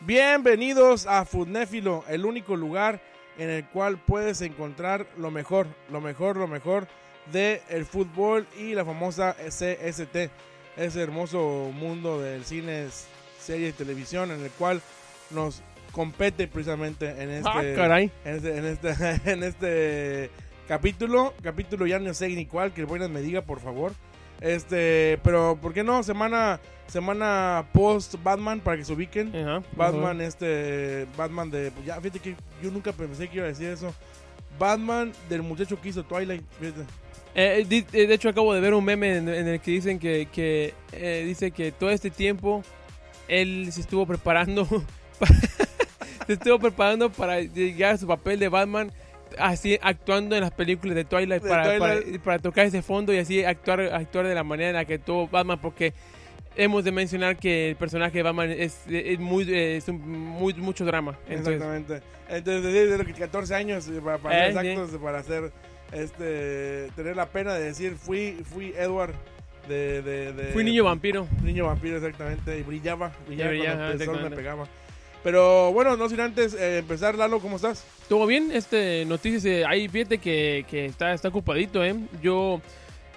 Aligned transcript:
Bienvenidos 0.00 1.06
a 1.06 1.24
Fudnéfilo, 1.24 2.04
el 2.08 2.24
único 2.26 2.54
lugar 2.54 3.00
en 3.38 3.48
el 3.50 3.64
cual 3.66 3.98
puedes 3.98 4.40
encontrar 4.42 5.06
lo 5.16 5.30
mejor, 5.30 5.66
lo 5.90 6.00
mejor, 6.00 6.36
lo 6.36 6.46
mejor 6.46 6.86
de 7.32 7.62
el 7.70 7.86
fútbol 7.86 8.46
y 8.58 8.74
la 8.74 8.84
famosa 8.84 9.34
CST, 9.34 10.30
ese 10.76 11.02
hermoso 11.02 11.70
mundo 11.74 12.20
del 12.20 12.44
cine, 12.44 12.86
serie 13.40 13.68
y 13.68 13.72
televisión 13.72 14.30
en 14.30 14.44
el 14.44 14.50
cual 14.52 14.80
nos 15.30 15.62
compete 15.92 16.46
precisamente 16.46 17.08
en 17.22 17.30
este, 17.30 17.48
Ah, 17.50 17.62
caray. 17.74 18.12
en 18.24 18.36
este, 18.36 18.56
en 18.58 18.64
este, 18.66 18.90
en 19.32 19.42
este 19.42 20.30
capítulo, 20.68 21.32
capítulo 21.42 21.86
ya 21.86 21.98
no 21.98 22.12
sé 22.12 22.28
ni 22.28 22.44
cuál, 22.46 22.72
que 22.72 22.84
Buenas 22.84 23.08
me 23.10 23.22
diga 23.22 23.40
por 23.42 23.60
favor. 23.60 23.92
Este, 24.40 25.18
pero 25.22 25.58
¿por 25.60 25.72
qué 25.72 25.82
no? 25.82 26.02
Semana 26.02 26.60
semana 26.86 27.66
post 27.72 28.14
Batman 28.22 28.60
para 28.60 28.76
que 28.76 28.84
se 28.84 28.92
ubiquen. 28.92 29.32
Batman, 29.76 30.20
este, 30.20 31.06
Batman 31.16 31.50
de, 31.50 31.72
ya, 31.84 32.00
fíjate 32.00 32.20
que 32.20 32.36
yo 32.62 32.70
nunca 32.70 32.92
pensé 32.92 33.28
que 33.28 33.36
iba 33.38 33.46
a 33.46 33.48
decir 33.48 33.68
eso. 33.68 33.92
Batman 34.58 35.12
del 35.28 35.42
muchacho 35.42 35.80
que 35.80 35.88
hizo 35.88 36.04
Twilight, 36.04 36.42
fíjate. 36.60 36.82
Eh, 37.34 37.66
di- 37.68 37.84
eh, 37.92 38.06
de 38.06 38.14
hecho, 38.14 38.28
acabo 38.30 38.54
de 38.54 38.60
ver 38.60 38.72
un 38.72 38.84
meme 38.84 39.16
en, 39.16 39.28
en 39.28 39.48
el 39.48 39.60
que 39.60 39.70
dicen 39.72 39.98
que, 39.98 40.26
que 40.32 40.72
eh, 40.92 41.24
dice 41.26 41.50
que 41.50 41.72
todo 41.72 41.90
este 41.90 42.10
tiempo 42.10 42.62
él 43.28 43.68
se 43.72 43.80
estuvo 43.82 44.06
preparando, 44.06 44.64
para- 45.18 45.34
se 46.26 46.32
estuvo 46.34 46.58
preparando 46.58 47.10
para 47.10 47.40
llegar 47.40 47.94
a 47.94 47.98
su 47.98 48.06
papel 48.06 48.38
de 48.38 48.48
Batman, 48.48 48.90
así 49.38 49.78
actuando 49.82 50.34
en 50.36 50.42
las 50.42 50.50
películas 50.52 50.94
de 50.94 51.04
Twilight, 51.04 51.42
De 51.42 51.48
para, 51.48 51.64
Twilight. 51.78 52.04
para- 52.10 52.22
para 52.22 52.38
tocar 52.38 52.66
ese 52.66 52.82
fondo 52.82 53.12
y 53.12 53.18
así 53.18 53.44
actuar, 53.44 53.80
actuar 53.80 54.26
de 54.26 54.34
la 54.34 54.44
manera 54.44 54.70
en 54.70 54.76
la 54.76 54.84
que 54.84 54.94
actuó 54.94 55.28
Batman, 55.28 55.58
porque 55.60 55.92
hemos 56.56 56.84
de 56.84 56.92
mencionar 56.92 57.36
que 57.36 57.70
el 57.70 57.76
personaje 57.76 58.16
de 58.18 58.22
Batman 58.22 58.50
es, 58.50 58.80
es 58.88 59.18
muy, 59.18 59.46
es 59.52 59.88
un- 59.88 60.08
muy 60.08 60.54
mucho 60.54 60.84
drama. 60.84 61.18
Entonces, 61.28 61.54
Exactamente. 61.54 62.02
Entonces, 62.28 62.72
desde 62.72 62.98
los 63.04 63.18
14 63.18 63.54
años, 63.54 63.86
eh, 63.88 64.00
para, 64.02 64.18
para 64.18 64.48
Eh, 64.48 64.52
ser 64.52 64.62
sí. 64.62 64.68
exactos, 64.68 65.00
para 65.00 65.18
hacer, 65.18 65.52
este, 65.92 66.88
tener 66.96 67.16
la 67.16 67.26
pena 67.26 67.54
de 67.54 67.64
decir, 67.64 67.94
fui, 67.96 68.38
fui 68.44 68.72
Edward 68.76 69.14
de, 69.68 70.02
de, 70.02 70.32
de- 70.32 70.52
fui 70.52 70.64
niño 70.64 70.84
vampiro. 70.84 71.26
Niño 71.42 71.66
vampiro, 71.66 71.96
exactamente, 71.96 72.58
y 72.58 72.62
brillaba, 72.62 73.12
brillaba 73.26 73.50
brillaba, 73.50 73.76
cuando 73.76 73.92
el 74.04 74.04
sol 74.04 74.30
me 74.30 74.36
pegaba. 74.36 74.66
Pero 75.26 75.72
bueno, 75.72 75.96
no 75.96 76.08
sin 76.08 76.20
antes 76.20 76.54
eh, 76.54 76.78
empezar, 76.78 77.16
Lalo, 77.16 77.40
¿cómo 77.40 77.56
estás? 77.56 77.82
¿Todo 78.08 78.26
bien? 78.28 78.52
Este, 78.52 79.04
noticias, 79.06 79.44
eh, 79.44 79.64
ahí 79.66 79.88
fíjate 79.88 80.18
que, 80.18 80.64
que 80.70 80.84
está, 80.86 81.12
está 81.12 81.26
ocupadito, 81.30 81.82
¿eh? 81.84 81.96
Yo 82.22 82.60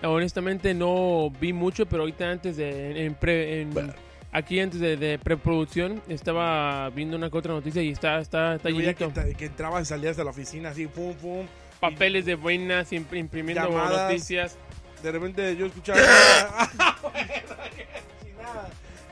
honestamente 0.02 0.74
no 0.74 1.30
vi 1.40 1.54
mucho, 1.54 1.86
pero 1.86 2.02
ahorita 2.02 2.32
antes 2.32 2.58
de, 2.58 3.06
en 3.06 3.14
pre- 3.14 3.62
en- 3.62 3.70
Bueno. 3.76 3.94
aquí 4.32 4.60
antes 4.60 4.80
de, 4.80 4.98
de 4.98 5.20
preproducción, 5.20 6.02
estaba 6.10 6.90
viendo 6.90 7.16
una 7.16 7.30
que 7.30 7.38
otra 7.38 7.54
noticia 7.54 7.84
y 7.84 7.90
está, 7.92 8.18
está, 8.18 8.58
que, 8.58 9.36
que 9.38 9.46
entrabas 9.46 9.84
y 9.84 9.86
salías 9.86 10.18
de 10.18 10.24
la 10.24 10.32
oficina 10.32 10.70
así, 10.70 10.88
pum, 10.88 11.14
pum. 11.14 11.46
Papeles 11.80 12.26
de 12.26 12.34
buenas, 12.34 12.92
imp- 12.92 13.16
imprimiendo 13.16 13.70
Llamadas. 13.70 14.10
noticias. 14.10 14.58
De 15.04 15.12
repente 15.12 15.56
yo 15.56 15.68
escuchaba. 15.68 16.00
ah. 16.58 16.96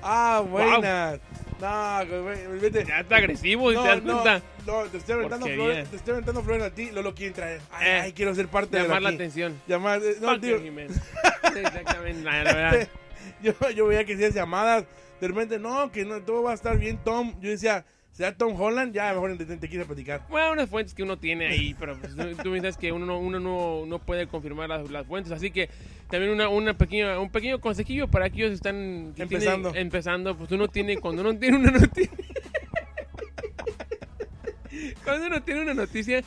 Ah, 0.09 0.42
buenas. 0.50 1.20
No, 1.59 2.05
güey, 2.23 2.59
vete. 2.59 2.86
Ya 2.86 3.00
está 3.00 3.16
agresivo, 3.17 3.72
No, 3.72 3.81
¿te 3.81 3.88
das 3.89 4.03
no, 4.03 4.13
cuenta? 4.22 4.41
no, 4.66 4.83
te 4.83 4.97
estoy 4.97 5.16
aventando 5.16 5.47
flores, 5.47 5.89
te 5.89 5.95
estoy 5.95 6.11
aventando 6.13 6.44
flores 6.44 6.63
a 6.63 6.69
ti, 6.72 6.91
Lolo 6.91 7.16
quiere 7.16 7.33
traer. 7.33 7.61
Ay, 7.72 7.88
Eh, 7.88 8.00
ay, 8.03 8.13
quiero 8.13 8.36
ser 8.36 8.47
parte 8.47 8.77
de 8.77 8.83
Llamar 8.83 9.02
la 9.02 9.09
aquí. 9.09 9.16
atención. 9.16 9.59
Llamar, 9.67 10.02
eh, 10.03 10.16
no, 10.22 10.39
tío, 10.39 10.58
exactamente, 10.58 12.22
la 12.23 12.31
verdad. 12.44 12.88
yo, 13.41 13.53
yo 13.75 13.88
veía 13.88 14.05
que 14.05 14.13
hacías 14.13 14.33
llamadas, 14.35 14.85
de 15.19 15.28
repente, 15.28 15.58
no, 15.58 15.91
que 15.91 16.05
no, 16.05 16.22
todo 16.22 16.44
va 16.44 16.52
a 16.52 16.55
estar 16.55 16.78
bien, 16.78 16.97
Tom. 17.03 17.33
Yo 17.41 17.50
decía, 17.50 17.85
¿será 18.17 18.35
Tom 18.35 18.59
Holland? 18.59 18.95
Ya, 18.95 19.13
mejor 19.13 19.37
te, 19.37 19.45
te, 19.45 19.69
quiero 19.69 19.85
platicar. 19.85 20.23
Bueno, 20.27 20.53
unas 20.53 20.67
fuentes 20.71 20.95
que 20.95 21.03
uno 21.03 21.17
tiene 21.19 21.45
ahí, 21.47 21.75
pero 21.79 21.95
pues, 21.99 22.15
tú 22.41 22.55
sabes 22.55 22.75
que 22.75 22.91
uno, 22.91 23.05
no, 23.05 23.19
uno 23.19 23.39
no, 23.39 23.85
no 23.85 23.99
puede 23.99 24.25
confirmar 24.25 24.67
las, 24.69 24.89
las 24.89 25.05
fuentes, 25.05 25.31
así 25.31 25.51
que 25.51 25.69
también 26.09 26.31
una, 26.33 26.50
una 26.50 26.75
pequeña, 26.75 27.19
un 27.19 27.29
pequeño 27.29 27.61
consejillo 27.61 28.07
para 28.07 28.25
aquellos 28.25 28.50
que 28.50 28.56
están 28.56 29.13
que 29.16 29.22
Empezando. 29.22 29.69
tienen- 29.72 29.85
empezando, 29.85 30.35
pues 30.35 30.51
uno 30.51 30.67
tiene, 30.67 30.97
cuando 30.97 31.22
uno 31.22 31.38
tiene 31.38 31.57
una 31.57 31.69
noticia, 31.72 32.11
cuando 35.03 35.27
uno 35.27 35.44
tiene 35.44 35.61
una 35.61 35.75
noticia, 35.75 36.23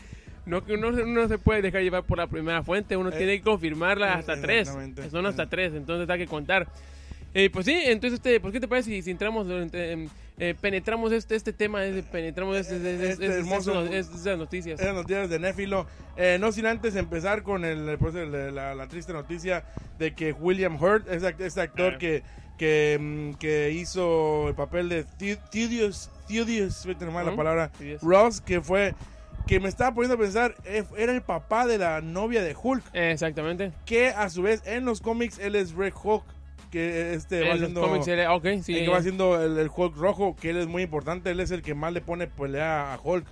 no 0.46 0.64
que 0.64 0.74
uno, 0.74 0.88
uno 0.90 1.22
no 1.22 1.28
se 1.28 1.38
puede 1.38 1.60
dejar 1.60 1.82
llevar 1.82 2.04
por 2.04 2.18
la 2.18 2.28
primera 2.28 2.62
fuente, 2.62 2.96
uno 2.96 3.10
Eh, 3.10 3.18
tiene 3.18 3.38
que 3.38 3.42
confirmarla 3.42 4.14
hasta 4.14 4.40
tres, 4.40 4.68
son 5.10 5.26
hasta 5.26 5.48
tres, 5.48 5.74
entonces 5.74 6.08
hay 6.08 6.20
que 6.20 6.28
contar. 6.28 6.68
Eh, 7.32 7.48
pues 7.50 7.66
sí, 7.66 7.72
entonces, 7.84 8.18
este, 8.18 8.40
¿por 8.40 8.50
qué 8.50 8.58
te 8.58 8.66
parece 8.66 8.90
si, 8.90 9.02
si 9.02 9.10
entramos, 9.10 9.46
eh, 9.72 10.08
eh, 10.40 10.54
penetramos 10.58 11.12
este, 11.12 11.36
este 11.36 11.52
tema, 11.52 11.84
eh, 11.84 12.02
penetramos 12.10 12.56
este, 12.56 12.76
este, 12.76 12.94
Este 12.94 13.10
este- 13.26 13.38
hermoso- 13.40 13.84
este- 13.84 13.98
estas 13.98 14.38
noticias? 14.38 14.80
Esas 14.80 14.94
noticias 14.94 15.28
de 15.30 15.38
Néfilo. 15.38 15.86
Eh, 16.16 16.38
no 16.40 16.50
sin 16.50 16.66
antes 16.66 16.96
empezar 16.96 17.42
con 17.42 17.64
el, 17.64 17.96
pues, 17.98 18.14
el- 18.14 18.54
la, 18.54 18.74
la 18.74 18.86
triste 18.88 19.12
noticia 19.12 19.64
de 19.98 20.14
que 20.14 20.32
William 20.32 20.82
Hurt, 20.82 21.06
ese 21.10 21.60
actor 21.60 21.94
Eh. 21.94 21.98
que, 21.98 22.22
que, 22.58 22.98
mm, 23.00 23.34
que 23.38 23.70
hizo 23.72 24.48
el 24.48 24.54
papel 24.54 24.88
de 24.88 25.04
Thi- 25.04 25.36
Thaddeus, 25.50 26.08
Thaddeus, 26.26 26.84
vete 26.86 27.04
nomás 27.04 27.24
la 27.24 27.30
Ujú, 27.32 27.36
palabra. 27.36 27.70
Ross, 28.02 28.40
que 28.40 28.60
fue, 28.60 28.94
que 29.46 29.60
me 29.60 29.68
estaba 29.68 29.94
poniendo 29.94 30.14
a 30.14 30.18
pensar, 30.18 30.54
era 30.96 31.12
el 31.12 31.22
papá 31.22 31.66
de 31.66 31.76
la 31.78 32.00
novia 32.00 32.42
de 32.42 32.54
Hulk, 32.60 32.84
Eh, 32.92 33.10
Exactamente. 33.12 33.72
que 33.84 34.08
a 34.08 34.28
su 34.30 34.42
vez 34.42 34.62
en 34.64 34.84
los 34.84 35.00
cómics 35.00 35.38
él 35.38 35.54
es 35.54 35.72
Red 35.72 35.92
Hulk, 36.02 36.24
que 36.70 37.14
este 37.14 37.46
va 37.48 37.54
haciendo... 37.54 37.80
cómics 37.80 38.08
era, 38.08 38.32
ok, 38.34 38.46
sí. 38.62 38.76
el 38.78 38.84
que 38.84 38.90
va 38.90 38.98
haciendo 38.98 39.42
el, 39.42 39.58
el 39.58 39.70
Hulk 39.74 39.96
rojo, 39.96 40.36
que 40.40 40.50
él 40.50 40.56
es 40.58 40.66
muy 40.66 40.82
importante, 40.82 41.30
él 41.30 41.40
es 41.40 41.50
el 41.50 41.62
que 41.62 41.74
más 41.74 41.92
le 41.92 42.00
pone 42.00 42.26
pelea 42.26 42.94
a 42.94 43.00
Hulk. 43.02 43.26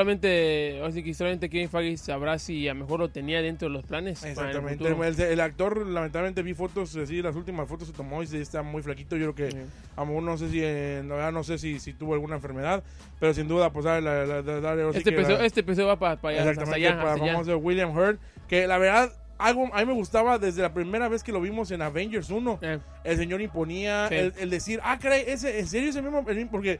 Solamente, 0.00 0.80
así 0.84 1.02
que 1.02 1.14
solamente 1.14 1.48
Kevin 1.48 1.68
Feige 1.70 1.96
sabrá 1.96 2.38
si 2.38 2.68
a 2.68 2.74
lo 2.74 2.80
mejor 2.80 3.00
lo 3.00 3.08
tenía 3.08 3.40
dentro 3.40 3.68
de 3.68 3.72
los 3.74 3.82
planes. 3.84 4.20
para 4.20 4.30
el 4.32 4.38
Exactamente. 4.38 4.84
futuro. 4.84 5.04
El, 5.04 5.20
el 5.20 5.40
actor, 5.40 5.86
lamentablemente, 5.86 6.42
vi 6.42 6.52
fotos, 6.52 6.94
así, 6.96 7.22
las 7.22 7.34
últimas 7.34 7.66
fotos 7.66 7.88
se 7.88 7.94
tomó 7.94 8.22
y 8.22 8.26
sí 8.26 8.36
está 8.36 8.62
muy 8.62 8.82
flaquito. 8.82 9.16
Yo 9.16 9.32
creo 9.32 9.48
que, 9.48 9.56
Sí. 9.56 9.58
a 9.96 10.00
lo 10.00 10.06
mejor 10.06 10.22
no 10.22 10.36
sé 10.36 10.50
si, 10.50 10.60
eh, 10.62 11.02
no 11.04 11.42
sé 11.44 11.56
si, 11.58 11.80
si 11.80 11.94
tuvo 11.94 12.12
alguna 12.14 12.36
enfermedad, 12.36 12.84
pero 13.18 13.32
sin 13.32 13.48
duda, 13.48 13.72
pues, 13.72 13.86
dale, 13.86 14.02
dale, 14.42 14.92
sí 14.92 14.98
Este, 14.98 15.12
la- 15.12 15.44
este 15.46 15.60
episodio 15.60 15.88
va 15.88 15.98
para, 15.98 16.12
allá, 16.12 16.38
hasta 16.40 16.50
exactamente, 16.50 16.86
allá, 16.86 16.96
para 17.00 17.12
allá. 17.14 17.32
famoso 17.32 17.56
William 17.58 17.96
Hurt, 17.96 18.20
que 18.48 18.66
la 18.66 18.76
verdad, 18.76 19.12
algo 19.40 19.68
a 19.74 19.78
mí 19.80 19.86
me 19.86 19.92
gustaba 19.94 20.38
desde 20.38 20.62
la 20.62 20.72
primera 20.72 21.08
vez 21.08 21.22
que 21.22 21.32
lo 21.32 21.40
vimos 21.40 21.70
en 21.70 21.82
Avengers 21.82 22.30
1. 22.30 22.58
Eh, 22.62 22.78
El 23.04 23.16
señor 23.16 23.40
imponía, 23.40 24.08
Sí. 24.08 24.14
el, 24.14 24.34
el 24.38 24.50
decir, 24.50 24.80
ah, 24.84 24.98
caray, 24.98 25.24
ese, 25.26 25.58
en 25.58 25.66
serio 25.66 25.90
ese 25.90 26.02
mismo, 26.02 26.24
el 26.28 26.36
mismo?" 26.36 26.50
porque 26.50 26.78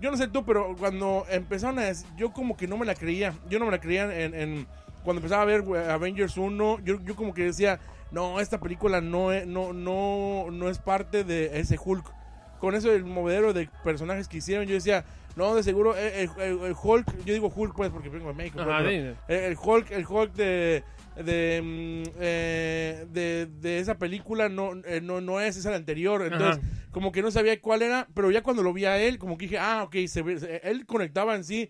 yo 0.00 0.10
no 0.10 0.16
sé 0.16 0.26
tú, 0.28 0.44
pero 0.44 0.74
cuando 0.76 1.24
empezaron 1.30 1.78
a, 1.78 1.84
yo 2.16 2.32
como 2.32 2.56
que 2.56 2.66
no 2.66 2.76
me 2.76 2.84
la 2.86 2.94
creía, 2.94 3.34
yo 3.48 3.58
no 3.58 3.64
me 3.66 3.70
la 3.70 3.80
creía 3.80 4.04
en, 4.24 4.34
en- 4.34 4.66
cuando 5.04 5.18
empezaba 5.20 5.42
a 5.42 5.46
ver 5.46 5.62
Avengers 5.90 6.36
1, 6.36 6.80
yo, 6.84 7.00
yo 7.04 7.16
como 7.16 7.34
que 7.34 7.44
decía, 7.44 7.80
no, 8.12 8.38
esta 8.40 8.58
película 8.60 9.00
no 9.00 9.32
es, 9.32 9.46
no, 9.46 9.72
no, 9.72 10.46
no 10.52 10.68
es 10.68 10.78
parte 10.78 11.24
de 11.24 11.58
ese 11.58 11.76
Hulk. 11.82 12.04
Con 12.62 12.76
eso 12.76 12.92
el 12.92 13.04
movedero 13.04 13.52
de 13.52 13.68
personajes 13.82 14.28
que 14.28 14.36
hicieron, 14.36 14.66
yo 14.66 14.74
decía, 14.76 15.04
no, 15.34 15.52
de 15.56 15.64
seguro 15.64 15.96
eh, 15.96 16.22
el, 16.36 16.42
el- 16.42 16.60
el 16.60 16.74
Hulk, 16.80 17.24
yo 17.24 17.34
digo 17.34 17.52
Hulk 17.54 17.74
pues 17.74 17.90
porque 17.90 18.08
vengo 18.08 18.28
de 18.28 18.34
México, 18.34 18.60
Ajá, 18.60 18.78
pero- 18.78 18.88
sí. 18.88 19.18
el, 19.26 19.36
el 19.36 19.56
Hulk, 19.60 19.90
el 19.90 20.06
Hulk 20.06 20.32
de 20.34 20.84
de, 21.16 21.60
mm, 21.62 22.10
eh, 22.20 23.06
de, 23.10 23.46
de 23.60 23.78
esa 23.80 23.98
película 23.98 24.48
no, 24.48 24.72
eh, 24.86 25.00
no, 25.02 25.20
no 25.20 25.40
es, 25.40 25.56
es 25.58 25.66
el 25.66 25.74
anterior. 25.74 26.22
Entonces, 26.22 26.62
como 26.90 27.12
que 27.12 27.20
no 27.20 27.30
sabía 27.30 27.60
cuál 27.60 27.82
era, 27.82 28.06
pero 28.14 28.30
ya 28.30 28.42
cuando 28.42 28.62
lo 28.62 28.72
vi 28.72 28.84
a 28.86 28.96
él, 28.98 29.18
como 29.18 29.36
que 29.36 29.44
dije, 29.46 29.58
ah, 29.58 29.82
ok, 29.82 29.94
se 30.06 30.22
ve- 30.22 30.38
se- 30.38 30.60
él 30.70 30.86
conectaba 30.86 31.34
en 31.34 31.44
sí 31.44 31.68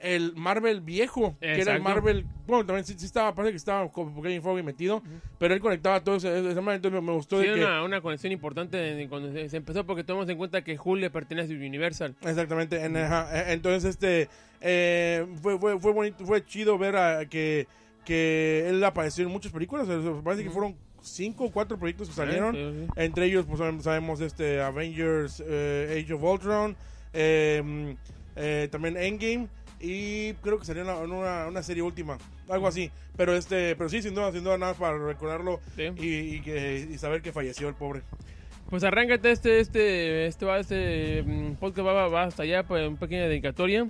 el 0.00 0.34
Marvel 0.36 0.80
viejo, 0.80 1.36
que 1.40 1.60
era 1.60 1.76
el. 1.76 1.82
Marvel, 1.82 2.26
bueno, 2.46 2.66
también 2.66 2.84
sí, 2.84 2.94
sí 2.98 3.06
estaba, 3.06 3.34
parece 3.34 3.52
que 3.52 3.56
estaba 3.56 3.90
como 3.90 4.20
Kevin 4.22 4.42
Feige 4.42 4.62
metido, 4.62 5.02
pero 5.38 5.54
él 5.54 5.60
conectaba 5.60 6.02
todo 6.04 6.16
ese, 6.16 6.38
ese 6.38 6.54
Marvel, 6.60 6.76
entonces 6.76 7.00
me, 7.00 7.06
me 7.06 7.12
gustó 7.12 7.40
Sí, 7.40 7.46
de 7.48 7.54
que... 7.54 7.60
una, 7.64 7.82
una 7.82 8.00
conexión 8.00 8.32
importante 8.32 8.76
de 8.76 9.08
cuando 9.08 9.32
se, 9.32 9.48
se 9.48 9.56
empezó 9.56 9.84
porque 9.86 10.04
tomamos 10.04 10.28
en 10.28 10.36
cuenta 10.36 10.62
que 10.62 10.78
Hulk 10.82 11.00
le 11.00 11.10
pertenece 11.10 11.54
a 11.54 11.56
Universal. 11.56 12.14
Exactamente, 12.22 12.84
en- 12.84 12.96
eh, 12.96 13.08
entonces 13.48 13.84
este 13.90 14.28
eh, 14.60 15.26
fue, 15.42 15.58
fue, 15.58 15.80
fue 15.80 15.92
bonito, 15.92 16.24
fue 16.26 16.44
chido 16.44 16.76
ver 16.78 16.96
a, 16.96 17.26
que, 17.26 17.66
que 18.04 18.68
él 18.68 18.82
apareció 18.84 19.24
en 19.24 19.30
muchas 19.30 19.52
películas, 19.52 19.88
parece 20.22 20.44
que 20.44 20.50
fueron 20.50 20.76
cinco 21.00 21.44
o 21.44 21.50
cuatro 21.52 21.78
proyectos 21.78 22.08
que 22.08 22.14
salieron, 22.14 22.54
Sí, 22.54 22.60
sí, 22.60 22.84
sí. 22.86 22.92
entre 22.96 23.26
ellos 23.26 23.46
pues 23.48 23.60
sabemos, 23.82 24.20
este 24.20 24.60
Avengers 24.60 25.42
eh, 25.46 26.02
Age 26.04 26.12
of 26.14 26.22
Ultron, 26.22 26.76
eh, 27.12 27.96
eh, 28.34 28.68
también 28.70 28.96
Endgame 28.96 29.48
y 29.80 30.32
creo 30.34 30.58
que 30.58 30.64
salió 30.64 30.82
en 30.82 30.88
una, 30.88 30.98
una- 31.18 31.46
una 31.48 31.62
serie 31.62 31.82
última, 31.82 32.18
algo 32.48 32.66
así, 32.68 32.90
pero 33.16 33.34
este 33.34 33.76
pero 33.76 33.88
sí, 33.88 34.02
sin 34.02 34.14
duda, 34.14 34.32
sin 34.32 34.44
duda 34.44 34.58
nada 34.58 34.74
para 34.74 34.98
recordarlo 34.98 35.60
Sí. 35.76 35.90
y, 35.96 36.36
y 36.36 36.40
que, 36.42 36.88
y 36.90 36.98
saber 36.98 37.22
que 37.22 37.32
falleció 37.32 37.68
el 37.68 37.74
pobre. 37.74 38.02
Pues 38.70 38.82
arráncate 38.82 39.30
este, 39.30 39.60
este, 39.60 40.26
este, 40.26 40.44
va, 40.44 40.58
este 40.58 41.22
mm, 41.24 41.52
podcast 41.54 41.86
va, 41.86 42.08
va 42.08 42.22
hasta 42.24 42.42
allá, 42.42 42.62
pues 42.64 42.88
una 42.88 42.98
pequeña 42.98 43.26
dedicatoria. 43.28 43.86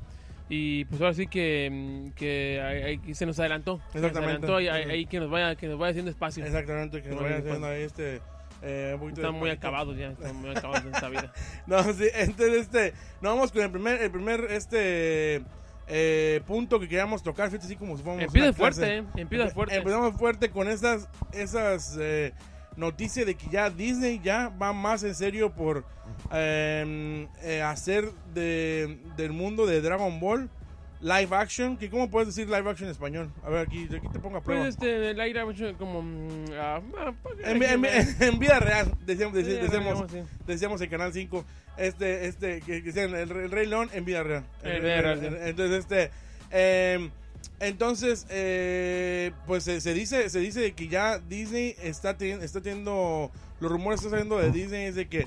Y 0.49 0.85
pues 0.85 1.01
ahora 1.01 1.15
sí 1.15 1.27
que, 1.27 1.69
mm, 1.73 2.11
que 2.15 2.61
ahí- 2.63 3.01
ahí 3.05 3.15
se 3.15 3.27
nos 3.27 3.39
adelantó. 3.41 3.81
Se 3.93 3.99
nos 4.01 4.09
Exactamente. 4.11 4.47
adelantó 4.47 4.61
y 4.61 4.69
ahí, 4.69 4.91
ahí 4.91 5.07
que 5.07 5.19
nos 5.19 5.29
vaya, 5.31 5.57
que 5.57 5.67
nos 5.67 5.79
vaya 5.79 5.91
haciendo 5.91 6.11
espacio. 6.11 6.45
Exactamente, 6.45 7.03
que 7.03 7.09
nos 7.09 7.19
pues. 7.19 7.33
haciendo 7.39 7.67
ahí 7.67 7.83
este 7.83 8.21
Eh, 8.63 8.99
Están 9.09 9.35
muy 9.35 9.51
acabados 9.51 9.97
ya, 9.99 10.09
están 10.13 10.37
muy 10.37 10.51
acabados 10.51 10.85
en 10.87 10.95
esta 10.95 11.09
vida. 11.09 11.33
No, 11.67 11.83
sí, 11.93 12.07
entonces 12.15 12.55
este, 12.63 12.93
nos 13.21 13.35
vamos 13.35 13.53
con 13.53 13.63
el 13.63 13.71
primer, 13.71 14.01
el 14.03 14.11
primer 14.11 14.47
este 14.51 15.43
eh, 15.89 16.41
punto 16.47 16.81
que 16.81 16.89
queríamos 16.89 17.23
tocar, 17.23 17.49
fíjate 17.49 17.67
así 17.67 17.77
como 17.77 17.97
si 17.97 18.03
fuéramos 18.03 18.27
Empieza 18.27 18.53
fuerte, 18.53 18.99
eh. 18.99 19.05
Empieza 19.17 19.51
fuerte. 19.51 19.77
Empezamos 19.77 20.17
fuerte 20.17 20.51
con 20.51 20.69
esas, 20.69 21.09
esas 21.33 21.97
eh, 22.01 22.33
noticias 22.77 23.27
de 23.27 23.35
que 23.37 23.49
ya 23.51 23.71
Disney 23.71 24.21
ya 24.23 24.49
va 24.61 24.73
más 24.73 25.03
en 25.03 25.15
serio 25.15 25.53
por 25.53 25.85
eh, 26.33 27.27
eh, 27.43 27.63
hacer 27.63 28.13
de, 28.35 29.01
del 29.17 29.33
mundo 29.33 29.67
de 29.67 29.81
Dragon 29.81 30.21
Ball 30.21 30.51
live 31.01 31.35
action. 31.37 31.77
Que 31.77 31.89
¿Cómo 31.91 32.11
puedes 32.11 32.35
decir 32.35 32.47
live 32.49 32.69
action 32.71 32.87
en 32.89 32.93
español? 32.93 33.33
A 33.45 33.51
ver, 33.51 33.67
aquí, 33.67 33.85
aquí 33.85 34.09
te 34.13 34.19
pongo 34.19 34.39
a 34.39 34.43
prueba. 34.43 34.63
Pues 34.63 34.75
este, 34.75 35.11
el 35.11 35.21
ha 35.21 35.27
hecho 35.51 35.77
como. 35.79 36.03
mm, 36.03 36.45
ah, 36.55 36.81
ah, 36.99 37.13
en, 37.45 37.59
vi- 37.59 37.67
en 37.67 37.83
vi- 37.83 37.89
en 38.21 38.39
vida 38.39 38.61
real, 38.61 38.93
decíamos, 39.05 39.35
decíamos, 39.35 40.11
sí. 40.11 40.23
decíamos 40.47 40.81
en 40.81 40.91
Canal 40.91 41.13
5, 41.13 41.45
este, 41.77 42.27
este, 42.27 42.61
que, 42.61 42.83
que 42.83 42.93
decían 42.93 43.15
el, 43.15 43.31
el 43.31 43.51
Rey 43.51 43.67
León 43.67 43.91
en 43.93 44.05
vida 44.05 44.23
real. 44.23 44.45
En 44.63 44.83
vida 44.83 45.03
real, 45.03 45.21
sí. 45.21 45.27
Entonces, 45.43 45.79
este, 45.81 46.11
eh, 46.51 47.11
entonces, 47.61 48.27
eh, 48.29 49.33
pues 49.47 49.65
se, 49.65 49.81
se 49.81 49.95
dice, 49.95 50.29
se 50.29 50.41
dice 50.41 50.73
que 50.73 50.89
ya 50.89 51.19
Disney 51.19 51.75
está, 51.83 52.11
está 52.21 52.61
teniendo, 52.61 53.31
los 53.61 53.71
rumores 53.73 54.01
están 54.01 54.11
saliendo 54.11 54.39
de 54.39 54.51
Disney 54.51 54.87
es 54.87 54.95
de 54.95 55.09
que 55.09 55.27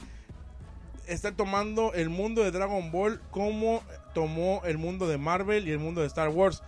está 1.09 1.31
tomando 1.31 1.93
el 1.93 2.09
mundo 2.09 2.43
de 2.43 2.51
Dragon 2.51 2.91
Ball 2.91 3.19
como 3.31 3.83
tomó 4.13 4.61
el 4.65 4.77
mundo 4.77 5.07
de 5.07 5.17
Marvel 5.17 5.67
y 5.67 5.71
el 5.71 5.79
mundo 5.79 6.01
de 6.01 6.07
Star 6.07 6.29
Wars, 6.29 6.63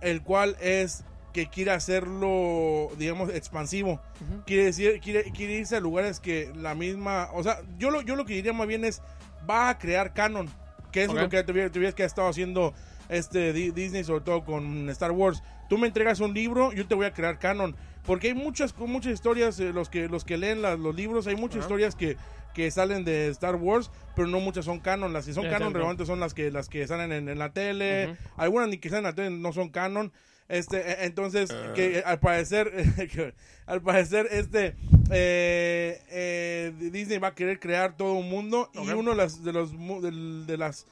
el 0.00 0.22
cual 0.22 0.56
es 0.60 1.04
que 1.32 1.46
quiere 1.46 1.70
hacerlo, 1.70 2.90
digamos, 2.98 3.30
expansivo. 3.30 4.00
Quiere 4.46 4.64
decir, 4.64 5.00
quiere, 5.00 5.30
quiere 5.32 5.54
irse 5.54 5.76
a 5.76 5.80
lugares 5.80 6.20
que 6.20 6.52
la 6.56 6.74
misma, 6.74 7.28
o 7.32 7.42
sea, 7.42 7.60
yo 7.78 7.90
lo, 7.90 8.00
yo 8.02 8.16
lo 8.16 8.24
que 8.24 8.34
diría 8.34 8.52
más 8.52 8.66
bien 8.66 8.84
es, 8.84 9.00
va 9.48 9.68
a 9.68 9.78
crear 9.78 10.12
canon, 10.12 10.48
que 10.92 11.02
es 11.04 11.08
lo 11.22 11.28
que 11.28 11.42
tuviera, 11.44 11.70
tuviera 11.70 11.94
que 11.94 12.02
ha 12.02 12.06
estado 12.06 12.28
haciendo 12.28 12.74
este 13.08 13.52
Di- 13.52 13.70
Disney, 13.70 14.04
sobre 14.04 14.24
todo 14.24 14.44
con 14.44 14.88
Star 14.90 15.12
Wars. 15.12 15.42
Tú 15.68 15.78
me 15.78 15.86
entregas 15.86 16.18
un 16.20 16.34
libro, 16.34 16.72
yo 16.72 16.86
te 16.86 16.94
voy 16.96 17.06
a 17.06 17.12
crear 17.12 17.38
canon, 17.38 17.76
porque 18.04 18.28
hay 18.28 18.34
muchas, 18.34 18.76
muchas 18.76 19.12
historias, 19.12 19.60
eh, 19.60 19.72
los 19.72 19.88
que 19.88 20.08
los 20.08 20.24
que 20.24 20.36
leen 20.36 20.62
los 20.62 20.94
libros, 20.96 21.26
hay 21.28 21.36
muchas 21.36 21.58
historias 21.60 21.94
que, 21.94 22.16
que 22.54 22.70
salen 22.70 23.04
de 23.04 23.28
Star 23.28 23.56
Wars, 23.56 23.90
pero 24.16 24.28
no 24.28 24.40
muchas 24.40 24.64
son 24.64 24.80
canon. 24.80 25.12
Las 25.12 25.26
que 25.26 25.32
son 25.34 25.44
canon 25.44 25.72
realmente 25.74 26.06
son 26.06 26.20
las 26.20 26.34
que 26.34 26.50
las 26.50 26.68
que 26.68 26.86
salen 26.86 27.12
en, 27.12 27.28
en 27.28 27.38
la 27.38 27.52
tele, 27.52 28.16
algunas 28.36 28.68
ni 28.68 28.78
que 28.78 28.88
salen 28.88 29.04
en 29.06 29.10
la 29.10 29.14
tele 29.14 29.30
no 29.30 29.52
son 29.52 29.68
canon. 29.70 30.12
Este, 30.48 30.78
e- 30.78 31.04
entonces, 31.06 31.50
Ah. 31.52 31.72
que 31.74 31.98
eh, 31.98 32.02
al 32.04 32.18
parecer, 32.18 32.72
que 33.12 33.34
al 33.66 33.80
parecer, 33.82 34.26
este, 34.32 34.74
eh, 35.12 36.02
eh, 36.10 36.72
Disney 36.90 37.18
va 37.18 37.28
a 37.28 37.34
querer 37.36 37.60
crear 37.60 37.96
todo 37.96 38.14
un 38.14 38.28
mundo 38.28 38.68
y 38.74 38.90
uno 38.90 39.12
de 39.12 39.16
las, 39.16 39.44
de 39.44 39.52
los, 39.52 39.72
mu- 39.72 40.00
del- 40.00 40.46
de 40.46 40.56
las 40.56 40.86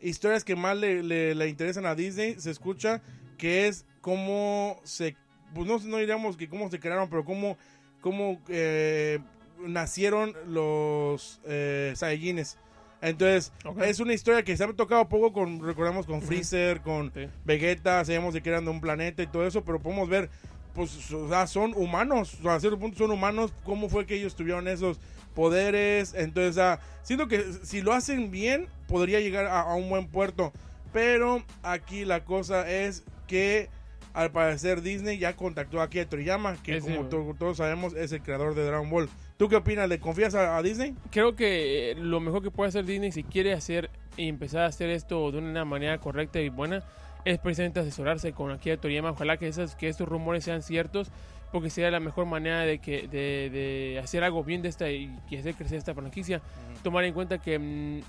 historias 0.00 0.44
que 0.44 0.54
más 0.54 0.76
le, 0.76 1.02
le- 1.02 1.34
le 1.34 1.48
interesan 1.48 1.86
a 1.86 1.94
Disney 1.96 2.36
se 2.38 2.50
escucha 2.52 3.02
que 3.36 3.66
es 3.66 3.84
cómo 4.00 4.80
se, 4.84 5.16
pues 5.54 5.66
no, 5.66 5.78
no 5.78 5.96
diríamos 5.96 6.36
que 6.36 6.48
cómo 6.48 6.70
se 6.70 6.78
crearon, 6.78 7.10
pero 7.10 7.24
cómo, 7.24 7.58
cómo 8.00 8.40
eh, 8.48 9.18
nacieron 9.66 10.34
los 10.46 11.40
eh, 11.44 11.92
Saiyajines. 11.96 12.58
Entonces, 13.02 13.52
es 13.82 14.00
una 14.00 14.12
historia 14.12 14.42
que 14.42 14.56
se 14.56 14.64
ha 14.64 14.72
tocado 14.74 15.08
poco 15.08 15.32
con, 15.32 15.64
recordamos, 15.64 16.06
con 16.06 16.20
Freezer, 16.20 16.82
con 16.82 17.10
Sí. 17.14 17.28
Vegeta, 17.44 18.04
sabíamos 18.04 18.34
de 18.34 18.42
que 18.42 18.50
eran 18.50 18.64
de 18.64 18.70
un 18.70 18.80
planeta 18.80 19.22
y 19.22 19.26
todo 19.26 19.46
eso, 19.46 19.64
pero 19.64 19.80
podemos 19.80 20.08
ver, 20.08 20.28
pues, 20.74 21.10
o 21.12 21.28
sea, 21.28 21.46
son 21.46 21.72
humanos, 21.74 22.34
o 22.40 22.42
sea, 22.42 22.54
a 22.56 22.60
cierto 22.60 22.78
punto 22.78 22.98
son 22.98 23.10
humanos, 23.10 23.54
cómo 23.64 23.88
fue 23.88 24.04
que 24.04 24.16
ellos 24.16 24.34
tuvieron 24.36 24.68
esos 24.68 25.00
poderes, 25.34 26.12
entonces, 26.14 26.58
ah, 26.58 26.78
siento 27.02 27.26
que 27.26 27.42
si 27.62 27.80
lo 27.80 27.94
hacen 27.94 28.30
bien, 28.30 28.68
podría 28.86 29.20
llegar 29.20 29.46
a, 29.46 29.62
a 29.62 29.74
un 29.76 29.88
buen 29.88 30.06
puerto, 30.08 30.52
pero 30.92 31.42
aquí 31.62 32.04
la 32.04 32.24
cosa 32.24 32.70
es 32.70 33.04
que 33.26 33.70
al 34.12 34.30
parecer 34.30 34.82
Disney 34.82 35.18
ya 35.18 35.36
contactó 35.36 35.80
aquí 35.80 35.98
a 35.98 36.08
Toriyama, 36.08 36.56
que 36.62 36.80
como 36.80 37.04
todos 37.06 37.56
sabemos 37.56 37.94
es 37.94 38.12
el 38.12 38.22
creador 38.22 38.54
de 38.54 38.64
Dragon 38.64 38.90
Ball. 38.90 39.08
¿Tú 39.36 39.48
qué 39.48 39.56
opinas? 39.56 39.88
¿Le 39.88 39.98
confías 40.00 40.34
a, 40.34 40.56
a 40.56 40.62
Disney? 40.62 40.94
Creo 41.10 41.34
que 41.34 41.92
eh, 41.92 41.94
lo 41.94 42.20
mejor 42.20 42.42
que 42.42 42.50
puede 42.50 42.68
hacer 42.68 42.84
Disney 42.84 43.12
si 43.12 43.24
quiere 43.24 43.52
hacer 43.52 43.90
y 44.16 44.28
empezar 44.28 44.62
a 44.62 44.66
hacer 44.66 44.90
esto 44.90 45.30
de 45.30 45.38
una 45.38 45.64
manera 45.64 45.98
correcta 45.98 46.40
y 46.40 46.48
buena 46.48 46.82
es 47.24 47.38
precisamente 47.38 47.80
asesorarse 47.80 48.32
con 48.32 48.50
Akira 48.50 48.76
Toriyama. 48.76 49.10
Ojalá 49.10 49.36
que, 49.36 49.48
esas, 49.48 49.76
que 49.76 49.88
estos 49.88 50.08
rumores 50.08 50.44
sean 50.44 50.62
ciertos 50.62 51.10
porque 51.52 51.70
sería 51.70 51.90
la 51.90 52.00
mejor 52.00 52.26
manera 52.26 52.60
de, 52.60 52.78
que, 52.78 53.08
de, 53.08 53.50
de 53.50 54.00
hacer 54.02 54.22
algo 54.22 54.44
bien 54.44 54.62
de 54.62 54.68
esta 54.68 54.90
y 54.90 55.10
que 55.28 55.38
hacer 55.38 55.54
crecer 55.54 55.78
esta 55.78 55.94
franquicia. 55.94 56.40
Tomar 56.82 57.04
en 57.04 57.14
cuenta 57.14 57.38
que 57.38 57.58
mm, 57.58 58.00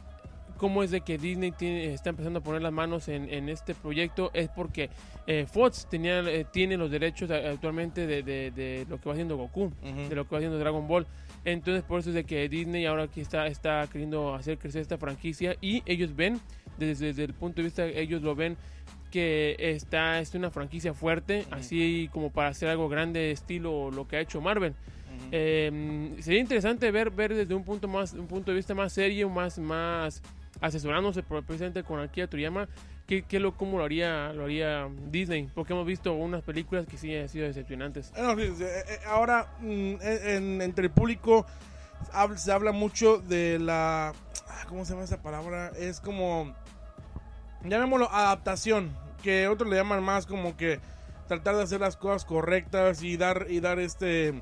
cómo 0.61 0.83
es 0.83 0.91
de 0.91 1.01
que 1.01 1.17
Disney 1.17 1.51
tiene- 1.51 1.91
está 1.91 2.11
empezando 2.11 2.37
a 2.37 2.43
poner 2.43 2.61
las 2.61 2.71
manos 2.71 3.07
en, 3.07 3.27
en 3.33 3.49
este 3.49 3.73
proyecto 3.73 4.29
es 4.35 4.47
porque 4.47 4.91
eh, 5.25 5.47
Fox 5.51 5.87
tenía, 5.89 6.19
eh, 6.19 6.45
tiene 6.53 6.77
los 6.77 6.91
derechos 6.91 7.31
actualmente 7.31 8.05
de, 8.05 8.21
de- 8.21 8.51
de 8.51 8.85
lo 8.87 9.01
que 9.01 9.09
va 9.09 9.13
haciendo 9.13 9.37
Goku 9.37 9.71
de 10.07 10.15
lo 10.15 10.25
que 10.27 10.31
va 10.35 10.37
haciendo 10.37 10.59
Dragon 10.59 10.87
Ball. 10.87 11.07
Entonces 11.45 11.81
por 11.83 11.99
eso 11.99 12.09
es 12.09 12.15
de 12.15 12.25
que 12.25 12.47
Disney 12.47 12.85
ahora 12.85 13.05
aquí 13.05 13.21
está, 13.21 13.47
está 13.47 13.87
queriendo 13.91 14.35
hacer 14.35 14.59
crecer 14.59 14.83
esta 14.83 14.99
franquicia 14.99 15.55
y 15.61 15.81
ellos 15.87 16.15
ven, 16.15 16.39
desde, 16.77 17.07
desde 17.07 17.23
el 17.23 17.33
punto 17.33 17.57
de 17.57 17.63
vista, 17.63 17.83
ellos 17.87 18.21
lo 18.21 18.35
ven 18.35 18.55
que 19.09 19.55
está 19.57 20.19
es 20.19 20.35
una 20.35 20.51
franquicia 20.51 20.93
fuerte, 20.93 21.45
así 21.49 22.07
como 22.13 22.29
para 22.31 22.49
hacer 22.49 22.69
algo 22.69 22.87
grande 22.87 23.31
estilo 23.31 23.89
lo 23.89 24.07
que 24.07 24.17
ha 24.17 24.19
hecho 24.21 24.39
Marvel. 24.41 24.75
Eh, 25.31 26.11
sería 26.19 26.39
interesante 26.39 26.91
ver, 26.91 27.09
ver 27.09 27.33
desde 27.33 27.53
un 27.55 27.63
punto 27.63 27.87
más, 27.87 28.13
un 28.13 28.27
punto 28.27 28.51
de 28.51 28.57
vista 28.57 28.75
más 28.75 28.93
serio, 28.93 29.27
más, 29.29 29.57
más 29.59 30.21
asesorándose 30.61 31.23
precisamente 31.23 31.83
con 31.83 31.99
Akira 31.99 32.27
Toriyama, 32.27 32.69
que, 33.07 33.23
que 33.23 33.39
lo, 33.39 33.57
cómo 33.57 33.77
lo 33.79 33.83
haría, 33.83 34.31
lo 34.31 34.45
haría 34.45 34.87
Disney, 35.07 35.49
porque 35.53 35.73
hemos 35.73 35.85
visto 35.85 36.13
unas 36.13 36.43
películas 36.43 36.85
que 36.85 36.97
sí 36.97 37.13
han 37.15 37.27
sido 37.27 37.45
decepcionantes. 37.47 38.13
Eh, 38.15 38.21
eh, 38.37 38.55
eh, 38.87 38.99
ahora, 39.07 39.47
mm, 39.59 39.93
en- 40.01 40.61
entre 40.61 40.85
el 40.85 40.91
público 40.91 41.45
se 42.37 42.51
habla 42.51 42.71
mucho 42.71 43.17
de 43.19 43.59
la. 43.59 44.09
ah, 44.47 44.65
¿Cómo 44.69 44.85
se 44.85 44.93
llama 44.93 45.03
esa 45.03 45.21
palabra? 45.21 45.71
Es 45.77 45.99
como. 45.99 46.55
Llamémoslo 47.63 48.09
adaptación. 48.11 48.91
Que 49.21 49.47
otros 49.47 49.69
le 49.69 49.75
llaman 49.75 50.01
más 50.03 50.25
como 50.25 50.57
que 50.57 50.79
tratar 51.27 51.55
de 51.55 51.63
hacer 51.63 51.79
las 51.79 51.95
cosas 51.95 52.25
correctas 52.25 53.03
y 53.03 53.17
dar, 53.17 53.45
y 53.49 53.59
dar 53.59 53.77
este. 53.79 54.41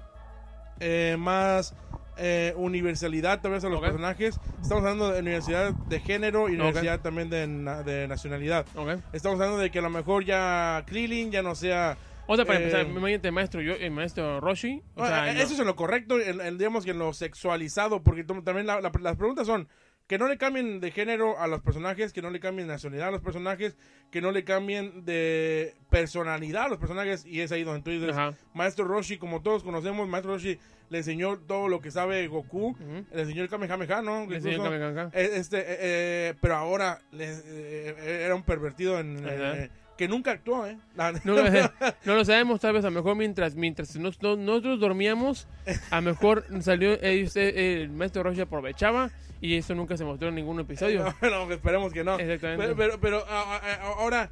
eh, 0.79 1.17
más 1.19 1.73
eh, 2.19 2.53
universalidad 2.57 3.41
tal 3.41 3.51
vez 3.51 3.63
a 3.63 3.69
los 3.69 3.79
personajes. 3.81 4.39
Estamos 4.61 4.83
hablando 4.83 5.11
de 5.11 5.19
universidad 5.21 5.73
de 5.73 5.99
género 5.99 6.49
y 6.49 6.57
también 7.01 7.29
de, 7.29 7.47
na- 7.47 7.83
de 7.83 8.07
nacionalidad. 8.07 8.65
¿ok? 8.75 8.99
Estamos 9.13 9.39
hablando 9.39 9.57
de 9.59 9.71
que 9.71 9.79
a 9.79 9.81
lo 9.81 9.89
mejor 9.89 10.25
ya 10.25 10.83
Krillin 10.85 11.31
ya 11.31 11.41
no 11.41 11.55
sea 11.55 11.97
O 12.27 12.35
sea, 12.35 12.45
para 12.45 12.59
Eh, 12.59 12.63
empezar, 12.63 12.85
imagínate 12.85 13.27
el 13.29 13.33
maestro, 13.33 13.61
yo, 13.61 13.73
el 13.73 13.91
maestro 13.91 14.39
Roshi. 14.39 14.83
O 14.95 15.03
Ah, 15.03 15.07
sea, 15.07 15.31
eh, 15.31 15.33
no- 15.35 15.41
Eso 15.41 15.53
es 15.53 15.59
en 15.59 15.65
lo 15.65 15.75
correcto, 15.75 16.19
en, 16.19 16.57
digamos 16.57 16.85
que 16.85 16.91
en 16.91 16.99
lo 16.99 17.11
sexualizado, 17.13 18.03
porque 18.03 18.23
también 18.23 18.67
la- 18.67 18.81
la- 18.81 18.91
las 19.01 19.15
preguntas 19.17 19.47
son 19.47 19.67
que 20.09 20.17
no 20.17 20.27
le 20.27 20.37
cambien 20.39 20.79
de 20.81 20.89
género 20.89 21.39
a 21.39 21.45
los 21.45 21.61
personajes, 21.61 22.11
que 22.13 22.23
no 22.23 22.31
le 22.31 22.39
cambien 22.39 22.67
de 22.67 22.73
nacionalidad 22.73 23.09
a 23.09 23.11
los 23.11 23.21
personajes, 23.21 23.77
que 24.09 24.21
no 24.21 24.31
le 24.31 24.43
cambien 24.43 25.05
de 25.05 25.75
personalidad 25.91 26.63
a 26.63 26.67
los 26.69 26.79
personajes, 26.79 27.25
y 27.27 27.41
es 27.41 27.51
ahí 27.51 27.63
donde 27.63 27.83
tú 27.83 27.91
dices, 27.91 28.17
Ajá. 28.17 28.33
Maestro 28.55 28.85
Roshi, 28.85 29.19
como 29.19 29.43
todos 29.43 29.61
conocemos, 29.63 30.09
Maestro 30.09 30.33
Roshi 30.33 30.57
le 30.89 30.97
enseñó 30.97 31.37
todo 31.37 31.67
lo 31.67 31.79
que 31.79 31.91
sabe 31.91 32.27
Goku, 32.27 32.75
le 33.13 33.21
enseñó 33.21 33.43
el 33.43 33.49
Kamehameha, 33.49 34.01
¿no? 34.01 34.25
Le 34.25 34.37
enseñó 34.37 34.55
Incluso, 34.55 34.71
Kamehameha. 34.71 35.09
eh, 35.13 35.29
Este, 35.35 35.59
eh, 35.59 35.63
eh, 35.79 36.33
pero 36.41 36.55
ahora 36.55 36.99
le- 37.11 37.29
eh, 37.45 38.23
era 38.25 38.33
un 38.33 38.41
pervertido 38.41 38.99
en, 38.99 39.23
eh, 39.29 39.69
que 39.95 40.07
nunca 40.07 40.31
actuó, 40.31 40.65
¿eh? 40.65 40.75
No, 40.95 41.11
no 42.05 42.15
lo 42.15 42.25
sabemos, 42.25 42.59
tal 42.61 42.73
vez 42.73 42.83
a 42.83 42.89
lo 42.89 42.95
mejor 42.95 43.15
mientras, 43.15 43.53
mientras 43.53 43.95
nos- 43.97 44.19
no- 44.23 44.35
nosotros 44.37 44.79
dormíamos, 44.79 45.47
a 45.91 46.01
lo 46.01 46.09
mejor 46.09 46.45
salió, 46.61 46.93
eh, 47.03 47.23
usted, 47.23 47.55
eh, 47.55 47.81
el 47.83 47.91
maestro 47.91 48.23
Roshi 48.23 48.41
aprovechaba 48.41 49.11
y 49.41 49.55
eso 49.55 49.73
nunca 49.75 49.95
se 49.97 50.03
mostró 50.05 50.29
en 50.29 50.35
ningún 50.35 50.59
episodio. 50.59 51.05
No, 51.21 51.45
no, 51.45 51.51
esperemos 51.53 51.93
que 51.93 52.03
no. 52.03 52.17
Exactamente. 52.19 52.75
Pero, 52.75 52.75
pero, 52.75 52.99
pero, 52.99 53.25
a- 53.29 53.55
a- 53.55 53.57
a- 53.57 53.81
ahora, 53.99 54.29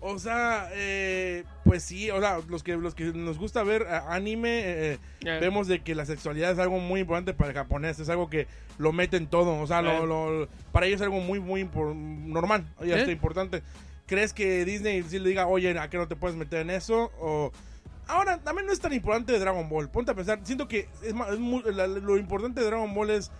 o 0.00 0.18
sea, 0.18 0.68
eh, 0.74 1.44
pues 1.64 1.82
sí, 1.82 2.10
o 2.10 2.20
sea, 2.20 2.38
los 2.48 2.62
que, 2.62 2.76
los 2.76 2.94
que 2.94 3.04
nos 3.06 3.38
gusta 3.38 3.62
ver 3.64 3.82
eh, 3.82 4.00
anime, 4.08 4.60
eh, 4.64 4.98
Eh, 5.24 5.38
vemos 5.40 5.66
de 5.66 5.80
que 5.80 5.94
la 5.96 6.04
sexualidad 6.06 6.52
es 6.52 6.58
algo 6.60 6.78
muy 6.78 7.00
importante 7.00 7.34
para 7.34 7.50
el 7.50 7.56
japonés, 7.56 7.98
es 7.98 8.08
algo 8.08 8.30
que 8.30 8.46
lo 8.78 8.92
meten 8.92 9.26
todo, 9.26 9.60
o 9.60 9.66
sea, 9.66 9.82
lo- 9.82 10.04
Eh. 10.04 10.06
lo- 10.06 10.48
para 10.72 10.86
ellos 10.86 11.00
es 11.00 11.04
algo 11.04 11.18
muy, 11.20 11.40
muy 11.40 11.68
normal, 12.04 12.64
y 12.80 12.92
hasta 12.92 13.10
¿Eh? 13.10 13.12
importante. 13.12 13.62
¿Crees 14.06 14.32
que 14.32 14.64
Disney 14.64 15.02
sí 15.02 15.18
le 15.18 15.28
diga, 15.28 15.46
oye, 15.48 15.76
¿a 15.78 15.90
qué 15.90 15.98
no 15.98 16.08
te 16.08 16.16
puedes 16.16 16.36
meter 16.36 16.60
en 16.60 16.70
eso? 16.70 17.10
O... 17.20 17.52
Ahora, 18.06 18.38
también 18.38 18.66
no 18.66 18.72
es 18.72 18.80
tan 18.80 18.92
importante 18.94 19.32
de 19.32 19.38
Dragon 19.38 19.68
Ball. 19.68 19.90
Ponte 19.90 20.12
a 20.12 20.14
pensar, 20.14 20.40
siento 20.44 20.66
que 20.66 20.88
es 21.02 21.12
más- 21.12 21.30
es 21.30 21.38
muy- 21.38 21.62
la- 21.74 21.86
lo 21.86 22.16
importante 22.16 22.60
de 22.60 22.66
Dragon 22.66 22.94
Ball 22.94 23.10
es 23.10 23.30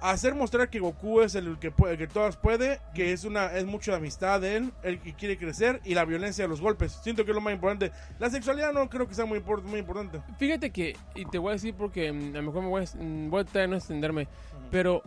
hacer 0.00 0.34
mostrar 0.34 0.70
que 0.70 0.78
Goku 0.80 1.20
es 1.20 1.34
el 1.34 1.58
que 1.58 1.70
puede, 1.70 1.96
que 1.98 2.06
todas 2.06 2.36
puede, 2.36 2.80
que 2.94 3.12
es 3.12 3.24
una 3.24 3.46
es 3.56 3.64
mucho 3.66 3.90
de 3.90 3.98
amistad 3.98 4.40
de 4.40 4.56
él, 4.56 4.72
el 4.82 4.98
que 4.98 5.12
quiere 5.14 5.36
crecer 5.36 5.80
y 5.84 5.94
la 5.94 6.04
violencia 6.04 6.44
de 6.44 6.48
los 6.48 6.60
golpes. 6.60 6.92
Siento 7.02 7.24
que 7.24 7.32
es 7.32 7.34
lo 7.34 7.40
más 7.40 7.52
importante. 7.54 7.92
La 8.18 8.30
sexualidad 8.30 8.72
no 8.72 8.88
creo 8.88 9.06
que 9.06 9.14
sea 9.14 9.26
muy, 9.26 9.40
muy 9.64 9.78
importante. 9.80 10.20
Fíjate 10.38 10.70
que, 10.70 10.96
y 11.14 11.24
te 11.26 11.38
voy 11.38 11.50
a 11.50 11.52
decir 11.54 11.74
porque 11.74 12.12
mm, 12.12 12.30
a 12.34 12.38
lo 12.38 12.42
mejor 12.44 12.62
me 12.62 12.68
voy 12.68 12.82
a, 12.84 13.02
mm, 13.02 13.30
voy 13.30 13.40
a 13.40 13.44
tratar 13.44 13.62
de 13.62 13.68
no 13.68 13.76
extenderme, 13.76 14.28
pero 14.70 15.02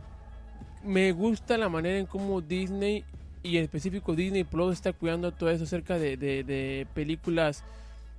me 0.83 1.12
gusta 1.12 1.57
la 1.57 1.69
manera 1.69 1.97
en 1.97 2.05
cómo 2.05 2.41
Disney 2.41 3.03
y 3.41 3.57
en 3.57 3.63
específico 3.63 4.15
Disney 4.15 4.43
Plus 4.43 4.73
está 4.73 4.93
cuidando 4.93 5.31
todo 5.31 5.50
eso 5.50 5.63
acerca 5.63 5.97
de, 5.97 6.17
de- 6.17 6.43
de 6.43 6.88
películas 6.93 7.63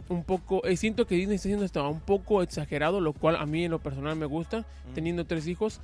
un 0.09 0.23
poco, 0.23 0.63
eh, 0.67 0.77
siento 0.77 1.07
que 1.07 1.15
Disney 1.15 1.37
está 1.37 1.49
haciendo 1.49 1.65
hasta 1.65 1.83
un 1.83 2.01
poco 2.01 2.43
exagerado, 2.43 3.01
lo 3.01 3.15
cual 3.15 3.37
a 3.37 3.47
mí 3.47 3.65
en 3.65 3.71
lo 3.71 3.79
personal 3.79 4.17
me 4.17 4.27
gusta, 4.27 4.67
teniendo 4.95 5.25
tres 5.25 5.47
hijos. 5.47 5.81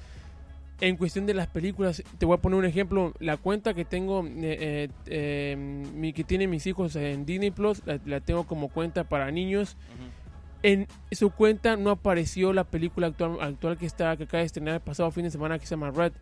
En 0.82 0.96
cuestión 0.96 1.26
de 1.26 1.34
las 1.34 1.46
películas, 1.46 2.02
te 2.18 2.24
voy 2.24 2.36
a 2.36 2.40
poner 2.40 2.58
un 2.58 2.64
ejemplo. 2.64 3.12
La 3.18 3.36
cuenta 3.36 3.74
que 3.74 3.84
tengo, 3.84 4.24
eh, 4.26 4.88
eh, 5.06 5.84
mi, 5.94 6.12
que 6.14 6.24
tiene 6.24 6.46
mis 6.46 6.66
hijos 6.66 6.96
en 6.96 7.26
Disney 7.26 7.50
Plus, 7.50 7.82
la, 7.84 8.00
la 8.06 8.20
tengo 8.20 8.44
como 8.46 8.68
cuenta 8.68 9.04
para 9.04 9.30
niños. 9.30 9.76
En 10.62 10.86
su 11.12 11.30
cuenta 11.30 11.76
no 11.76 11.90
apareció 11.90 12.52
la 12.52 12.64
película 12.64 13.06
actual, 13.08 13.38
actual 13.40 13.76
que 13.78 13.86
está 13.86 14.16
que 14.16 14.24
acaba 14.24 14.40
de 14.40 14.46
estrenar 14.46 14.74
el 14.74 14.80
pasado 14.80 15.10
fin 15.10 15.24
de 15.24 15.30
semana 15.30 15.58
que 15.58 15.64
se 15.66 15.70
llama 15.74 15.90
Red. 15.90 16.12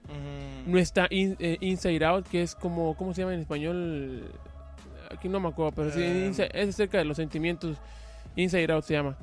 No 0.67 0.79
está 0.79 1.07
In- 1.11 1.37
eh, 1.41 1.57
Inside 1.61 2.05
Out, 2.05 2.27
que 2.29 2.43
es 2.43 2.55
como, 2.55 2.97
¿cómo 2.97 3.15
se 3.15 3.23
llama 3.23 3.35
en 3.35 3.41
español? 3.41 4.33
Aquí 5.11 5.29
no 5.29 5.41
me 5.41 5.49
acuerdo, 5.49 5.73
pero 5.73 5.91
sí. 5.93 6.01
Inside- 6.01 6.51
es 6.53 6.69
acerca 6.71 6.99
de 6.99 7.05
los 7.05 7.17
sentimientos. 7.17 7.79
Inside 8.37 8.73
Out 8.73 8.85
se 8.85 8.95
llama. 8.95 9.17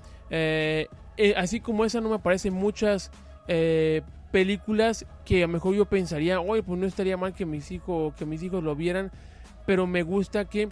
Así 1.38 1.60
como 1.62 1.86
esa 1.86 2.02
no 2.02 2.10
me 2.10 2.16
aparecen 2.16 2.54
muchas 2.54 3.10
eh, 3.48 4.02
películas 4.36 5.06
que 5.24 5.44
a 5.44 5.48
lo 5.48 5.54
mejor 5.54 5.76
yo 5.76 5.86
pensaría, 5.86 6.42
oye, 6.42 6.62
pues 6.62 6.78
no 6.78 6.86
estaría 6.86 7.16
mal 7.16 7.34
que 7.34 7.46
mis 7.46 7.72
hijos, 7.72 8.14
que 8.16 8.26
mis 8.26 8.44
hijos 8.44 8.62
lo 8.62 8.76
vieran, 8.76 9.10
pero 9.66 9.88
me 9.88 10.04
gusta 10.04 10.44
que 10.44 10.68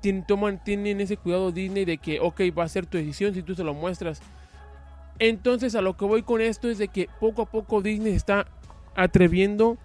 tienen, 0.00 0.24
toman, 0.26 0.64
tienen 0.64 0.98
ese 1.02 1.18
cuidado 1.18 1.52
Disney 1.52 1.84
de 1.84 1.98
que, 1.98 2.20
ok, 2.20 2.40
va 2.58 2.64
a 2.64 2.68
ser 2.70 2.86
tu 2.86 2.96
decisión 2.96 3.34
si 3.34 3.42
tú 3.42 3.54
se 3.54 3.64
lo 3.64 3.74
muestras. 3.74 4.22
Entonces 5.18 5.74
a 5.74 5.82
lo 5.82 5.94
que 5.98 6.06
voy 6.06 6.22
con 6.22 6.40
esto 6.40 6.70
es 6.70 6.78
de 6.78 6.88
que 6.88 7.06
poco 7.20 7.42
a 7.42 7.44
poco 7.44 7.82
Disney 7.82 8.14
está 8.14 8.46
atreviendo 8.94 9.76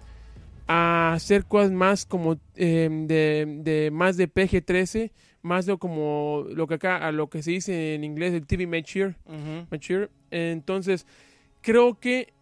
a 0.66 1.12
hacer 1.12 1.44
cosas 1.44 1.72
más 1.72 2.06
como 2.06 2.38
eh, 2.56 2.88
de, 2.90 3.60
de 3.62 3.92
más 3.92 4.16
de 4.16 4.30
PG-13, 4.30 5.12
más 5.42 5.66
de 5.66 5.78
como 5.78 6.46
lo 6.50 6.66
que 6.66 6.76
acá, 6.76 7.06
a 7.06 7.12
lo 7.12 7.30
que 7.30 7.44
se 7.44 7.52
dice 7.52 7.94
en 7.96 8.06
inglés 8.06 8.34
el 8.34 8.48
TV 8.48 8.68
mature, 8.68 9.16
Ujú. 9.26 9.68
mature. 9.70 10.10
Entonces 10.32 11.06
creo 11.62 12.00
que 12.00 12.35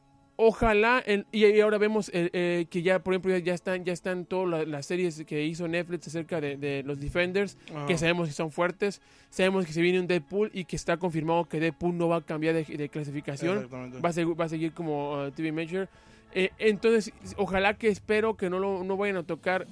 ojalá 0.46 1.04
y, 1.32 1.46
y 1.46 1.60
ahora 1.62 1.78
vemos 1.78 2.10
eh, 2.14 2.30
eh, 2.34 2.66
que 2.70 2.82
ya 2.82 3.00
por 3.00 3.14
ejemplo 3.14 3.38
ya, 3.38 3.54
están 3.54 3.84
ya 3.86 3.94
están 3.94 4.26
todas 4.26 4.50
la- 4.50 4.66
las 4.66 4.86
series 4.86 5.24
que 5.26 5.44
hizo 5.46 5.68
Netflix 5.68 6.08
acerca 6.08 6.40
de, 6.42 6.58
de 6.58 6.84
los 6.84 7.00
Defenders 7.00 7.58
Ajá. 7.74 7.86
que 7.86 7.98
sabemos 7.98 8.28
que 8.28 8.34
son 8.34 8.52
fuertes, 8.52 9.02
sabemos 9.30 9.66
que 9.66 9.74
se 9.74 9.82
viene 9.82 10.00
un 10.00 10.08
Deadpool 10.08 10.52
y 10.54 10.66
que 10.66 10.76
está 10.76 10.98
confirmado 10.98 11.46
que 11.46 11.60
Deadpool 11.60 11.98
no 11.98 12.08
va 12.08 12.18
a 12.18 12.22
cambiar 12.22 12.54
de, 12.56 12.64
de 12.64 12.90
clasificación, 12.90 13.68
va 14.04 14.10
a, 14.10 14.14
seguir, 14.14 14.40
va 14.40 14.46
a 14.46 14.50
seguir 14.50 14.72
como 14.74 15.26
uh, 15.26 15.32
TV 15.32 15.52
Major. 15.52 15.88
Eh, 16.36 16.50
entonces, 16.58 17.12
ojalá 17.38 17.76
que 17.76 17.88
espero 17.90 18.36
que 18.36 18.50
no 18.50 18.58
lo 18.60 18.84
no 18.84 18.98
vayan 18.98 19.18
a 19.18 19.24
tocar 19.24 19.68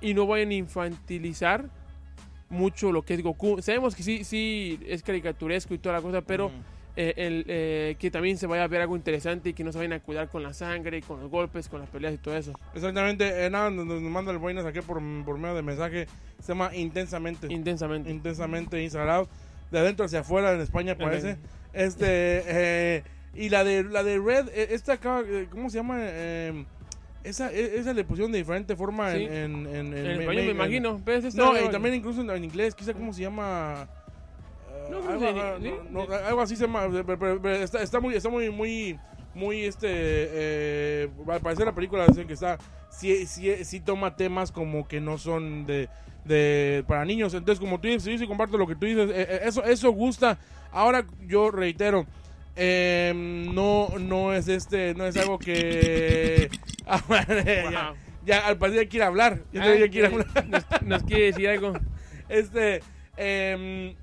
y 0.00 0.14
no 0.14 0.26
vayan 0.26 0.50
a 0.50 0.54
infantilizar 0.54 1.68
mucho 2.50 2.92
lo 2.92 3.02
que 3.02 3.14
es 3.14 3.22
Goku. 3.22 3.62
Sabemos 3.62 3.94
que 3.94 4.02
sí, 4.02 4.24
sí 4.24 4.78
es 4.86 5.02
caricaturesco 5.02 5.72
y 5.74 5.78
toda 5.78 5.96
la 5.96 6.02
cosa, 6.02 6.20
pero. 6.20 6.50
Eh, 6.94 7.14
el, 7.16 7.44
eh, 7.48 7.96
que 7.98 8.10
también 8.10 8.36
se 8.36 8.46
vaya 8.46 8.64
a 8.64 8.68
ver 8.68 8.82
algo 8.82 8.96
interesante 8.96 9.48
y 9.50 9.52
que 9.54 9.64
no 9.64 9.72
se 9.72 9.78
vayan 9.78 9.94
a 9.94 10.00
cuidar 10.00 10.28
con 10.28 10.42
la 10.42 10.52
sangre, 10.52 11.00
con 11.02 11.20
los 11.20 11.30
golpes, 11.30 11.68
con 11.68 11.80
las 11.80 11.88
peleas 11.88 12.14
y 12.14 12.18
todo 12.18 12.36
eso. 12.36 12.52
Exactamente, 12.74 13.46
eh, 13.46 13.48
nada, 13.50 13.70
nos, 13.70 13.86
nos 13.86 14.02
manda 14.02 14.30
el 14.32 14.38
buenas 14.38 14.66
aquí 14.66 14.80
por, 14.80 15.00
por 15.24 15.38
medio 15.38 15.54
de 15.54 15.62
mensaje. 15.62 16.06
Se 16.40 16.48
llama 16.48 16.74
Intensamente. 16.74 17.46
Intensamente. 17.52 18.10
Intensamente 18.10 18.88
Out. 18.98 19.28
De 19.70 19.78
adentro 19.78 20.04
hacia 20.04 20.20
afuera 20.20 20.52
en 20.52 20.60
España 20.60 20.96
parece. 20.96 21.32
Ok. 21.32 21.38
Este, 21.72 22.04
eh, 22.46 23.02
y 23.34 23.48
la 23.48 23.64
de 23.64 23.84
la 23.84 24.02
de 24.02 24.18
Red, 24.18 24.48
eh, 24.48 24.68
esta 24.72 24.94
acá, 24.94 25.22
¿cómo 25.50 25.70
se 25.70 25.78
llama? 25.78 25.98
Esa, 27.24 27.52
esa 27.52 27.92
le 27.92 28.04
pusieron 28.04 28.32
de 28.32 28.38
diferente 28.38 28.74
forma 28.74 29.12
Sí. 29.12 29.22
en, 29.24 29.32
en, 29.32 29.66
en, 29.68 29.94
En, 29.96 30.06
español 30.20 30.34
me 30.34 30.50
en- 30.50 30.50
imagino. 30.56 31.00
Esta 31.06 31.30
No, 31.42 31.56
y 31.58 31.70
también 31.70 31.94
incluso 31.94 32.20
en 32.20 32.44
inglés, 32.44 32.74
quizá 32.74 32.92
cómo 32.92 33.12
se 33.12 33.22
llama. 33.22 33.88
Algo, 34.96 36.06
pues, 36.06 36.22
algo 36.22 36.40
así 36.40 36.56
se 36.56 36.66
está, 37.62 37.82
está 37.82 38.00
muy, 38.00 38.14
está 38.14 38.28
muy, 38.28 38.50
muy, 38.50 38.98
muy, 39.34 39.64
este, 39.64 39.88
eh, 39.90 41.08
al 41.28 41.40
parecer 41.40 41.66
la 41.66 41.74
película 41.74 42.06
dicen 42.06 42.26
que 42.26 42.34
está, 42.34 42.58
sí, 42.90 43.26
sí, 43.26 43.64
sí 43.64 43.80
toma 43.80 44.16
temas 44.16 44.52
como 44.52 44.86
que 44.86 45.00
no 45.00 45.18
son 45.18 45.66
de, 45.66 45.88
de 46.24 46.84
para 46.86 47.04
niños. 47.04 47.34
Entonces, 47.34 47.60
como 47.60 47.80
tú 47.80 47.88
dices, 47.88 48.20
yo 48.20 48.28
comparto 48.28 48.58
lo 48.58 48.66
que 48.66 48.76
tú 48.76 48.86
dices. 48.86 49.10
eh, 49.10 49.26
eh, 49.28 49.40
eso, 49.44 49.64
eso 49.64 49.90
gusta. 49.92 50.38
Ahora 50.70 51.04
yo 51.26 51.50
reitero. 51.50 52.06
eh, 52.56 53.12
no, 53.52 53.88
no 53.98 54.32
es 54.34 54.48
este, 54.48 54.94
no 54.94 55.06
es 55.06 55.16
algo 55.16 55.38
que 55.38 56.50
Ah, 56.86 57.94
ya, 58.24 58.46
al 58.46 58.58
parecer 58.58 58.88
quiere 58.88 59.04
hablar. 59.06 59.40
Ya, 59.52 59.62
Ah, 59.62 59.64
quiere 59.72 59.90
que 59.90 60.06
hablar. 60.06 60.26
Nos, 60.48 60.64
nos 60.82 61.02
quiere 61.04 61.24
decir 61.26 61.48
algo. 61.48 61.72
Este, 62.28 62.80
em, 63.16 63.94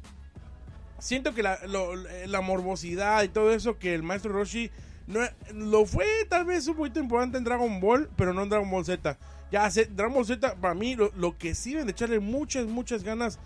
siento 1.00 1.34
que 1.34 1.44
la, 1.44 1.60
lo- 1.68 1.96
la 1.96 2.42
morbosidad 2.42 3.24
y 3.24 3.30
todo 3.30 3.52
eso 3.54 3.78
que 3.80 3.94
el 3.94 4.04
maestro 4.04 4.32
Roshi 4.34 4.70
no, 5.08 5.22
lo 5.54 5.86
fue 5.86 6.06
tal 6.30 6.46
vez 6.46 6.68
un 6.68 6.76
poquito 6.76 7.00
importante 7.00 7.38
en 7.38 7.44
Dragon 7.44 7.80
Ball, 7.80 8.10
pero 8.16 8.34
no 8.34 8.44
en 8.44 8.50
Dragon 8.50 8.70
Ball 8.70 8.86
Z. 8.86 9.18
Ya, 9.52 9.68
Dragon 9.92 10.14
Ball 10.14 10.26
Z, 10.26 10.56
para 10.62 10.76
mí, 10.76 10.96
lo, 10.96 11.12
lo 11.16 11.36
que 11.38 11.56
sí 11.56 11.72
deben 11.72 11.88
de 11.88 11.92
echarle 11.94 12.20
muchas, 12.20 12.68
muchas 12.68 13.04
ganas 13.04 13.40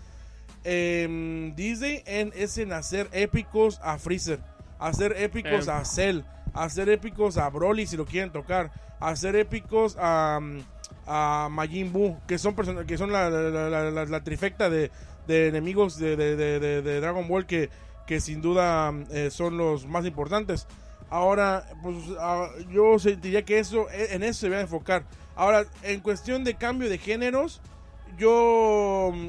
em, 0.64 1.54
Disney 1.54 2.02
en, 2.06 2.32
es 2.34 2.58
en 2.58 2.72
hacer 2.72 3.08
épicos 3.12 3.80
a 3.82 3.98
Freezer, 3.98 4.40
hacer 4.78 5.14
épicos 5.16 5.68
Eh. 5.68 5.70
a 5.72 5.84
Cell, 5.84 6.22
hacer 6.52 6.88
épicos 6.88 7.36
a 7.38 7.48
Broly 7.50 7.86
si 7.86 7.96
lo 7.96 8.04
quieren 8.04 8.30
tocar, 8.30 8.70
hacer 9.00 9.36
épicos 9.36 9.96
a, 9.98 10.40
a 11.06 11.48
Majin 11.50 11.92
Buu, 11.92 12.18
que 12.26 12.38
son, 12.38 12.54
que 12.86 12.98
son 12.98 13.12
la, 13.12 13.28
la- 13.30 13.70
la- 13.70 13.90
la- 13.90 14.04
la 14.04 14.24
trifecta 14.24 14.68
de, 14.70 14.90
de 15.26 15.48
enemigos 15.48 15.98
de, 15.98 16.16
de- 16.16 16.36
de- 16.36 16.82
de- 16.82 17.00
Dragon 17.00 17.26
Ball 17.28 17.46
que, 17.46 17.70
que 18.06 18.20
sin 18.20 18.40
duda 18.42 18.92
eh, 19.10 19.30
son 19.30 19.56
los 19.56 19.86
más 19.86 20.04
importantes. 20.06 20.66
Ahora, 21.10 21.66
pues 21.82 21.96
ah, 22.18 22.48
yo 22.70 22.98
se- 22.98 23.16
diría 23.16 23.44
que 23.44 23.58
eso, 23.58 23.86
en 23.92 24.22
eso 24.22 24.40
se 24.40 24.48
va 24.48 24.56
a 24.58 24.60
enfocar. 24.62 25.04
Ahora, 25.36 25.64
en 25.82 26.00
cuestión 26.00 26.44
de 26.44 26.54
cambio 26.54 26.88
de 26.88 26.98
géneros, 26.98 27.60
yo 28.18 29.10
mm, 29.14 29.28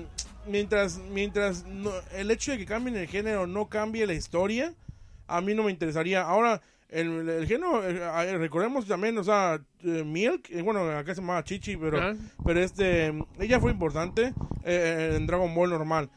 mientras 0.49 0.97
mientras 0.97 1.65
no- 1.65 1.91
el 2.13 2.31
hecho 2.31 2.51
de 2.51 2.57
que 2.57 2.65
cambien 2.65 2.95
el 2.95 3.07
género 3.07 3.47
no 3.47 3.67
cambie 3.67 4.05
la 4.07 4.13
historia, 4.13 4.73
a 5.27 5.41
mí 5.41 5.53
no 5.55 5.63
me 5.63 5.71
interesaría. 5.71 6.21
Ahora, 6.21 6.61
el, 6.89 7.27
el 7.29 7.47
género, 7.47 7.83
eh, 7.87 7.99
eh, 7.99 8.37
recordemos 8.37 8.87
también, 8.87 9.17
o 9.17 9.23
sea, 9.23 9.59
eh, 9.83 10.03
Milk, 10.05 10.49
eh, 10.51 10.61
bueno, 10.61 10.81
acá 10.91 11.13
se 11.15 11.21
llamaba 11.21 11.43
Chichi, 11.43 11.75
pero, 11.77 11.97
Ajá. 11.97 12.15
pero 12.45 12.59
este, 12.61 13.13
ella 13.39 13.59
fue 13.59 13.71
importante 13.71 14.33
en 14.63 15.25
Dragon 15.27 15.53
Ball 15.53 15.69
normal. 15.71 16.09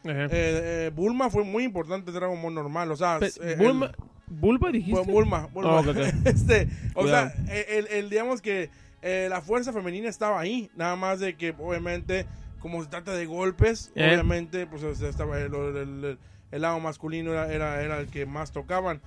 Bulma 0.94 1.30
fue 1.30 1.44
muy 1.44 1.64
importante 1.64 2.10
en 2.10 2.14
Dragon 2.16 2.40
Ball 2.40 2.54
normal, 2.54 2.90
o 2.92 2.96
sea, 2.96 3.18
Bulma, 3.58 3.86
el- 3.86 3.94
¿Bulba 4.30 4.70
dijiste? 4.70 5.00
Bu- 5.00 5.06
Bulma, 5.06 5.46
Bulma. 5.46 5.80
Oh, 5.80 5.84
este, 6.26 6.68
o 6.94 7.00
Cuidado. 7.02 7.30
sea, 7.46 7.54
el, 7.68 7.86
el- 7.88 8.10
digamos 8.10 8.42
que 8.42 8.68
eh, 9.00 9.26
la 9.30 9.40
fuerza 9.40 9.72
femenina 9.72 10.08
estaba 10.08 10.38
ahí, 10.38 10.70
nada 10.76 10.96
más 10.96 11.18
de 11.20 11.34
que 11.36 11.54
obviamente 11.58 12.26
como 12.60 12.82
se 12.82 12.90
trata 12.90 13.12
de 13.14 13.24
golpes, 13.24 13.90
obviamente 13.94 14.66
pues 14.66 14.82
estaba 14.82 15.38
el 15.38 16.18
lado 16.50 16.80
masculino 16.80 17.30
era, 17.32 17.52
era, 17.52 17.82
era 17.82 18.00
el 18.00 18.08
que 18.08 18.26
más 18.26 18.52
tocaban. 18.52 19.00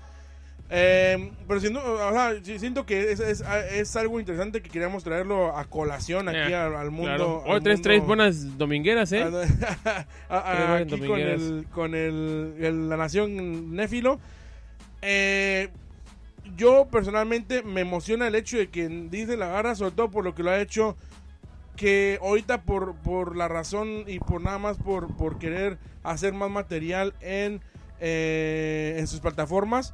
Eh, 0.74 1.32
pero 1.50 1.60
siento, 1.60 1.82
o 1.84 2.12
sea, 2.14 2.34
siento 2.58 2.86
que 2.86 3.12
es, 3.12 3.20
es, 3.20 3.44
es 3.74 3.96
algo 3.98 4.22
interesante 4.22 4.62
que 4.62 4.70
queríamos 4.70 5.04
traerlo 5.04 5.56
a 5.58 5.66
colación 5.66 6.30
aquí 6.30 6.38
Eh, 6.52 6.56
al, 6.56 6.76
al 6.76 6.92
mundo. 6.92 7.08
Claro. 7.08 7.44
al 7.46 7.52
Hoy 7.56 7.62
tres, 7.62 7.76
mundo- 7.80 7.90
tres 7.90 8.06
buenas 8.06 8.58
domingueras, 8.58 9.12
¿eh? 9.12 9.24
a- 9.24 9.28
a- 10.30 10.56
Tres 10.56 10.68
buenas 10.70 10.94
aquí 10.94 11.08
con, 11.08 11.20
el, 11.20 11.66
con 11.74 11.94
el, 11.96 12.56
el- 12.60 12.88
la 12.90 12.96
nación 12.96 13.76
néfilo. 13.76 14.20
Eh, 15.02 15.70
yo 16.56 16.88
personalmente 16.90 17.64
me 17.64 17.82
emociona 17.82 18.28
el 18.28 18.36
hecho 18.36 18.58
de 18.58 18.70
que 18.70 18.88
Disney 18.88 19.36
la 19.38 19.48
agarra, 19.48 19.76
sobre 19.76 19.92
todo 19.92 20.10
por 20.10 20.24
lo 20.24 20.34
que 20.36 20.44
lo 20.44 20.52
ha 20.52 20.60
hecho. 20.62 20.96
Que 21.76 22.18
ahorita 22.22 22.62
por, 22.64 22.96
por 22.96 23.36
la 23.36 23.48
razón 23.48 24.04
y 24.08 24.20
por 24.20 24.42
nada 24.42 24.58
más 24.60 24.78
por, 24.78 25.16
por 25.18 25.38
querer 25.40 25.78
hacer 26.04 26.34
más 26.34 26.50
material 26.52 27.14
en, 27.22 27.62
eh, 28.00 28.96
en 29.00 29.08
sus 29.08 29.20
plataformas. 29.20 29.94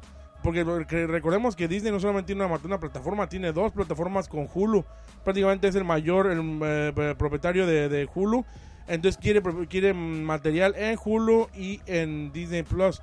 Porque 0.52 1.06
recordemos 1.06 1.56
que 1.56 1.68
Disney 1.68 1.92
no 1.92 2.00
solamente 2.00 2.28
tiene 2.28 2.44
una, 2.44 2.58
una 2.62 2.80
plataforma, 2.80 3.28
tiene 3.28 3.52
dos 3.52 3.72
plataformas 3.72 4.28
con 4.28 4.48
Hulu. 4.52 4.84
Prácticamente 5.24 5.68
es 5.68 5.74
el 5.74 5.84
mayor 5.84 6.26
el, 6.30 6.60
eh, 6.62 7.14
propietario 7.16 7.66
de, 7.66 7.88
de 7.88 8.08
Hulu. 8.12 8.44
Entonces 8.88 9.20
quiere, 9.20 9.42
quiere 9.68 9.92
material 9.92 10.74
en 10.76 10.98
Hulu 11.02 11.48
y 11.54 11.80
en 11.86 12.32
Disney 12.32 12.62
Plus. 12.62 13.02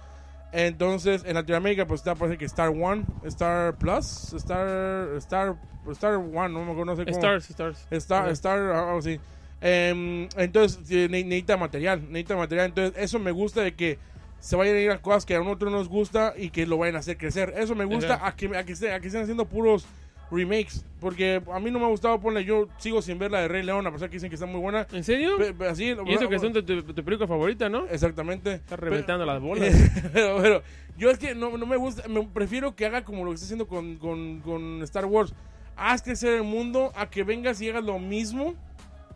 Entonces, 0.52 1.24
en 1.26 1.36
Latinoamérica, 1.36 1.86
pues 1.86 2.00
está, 2.00 2.16
parece 2.16 2.38
que 2.38 2.46
Star 2.46 2.70
One, 2.70 3.04
Star 3.26 3.76
Plus, 3.76 4.34
Star, 4.34 5.10
Star, 5.18 5.56
Star 5.92 6.16
One, 6.16 6.50
no 6.50 6.64
me 6.64 6.72
acuerdo, 6.72 6.86
no 6.86 6.96
sé 6.96 7.04
cómo. 7.04 7.18
Stars, 7.18 7.50
Stars. 7.50 7.88
Star. 7.92 8.30
Star, 8.30 8.60
algo 8.60 9.00
así. 9.00 9.20
Em, 9.60 10.30
entonces, 10.38 10.80
necesita 11.10 11.58
material, 11.58 12.02
necesita 12.08 12.38
material. 12.38 12.68
Entonces, 12.68 12.94
eso 13.04 13.20
me 13.20 13.32
gusta 13.32 13.62
de 13.62 13.74
que 13.76 14.00
se 14.46 14.56
vayan 14.56 14.76
a 14.76 14.80
ir 14.80 14.92
a 14.92 15.02
cosas 15.02 15.26
que 15.26 15.36
a 15.36 15.40
nosotros 15.40 15.72
nos 15.72 15.90
gusta 15.90 16.34
y 16.38 16.52
que 16.52 16.68
lo 16.68 16.78
vayan 16.78 16.98
a 16.98 17.00
hacer 17.00 17.18
crecer. 17.18 17.54
Eso 17.58 17.74
me 17.74 17.86
gusta 17.86 18.14
Ajá. 18.16 18.28
a 18.28 18.36
que, 18.36 18.46
a, 18.56 18.64
que 18.64 18.74
esté- 18.74 18.92
a 18.94 19.00
que 19.00 19.08
estén 19.08 19.24
haciendo 19.24 19.46
puros 19.46 19.88
remakes. 20.30 20.86
Porque 21.00 21.42
a 21.52 21.60
mí 21.60 21.72
no 21.72 21.80
me 21.80 21.86
ha 21.86 21.90
gustado, 21.90 22.20
ponle, 22.20 22.46
yo 22.46 22.68
sigo 22.78 23.02
sin 23.02 23.18
ver 23.18 23.32
la 23.32 23.42
de 23.42 23.48
Rey 23.48 23.64
León, 23.64 23.88
a 23.88 23.92
pesar 23.92 24.08
que 24.10 24.18
dicen 24.18 24.30
que 24.30 24.36
está 24.36 24.46
muy 24.46 24.60
buena. 24.62 24.86
¿En 24.92 25.04
serio? 25.04 25.38
Pe- 25.38 25.54
pe- 25.56 25.68
así, 25.68 25.86
y 26.06 26.14
eso 26.14 26.30
que 26.30 26.38
son 26.38 26.54
tu, 26.54 26.62
tu- 26.64 26.84
tu 26.84 27.04
película 27.04 27.28
favorita, 27.28 27.70
¿no? 27.70 27.88
Exactamente. 27.88 28.54
Está 28.54 28.76
reventando 28.76 29.26
las 29.26 29.42
bolas. 29.42 29.74
pero, 30.14 30.38
pero 30.40 30.62
yo 30.96 31.10
es 31.10 31.18
que 31.18 31.34
no, 31.34 31.58
no 31.58 31.66
me 31.66 31.78
gusta, 31.78 32.08
me 32.08 32.22
prefiero 32.28 32.76
que 32.76 32.86
haga 32.86 33.04
como 33.04 33.24
lo 33.26 33.32
que 33.32 33.36
está 33.36 33.46
haciendo 33.46 33.68
con, 33.68 33.96
con, 33.98 34.42
con 34.42 34.84
Star 34.84 35.06
Wars. 35.06 35.34
Haz 35.76 36.04
crecer 36.04 36.34
el 36.36 36.44
mundo 36.44 36.92
a 36.96 37.10
que 37.10 37.24
vengas 37.24 37.60
y 37.62 37.70
hagas 37.70 37.84
lo 37.84 37.98
mismo 37.98 38.54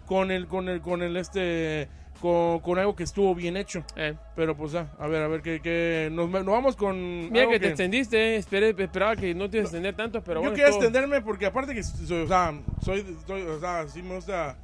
con 0.07 0.31
el, 0.31 0.47
con 0.47 0.69
el, 0.69 0.81
con 0.81 1.03
el 1.03 1.17
este, 1.17 1.87
con, 2.19 2.59
con 2.59 2.77
algo 2.79 2.95
que 2.95 3.03
estuvo 3.03 3.33
bien 3.35 3.57
hecho. 3.57 3.83
Eh, 3.95 4.13
Pero 4.35 4.55
pues 4.55 4.75
ah, 4.75 4.91
a 4.99 5.07
ver, 5.07 5.21
a 5.23 5.27
ver, 5.27 5.41
que, 5.41 5.59
que 5.61 6.09
nos, 6.11 6.29
nos 6.29 6.45
vamos 6.45 6.75
con... 6.75 7.29
Mira 7.31 7.41
algo 7.41 7.53
que 7.53 7.59
te 7.59 7.67
extendiste, 7.69 8.35
esperé, 8.35 8.75
esperaba 8.77 9.15
que 9.15 9.33
no 9.33 9.49
te 9.49 9.57
ibas 9.57 9.67
a 9.67 9.69
extender 9.69 9.95
tanto, 9.95 10.21
pero 10.23 10.41
yo 10.43 10.49
bueno. 10.49 10.63
estuvo- 10.63 10.83
extenderme 10.83 11.21
porque 11.21 11.45
aparte 11.45 11.73
que 11.73 11.83
soy, 11.83 12.21
o 12.23 12.27
sea, 12.27 12.53
soy, 12.83 13.05
soy- 13.25 13.41
o 13.43 13.59
sea, 13.59 13.87
sí 13.87 14.01
me 14.03 14.15
gusta, 14.15 14.57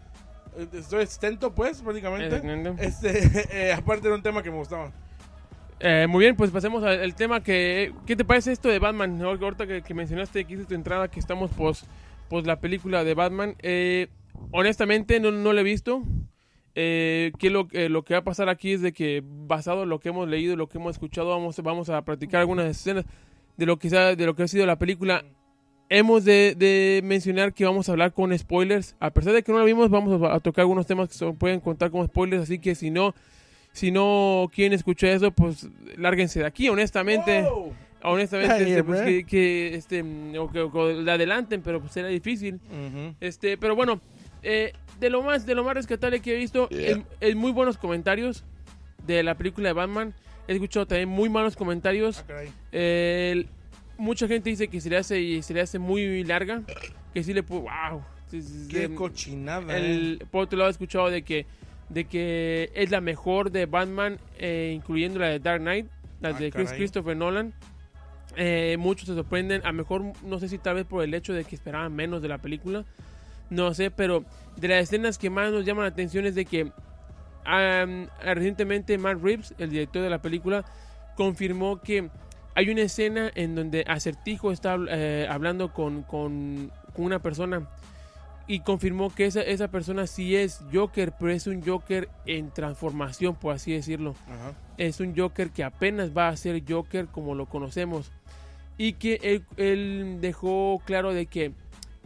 eh, 0.57 0.67
estoy 0.73 1.03
extento 1.03 1.53
pues 1.53 1.81
prácticamente. 1.81 2.41
Este, 2.79 3.47
eh, 3.69 3.73
aparte 3.73 4.07
era 4.07 4.15
un 4.15 4.23
tema 4.23 4.43
que 4.43 4.51
me 4.51 4.57
gustaba. 4.57 4.91
Eh, 5.79 6.07
muy 6.07 6.21
bien, 6.21 6.35
pues 6.37 6.51
pasemos 6.51 6.83
al, 6.83 7.15
tema 7.15 7.43
que... 7.43 7.93
¿Qué 8.05 8.15
te 8.15 8.23
parece 8.23 8.51
esto 8.51 8.69
de 8.69 8.79
Batman? 8.79 9.19
Ahor- 9.21 9.43
Ahorita 9.43 9.67
que, 9.67 9.81
que 9.81 9.93
mencionaste 9.93 10.45
que 10.45 10.53
hiciste 10.53 10.69
tu 10.69 10.75
entrada, 10.75 11.09
que 11.09 11.19
estamos 11.19 11.51
pos, 11.51 11.85
pos 12.29 12.45
la 12.47 12.59
película 12.61 13.03
de 13.03 13.13
Batman. 13.13 13.55
Eh, 13.61 14.07
honestamente, 14.51 15.19
no, 15.19 15.31
no 15.31 15.51
la 15.51 15.61
he 15.61 15.63
visto. 15.65 16.01
Eh, 16.77 17.31
que 17.39 17.49
lo, 17.49 17.69
eh, 17.71 17.87
lo 17.87 18.03
que 18.03 18.15
va 18.15 18.19
a 18.19 18.23
pasar 18.23 18.49
aquí 18.49 18.73
es 18.73 18.81
de 18.81 18.91
que 18.91 19.23
basado 19.25 19.83
en 19.83 19.89
lo 19.89 19.99
que 19.99 20.09
hemos 20.09 20.27
leído, 20.27 20.57
lo 20.57 20.67
que 20.67 20.77
hemos 20.77 20.95
escuchado, 20.95 21.29
vamos, 21.29 21.57
vamos 21.61 21.89
a 21.89 22.01
practicar 22.03 22.41
algunas 22.41 22.65
escenas 22.65 23.05
de 23.55 23.65
lo 23.65 23.77
que 23.77 23.89
sea, 23.89 24.15
de 24.15 24.25
lo 24.25 24.35
que 24.35 24.43
ha 24.43 24.47
sido 24.47 24.65
la 24.65 24.77
película. 24.77 25.23
Hemos 25.87 26.25
de, 26.25 26.55
de 26.57 26.99
mencionar 27.03 27.53
que 27.53 27.63
vamos 27.63 27.87
a 27.87 27.93
hablar 27.93 28.11
con 28.11 28.37
spoilers. 28.37 28.95
A 28.99 29.11
pesar 29.11 29.31
de 29.31 29.43
que 29.43 29.51
no 29.51 29.59
la 29.59 29.65
vimos, 29.65 29.89
vamos 29.89 30.21
a, 30.21 30.35
a 30.35 30.39
tocar 30.41 30.63
algunos 30.63 30.85
temas 30.85 31.07
que 31.07 31.15
se 31.15 31.31
pueden 31.33 31.61
contar 31.61 31.91
como 31.91 32.05
spoilers. 32.05 32.43
Así 32.43 32.59
que 32.59 32.75
si 32.75 32.91
no, 32.91 33.15
si 33.71 33.91
no 33.91 34.49
quieren 34.53 34.73
escuchar 34.73 35.11
eso, 35.11 35.31
pues 35.31 35.69
lárguense 35.95 36.39
de 36.39 36.45
aquí, 36.45 36.67
honestamente. 36.67 37.43
Wow. 37.43 37.73
Honestamente, 38.07 38.57
Yeah, 38.57 38.67
este, 38.67 38.83
pues, 38.83 39.01
que, 39.01 39.25
que, 39.25 39.75
este, 39.75 40.03
o 40.37 40.51
que, 40.51 40.59
o 40.59 41.09
adelanten, 41.09 41.61
pero 41.63 41.79
pues 41.79 41.91
será 41.91 42.07
difícil. 42.07 42.55
Ujú. 42.55 43.15
Este, 43.19 43.57
pero 43.57 43.75
bueno, 43.75 43.99
eh, 44.45 44.73
de 44.99 45.09
lo 45.09 45.21
más, 45.23 45.45
de 45.45 45.55
lo 45.55 45.63
más 45.63 45.73
rescatable 45.73 46.21
que 46.21 46.33
he 46.33 46.37
visto, 46.37 46.69
Yeah. 46.69 47.03
el 47.19 47.35
muy 47.35 47.51
buenos 47.51 47.77
comentarios 47.77 48.43
de 49.05 49.21
la 49.23 49.35
película 49.35 49.69
de 49.69 49.73
Batman. 49.73 50.13
He 50.47 50.53
escuchado 50.53 50.85
también 50.85 51.09
muy 51.09 51.27
malos 51.29 51.55
comentarios. 51.55 52.23
Ah. 52.29 52.43
El- 52.71 53.47
mucha 53.97 54.27
gente 54.27 54.49
dice 54.49 54.67
que 54.67 54.79
se 54.81 54.89
le 54.89 54.97
hace 54.97 55.19
y 55.21 55.41
se 55.41 55.53
le 55.53 55.61
hace 55.61 55.79
muy 55.79 56.23
larga, 56.23 56.61
que 57.13 57.23
sí 57.23 57.33
le 57.33 57.41
wow. 57.41 58.03
Qué 58.31 58.41
sí, 58.41 58.93
cochinada. 58.95 59.77
eh. 59.77 59.91
el, 60.19 60.27
por 60.31 60.43
otro 60.43 60.57
lado 60.57 60.69
he 60.69 60.71
escuchado 60.71 61.09
de 61.09 61.21
que 61.23 61.45
de 61.89 62.05
que 62.05 62.71
es 62.73 62.89
la 62.89 62.99
mejor 62.99 63.51
de 63.51 63.67
Batman, 63.67 64.17
eh, 64.39 64.73
incluyendo 64.75 65.19
la 65.19 65.27
de 65.27 65.39
Dark 65.39 65.61
Knight, 65.61 65.85
la 66.19 66.29
Ah, 66.29 66.33
de 66.33 66.49
Chris 66.51 66.65
caray. 66.69 66.79
Christopher 66.79 67.15
Nolan. 67.15 67.53
Eh, 68.37 68.75
muchos 68.79 69.07
se 69.07 69.13
sorprenden, 69.13 69.61
a 69.63 69.67
lo 69.67 69.73
mejor 69.73 70.01
no 70.23 70.39
sé 70.39 70.49
si 70.49 70.57
tal 70.57 70.75
vez 70.75 70.85
por 70.85 71.03
el 71.03 71.13
hecho 71.13 71.31
de 71.33 71.43
que 71.45 71.55
esperaban 71.55 71.93
menos 71.95 72.21
de 72.21 72.27
la 72.27 72.39
película, 72.39 72.83
no 73.49 73.73
sé, 73.73 73.91
pero 73.91 74.23
de 74.57 74.67
las 74.67 74.83
escenas 74.83 75.17
que 75.17 75.29
más 75.29 75.51
nos 75.51 75.65
llaman 75.65 75.83
la 75.83 75.89
atención 75.89 76.25
es 76.25 76.35
de 76.35 76.45
que 76.45 76.71
recientemente 78.23 78.97
Matt 78.97 79.21
Reeves, 79.21 79.53
el 79.57 79.69
director 79.69 80.01
de 80.01 80.09
la 80.09 80.21
película, 80.21 80.65
confirmó 81.15 81.81
que 81.81 82.09
hay 82.55 82.69
una 82.69 82.81
escena 82.81 83.31
en 83.35 83.55
donde 83.55 83.83
Acertijo 83.87 84.51
está 84.51 84.77
eh, 84.89 85.27
hablando 85.29 85.73
con, 85.73 86.03
con- 86.03 86.71
con 86.93 87.05
una 87.05 87.19
persona 87.19 87.67
y 88.47 88.59
confirmó 88.61 89.13
que 89.13 89.25
esa, 89.25 89.41
esa 89.41 89.67
persona 89.69 90.07
sí 90.07 90.35
es 90.35 90.61
Joker, 90.71 91.13
pero 91.19 91.31
es 91.31 91.47
un 91.47 91.61
Joker 91.65 92.09
en 92.25 92.51
transformación, 92.51 93.35
por 93.35 93.53
así 93.55 93.73
decirlo. 93.73 94.15
Ajá. 94.27 94.53
Es 94.77 94.99
un 94.99 95.15
Joker 95.17 95.49
que 95.49 95.63
apenas 95.63 96.15
va 96.15 96.29
a 96.29 96.37
ser 96.37 96.61
Joker 96.67 97.07
como 97.07 97.33
lo 97.35 97.47
conocemos. 97.47 98.11
Y 98.77 98.93
que 98.93 99.19
él, 99.23 99.43
él 99.57 100.17
dejó 100.21 100.81
claro 100.85 101.13
de 101.13 101.25
que 101.25 101.53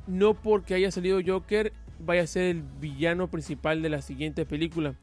no 0.09 0.33
porque 0.33 0.73
haya 0.73 0.91
salido 0.91 1.19
Joker 1.25 1.71
vaya 1.99 2.23
a 2.23 2.27
ser 2.27 2.43
el 2.43 2.63
villano 2.81 3.27
principal 3.27 3.81
de 3.81 3.89
la 3.89 4.01
siguiente 4.01 4.45
película. 4.45 4.95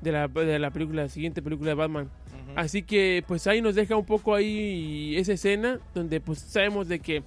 De 0.00 0.12
la, 0.12 0.28
de 0.28 0.58
la 0.60 0.70
película, 0.70 1.02
la 1.02 1.08
siguiente 1.08 1.42
película 1.42 1.70
de 1.70 1.74
Batman. 1.74 2.08
Así 2.54 2.82
que 2.82 3.24
pues 3.26 3.46
ahí 3.46 3.60
nos 3.60 3.74
deja 3.74 3.96
un 3.96 4.06
poco 4.06 4.34
ahí 4.34 5.16
esa 5.16 5.32
escena 5.32 5.78
donde 5.94 6.20
pues 6.20 6.38
sabemos 6.38 6.88
de 6.88 6.98
que 7.00 7.22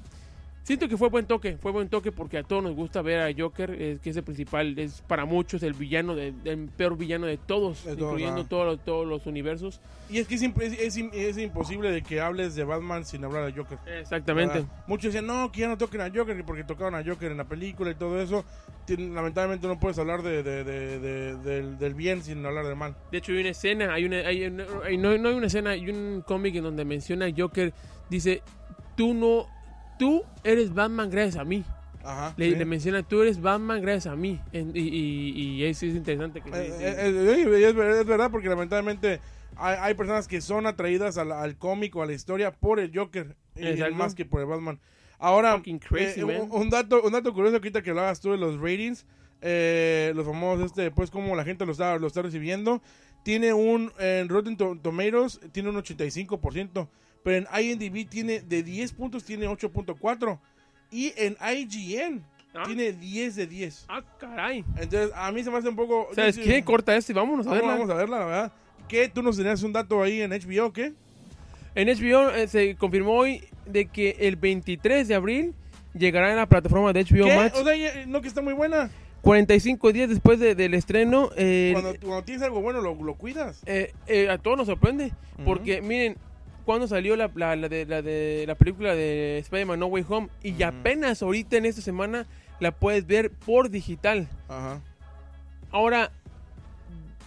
siento 0.63 0.88
que 0.88 0.97
fue 0.97 1.10
buen 1.10 1.26
toque, 1.26 1.58
fue 1.58 1.71
buen 1.71 1.89
toque 1.89 2.12
porque 2.12 2.38
a 2.38 2.43
todos 2.43 2.63
nos 2.63 2.76
gusta 2.76 3.02
ver 3.02 3.19
a 3.21 3.32
Joker, 3.36 3.71
eh, 3.78 3.97
que 4.02 4.10
es 4.12 4.17
el 4.17 4.24
principal, 4.24 4.78
es 4.78 5.02
para 5.02 5.26
muchos 5.26 5.63
el 5.63 5.74
villano, 5.74 6.15
de- 6.15 6.34
el 6.45 6.69
peor 6.69 6.97
villano 6.97 7.26
de 7.26 7.38
todos, 7.38 7.84
De 7.84 7.93
incluyendo 7.93 8.45
todos, 8.45 8.65
los, 8.65 8.86
todos 8.86 9.08
los 9.08 9.26
universos. 9.26 9.82
Y 10.10 10.19
es 10.19 10.28
que 10.28 10.36
es, 10.36 10.41
es, 10.43 10.80
es 10.80 10.97
im- 10.97 11.10
es 11.13 11.38
imposible 11.38 11.89
de 11.91 12.02
que 12.02 12.19
hables 12.21 12.56
de 12.56 12.63
Batman 12.63 13.06
sin 13.06 13.24
hablar 13.24 13.45
de 13.45 13.54
Joker. 13.60 13.80
Exactamente. 14.00 14.56
¿verdad? 14.60 14.84
Muchos 14.88 15.06
decían, 15.13 15.26
no, 15.26 15.52
que 15.52 15.62
ya 15.62 15.67
no 15.67 15.78
toquen 15.78 16.02
a 16.02 16.10
Joker 16.13 16.43
porque 16.45 16.63
tocaron 16.63 16.95
a 16.95 17.04
Joker 17.04 17.32
en 17.32 17.38
la 17.38 17.45
película 17.45 17.91
y 17.91 17.95
todo 17.95 18.21
eso. 18.21 18.43
Tien- 18.86 19.13
lamentablemente 19.13 19.67
no 19.67 19.80
puedes 19.80 19.97
hablar 20.00 20.21
de, 20.21 20.43
de- 20.43 20.63
de- 20.63 21.00
de- 21.00 21.36
del, 21.38 21.78
del 21.78 21.93
bien 21.93 22.21
sin 22.24 22.45
hablar 22.45 22.65
del 22.65 22.76
mal. 22.76 22.95
De 23.12 23.17
hecho, 23.19 23.32
hay 23.32 23.39
una 23.39 23.50
escena, 23.50 23.93
hay 23.93 24.06
una, 24.06 24.17
hay 24.17 24.45
una- 24.45 24.65
hay- 24.84 24.97
no, 24.97 25.17
no 25.17 25.30
hay 25.30 25.36
una 25.36 25.47
escena, 25.47 25.71
hay 25.71 25.89
un 25.89 26.24
cómic 26.26 26.56
en 26.56 26.63
donde 26.63 26.84
menciona 26.86 27.26
a 27.28 27.30
Joker, 27.36 27.74
dice, 28.10 28.41
tú 28.97 29.13
no, 29.13 29.47
tú 30.01 30.23
eres 30.43 30.73
Batman 30.73 31.09
gracias 31.09 31.37
a 31.37 31.43
mí. 31.45 31.63
Ajá. 32.03 32.33
Le, 32.35 32.49
sí. 32.49 32.55
le 32.55 32.65
menciona, 32.65 33.03
tú 33.03 33.21
eres 33.21 33.39
Batman 33.39 33.81
gracias 33.81 34.11
a 34.11 34.15
mí. 34.15 34.39
En- 34.51 34.71
y, 34.75 34.79
y, 34.79 35.31
y 35.57 35.65
es, 35.65 35.83
es 35.83 35.95
interesante 35.95 36.41
que... 36.41 36.49
Eh, 36.49 36.53
eh, 36.55 36.95
eh, 36.99 37.65
es, 37.67 37.75
ver- 37.75 37.91
es 37.91 38.05
verdad 38.05 38.31
porque 38.31 38.49
lamentablemente 38.49 39.19
hay, 39.55 39.77
hay 39.79 39.93
personas 39.93 40.27
que 40.27 40.41
son 40.41 40.65
atraídas 40.65 41.17
al, 41.19 41.31
al 41.31 41.57
cómic 41.57 41.95
o 41.95 42.01
a 42.01 42.07
la 42.07 42.13
historia 42.13 42.51
por 42.51 42.79
el 42.79 42.91
Joker 42.93 43.35
y 43.55 43.93
más 43.93 44.15
que 44.15 44.25
por 44.25 44.41
el 44.41 44.47
Batman. 44.47 44.79
Ahora, 45.19 45.61
crazy, 45.87 46.21
eh, 46.21 46.23
un, 46.23 46.51
un 46.51 46.69
dato, 46.71 47.03
un 47.03 47.11
dato 47.11 47.31
curioso 47.33 47.57
ahorita 47.57 47.83
que 47.83 47.91
hablabas 47.91 48.19
tú 48.19 48.31
de 48.31 48.37
los 48.39 48.59
ratings, 48.59 49.05
eh, 49.41 50.11
los 50.15 50.25
famosos, 50.25 50.65
este, 50.67 50.89
pues 50.89 51.11
como 51.11 51.35
la 51.35 51.43
gente 51.43 51.63
lo 51.67 51.71
está, 51.73 51.99
lo 51.99 52.07
está 52.07 52.23
recibiendo, 52.23 52.81
tiene 53.23 53.53
un, 53.53 53.91
en 53.99 54.27
Rotten 54.29 54.57
To- 54.57 54.79
Tomatoes 54.81 55.39
tiene 55.51 55.69
un 55.69 55.75
85%, 55.75 56.87
pero 57.23 57.38
en 57.38 57.47
IMDb 57.63 58.07
tiene, 58.10 58.39
de 58.41 58.63
10 58.63 58.93
puntos 58.93 59.23
tiene 59.23 59.47
8.4 59.47 60.39
y 60.91 61.13
en 61.17 61.38
IGN 61.41 62.23
¿Ah? 62.53 62.63
tiene 62.65 62.91
10 62.91 63.36
de 63.36 63.47
10. 63.47 63.86
Ah, 63.88 64.01
caray. 64.19 64.65
Entonces, 64.77 65.12
a 65.15 65.31
mí 65.31 65.43
se 65.43 65.49
me 65.51 65.57
hace 65.57 65.69
un 65.69 65.75
poco... 65.75 66.07
¿Sabes 66.13 66.38
qué? 66.38 66.63
Corta 66.63 66.95
esto 66.95 67.12
y 67.12 67.15
vámonos 67.15 67.47
a 67.47 67.51
verla. 67.53 67.73
vamos 67.73 67.89
a 67.89 67.93
verla, 67.93 68.19
la 68.19 68.25
verdad. 68.25 68.51
¿Qué? 68.88 69.07
¿Tú 69.07 69.23
nos 69.23 69.38
tenías 69.38 69.63
un 69.63 69.71
dato 69.71 70.01
ahí 70.03 70.21
en 70.21 70.31
HBO 70.31 70.73
qué? 70.73 70.93
En 71.75 71.88
HBO 71.88 72.29
eh, 72.31 72.47
se 72.49 72.75
confirmó 72.75 73.13
hoy 73.13 73.43
de 73.65 73.86
que 73.86 74.17
el 74.19 74.36
23 74.36 75.07
de 75.07 75.15
abril 75.15 75.53
llegará 75.93 76.29
en 76.31 76.36
la 76.36 76.45
plataforma 76.47 76.91
de 76.91 77.03
HBO 77.05 77.25
¿Qué? 77.25 77.36
Max. 77.38 77.57
O 77.57 77.63
sea, 77.63 77.75
ya- 77.77 78.05
no 78.05 78.21
que 78.21 78.27
está 78.27 78.41
muy 78.41 78.53
buena. 78.53 78.89
45 79.21 79.93
días 79.93 80.10
después 80.10 80.39
de- 80.39 80.55
del 80.55 80.73
estreno. 80.73 81.29
eh, 81.38 81.69
Cuando, 81.73 81.93
cuando 82.01 82.23
tienes 82.23 82.41
algo 82.43 82.60
bueno, 82.62 82.81
lo, 82.81 82.95
lo 83.01 83.13
cuidas. 83.15 83.62
eh, 83.65 83.93
eh, 84.07 84.27
a 84.29 84.38
todos 84.39 84.57
nos 84.57 84.67
sorprende. 84.67 85.13
Porque, 85.45 85.81
miren, 85.81 86.17
cuando 86.71 86.88
salió 86.88 87.15
la, 87.15 87.29
la- 87.36 87.55
la 87.55 87.67
de, 87.69 87.86
la 87.86 88.01
de 88.01 88.45
la 88.47 88.55
película 88.55 88.95
de 88.95 89.38
Spider-Man 89.39 89.79
No 89.79 89.88
Way 89.88 90.05
Home, 90.10 90.29
y 90.41 90.63
apenas 90.63 91.21
ahorita 91.21 91.57
en 91.57 91.65
esta 91.65 91.81
semana 91.81 92.25
la 92.60 92.71
puedes 92.71 93.05
ver 93.05 93.29
por 93.31 93.69
digital. 93.69 94.27
Ajá. 94.47 94.79
Ahora, 95.71 96.12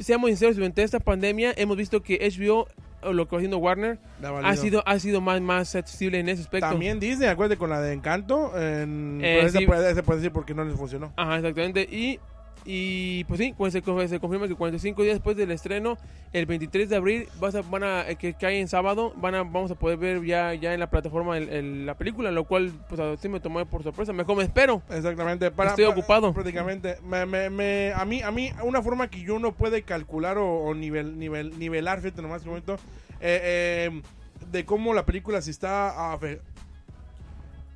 seamos 0.00 0.28
sinceros, 0.30 0.56
durante 0.56 0.82
esta 0.82 1.00
pandemia 1.00 1.52
hemos 1.56 1.76
visto 1.76 2.02
que 2.02 2.18
HBO, 2.30 2.68
o 3.02 3.12
lo 3.12 3.26
que 3.28 3.36
va 3.36 3.38
haciendo 3.40 3.58
Warner, 3.58 3.98
ha 4.42 4.56
sido, 4.56 4.82
ha 4.86 4.98
sido 4.98 5.20
más, 5.20 5.40
más 5.40 5.74
accesible 5.74 6.18
en 6.20 6.28
ese 6.28 6.42
aspecto. 6.42 6.68
También 6.68 6.98
Disney, 7.00 7.28
acuérdate 7.28 7.58
con 7.58 7.68
la 7.70 7.80
de 7.80 7.92
Encanto. 7.92 8.52
En, 8.58 9.20
Eh, 9.22 9.46
puede, 9.66 9.90
esa 9.90 10.02
puede 10.02 10.18
decir 10.20 10.32
porque 10.32 10.54
no 10.54 10.64
les 10.64 10.74
funcionó. 10.76 11.12
Ajá, 11.16 11.36
exactamente. 11.36 11.82
Y, 11.82 12.18
y 12.64 13.24
pues 13.24 13.38
sí, 13.40 13.54
pues 13.56 13.72
se, 13.72 13.82
co- 13.82 14.08
se 14.08 14.18
confirma 14.20 14.48
que 14.48 14.54
45 14.54 15.02
días 15.02 15.14
después 15.16 15.36
del 15.36 15.50
estreno, 15.50 15.98
el 16.32 16.46
23 16.46 16.88
de 16.88 16.96
abril, 16.96 17.28
vas 17.38 17.54
a, 17.54 17.62
van 17.62 17.82
a, 17.84 18.08
eh, 18.08 18.16
que 18.16 18.34
cae 18.34 18.58
en 18.60 18.68
sábado, 18.68 19.12
van 19.16 19.34
a, 19.34 19.42
vamos 19.42 19.70
a 19.70 19.74
poder 19.74 19.98
ver 19.98 20.24
ya, 20.24 20.54
ya 20.54 20.72
en 20.74 20.80
la 20.80 20.88
plataforma 20.88 21.36
el- 21.36 21.48
el- 21.50 21.86
la 21.86 21.94
película, 21.96 22.30
lo 22.30 22.44
cual 22.44 22.72
pues 22.88 23.00
a- 23.00 23.16
sí 23.18 23.28
me 23.28 23.40
tomó 23.40 23.64
por 23.66 23.82
sorpresa. 23.82 24.12
Mejor 24.12 24.36
me 24.36 24.44
espero. 24.44 24.82
Exactamente. 24.90 25.50
Para, 25.50 25.70
Estoy 25.70 25.84
para- 25.86 25.98
ocupado. 25.98 26.32
Prácticamente. 26.32 26.96
Me, 27.04 27.26
me, 27.26 27.50
me- 27.50 27.92
a, 27.94 28.04
mí, 28.04 28.22
a 28.22 28.30
mí, 28.30 28.50
una 28.62 28.80
forma 28.82 29.08
que 29.08 29.20
yo 29.22 29.38
no 29.38 29.52
puede 29.52 29.82
calcular 29.82 30.38
o, 30.38 30.46
o 30.64 30.74
nivel, 30.74 31.18
nivel, 31.18 31.58
nivelar, 31.58 32.00
fíjate 32.00 32.22
nomás 32.22 32.42
que 32.42 32.48
momento. 32.48 32.74
Eh, 33.20 33.90
eh, 33.90 34.02
de 34.50 34.64
cómo 34.64 34.92
la 34.94 35.06
película 35.06 35.40
se 35.42 35.50
está, 35.50 36.12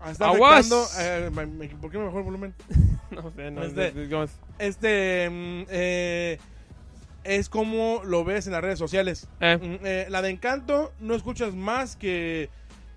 está 0.06 0.28
Aguas. 0.28 0.70
afectando. 0.72 0.86
eh, 1.00 1.68
¿Por 1.80 1.90
qué 1.90 1.98
me 1.98 2.04
bajó 2.04 2.18
el 2.18 2.24
volumen? 2.24 2.54
No 3.10 3.32
sé, 3.34 3.50
no, 3.50 3.62
Este- 3.62 3.92
Este 4.58 5.30
mm, 5.30 5.64
eh, 5.70 6.38
es 7.24 7.48
como 7.48 8.02
lo 8.04 8.22
ves 8.24 8.46
en 8.46 8.52
las 8.52 8.62
redes 8.62 8.78
sociales. 8.78 9.26
eh, 9.40 9.56
Mm, 9.56 9.84
eh, 9.86 10.06
la 10.10 10.20
de 10.20 10.28
Encanto 10.30 10.92
no 11.00 11.14
escuchas 11.14 11.54
más 11.54 11.96
que, 11.96 12.50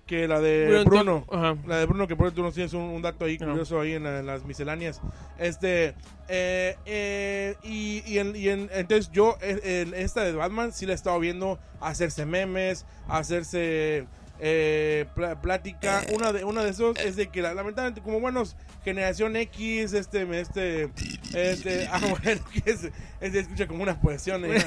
que 0.06 0.28
la 0.28 0.38
de 0.40 0.82
Bruno. 0.84 1.24
Ajá. 1.30 1.56
La 1.66 1.78
de 1.78 1.86
Bruno, 1.86 2.06
que 2.06 2.14
por 2.14 2.30
tú 2.32 2.42
nos 2.42 2.52
tienes 2.52 2.74
un, 2.74 2.82
un 2.82 3.00
dato 3.00 3.24
ahí 3.24 3.38
curioso 3.38 3.80
ahí 3.80 3.92
en, 3.94 4.02
la- 4.04 4.18
en 4.18 4.26
las 4.26 4.44
misceláneas. 4.44 5.00
Este, 5.38 5.94
eh, 6.28 6.76
eh, 6.84 7.56
y, 7.62 8.02
y 8.06 8.18
en- 8.18 8.36
y 8.36 8.48
en- 8.50 8.68
entonces 8.74 9.10
yo, 9.12 9.38
eh, 9.40 9.84
en 9.86 9.94
esta 9.94 10.24
de 10.24 10.32
Batman, 10.32 10.72
sí 10.72 10.84
la 10.84 10.92
he 10.92 10.94
estado 10.94 11.18
viendo 11.20 11.58
hacerse 11.80 12.26
memes, 12.26 12.84
hacerse 13.08 14.06
eh, 14.44 15.06
plática. 15.40 16.02
Una 16.12 16.32
de, 16.32 16.42
una 16.44 16.64
de 16.64 16.70
esos 16.70 16.98
es 16.98 17.14
de 17.14 17.28
que 17.28 17.42
la- 17.42 17.54
lamentablemente, 17.54 18.00
como 18.02 18.18
buenos, 18.18 18.56
generación 18.84 19.36
X, 19.36 19.92
este, 19.92 20.22
este, 20.40 20.90
este, 21.32 21.86
ah, 21.92 22.00
bueno, 22.24 22.40
que 22.52 22.70
es- 22.70 22.90
escucha 23.20 23.68
como 23.68 23.84
una 23.84 24.00
poesía. 24.00 24.34
¿eh? 24.36 24.64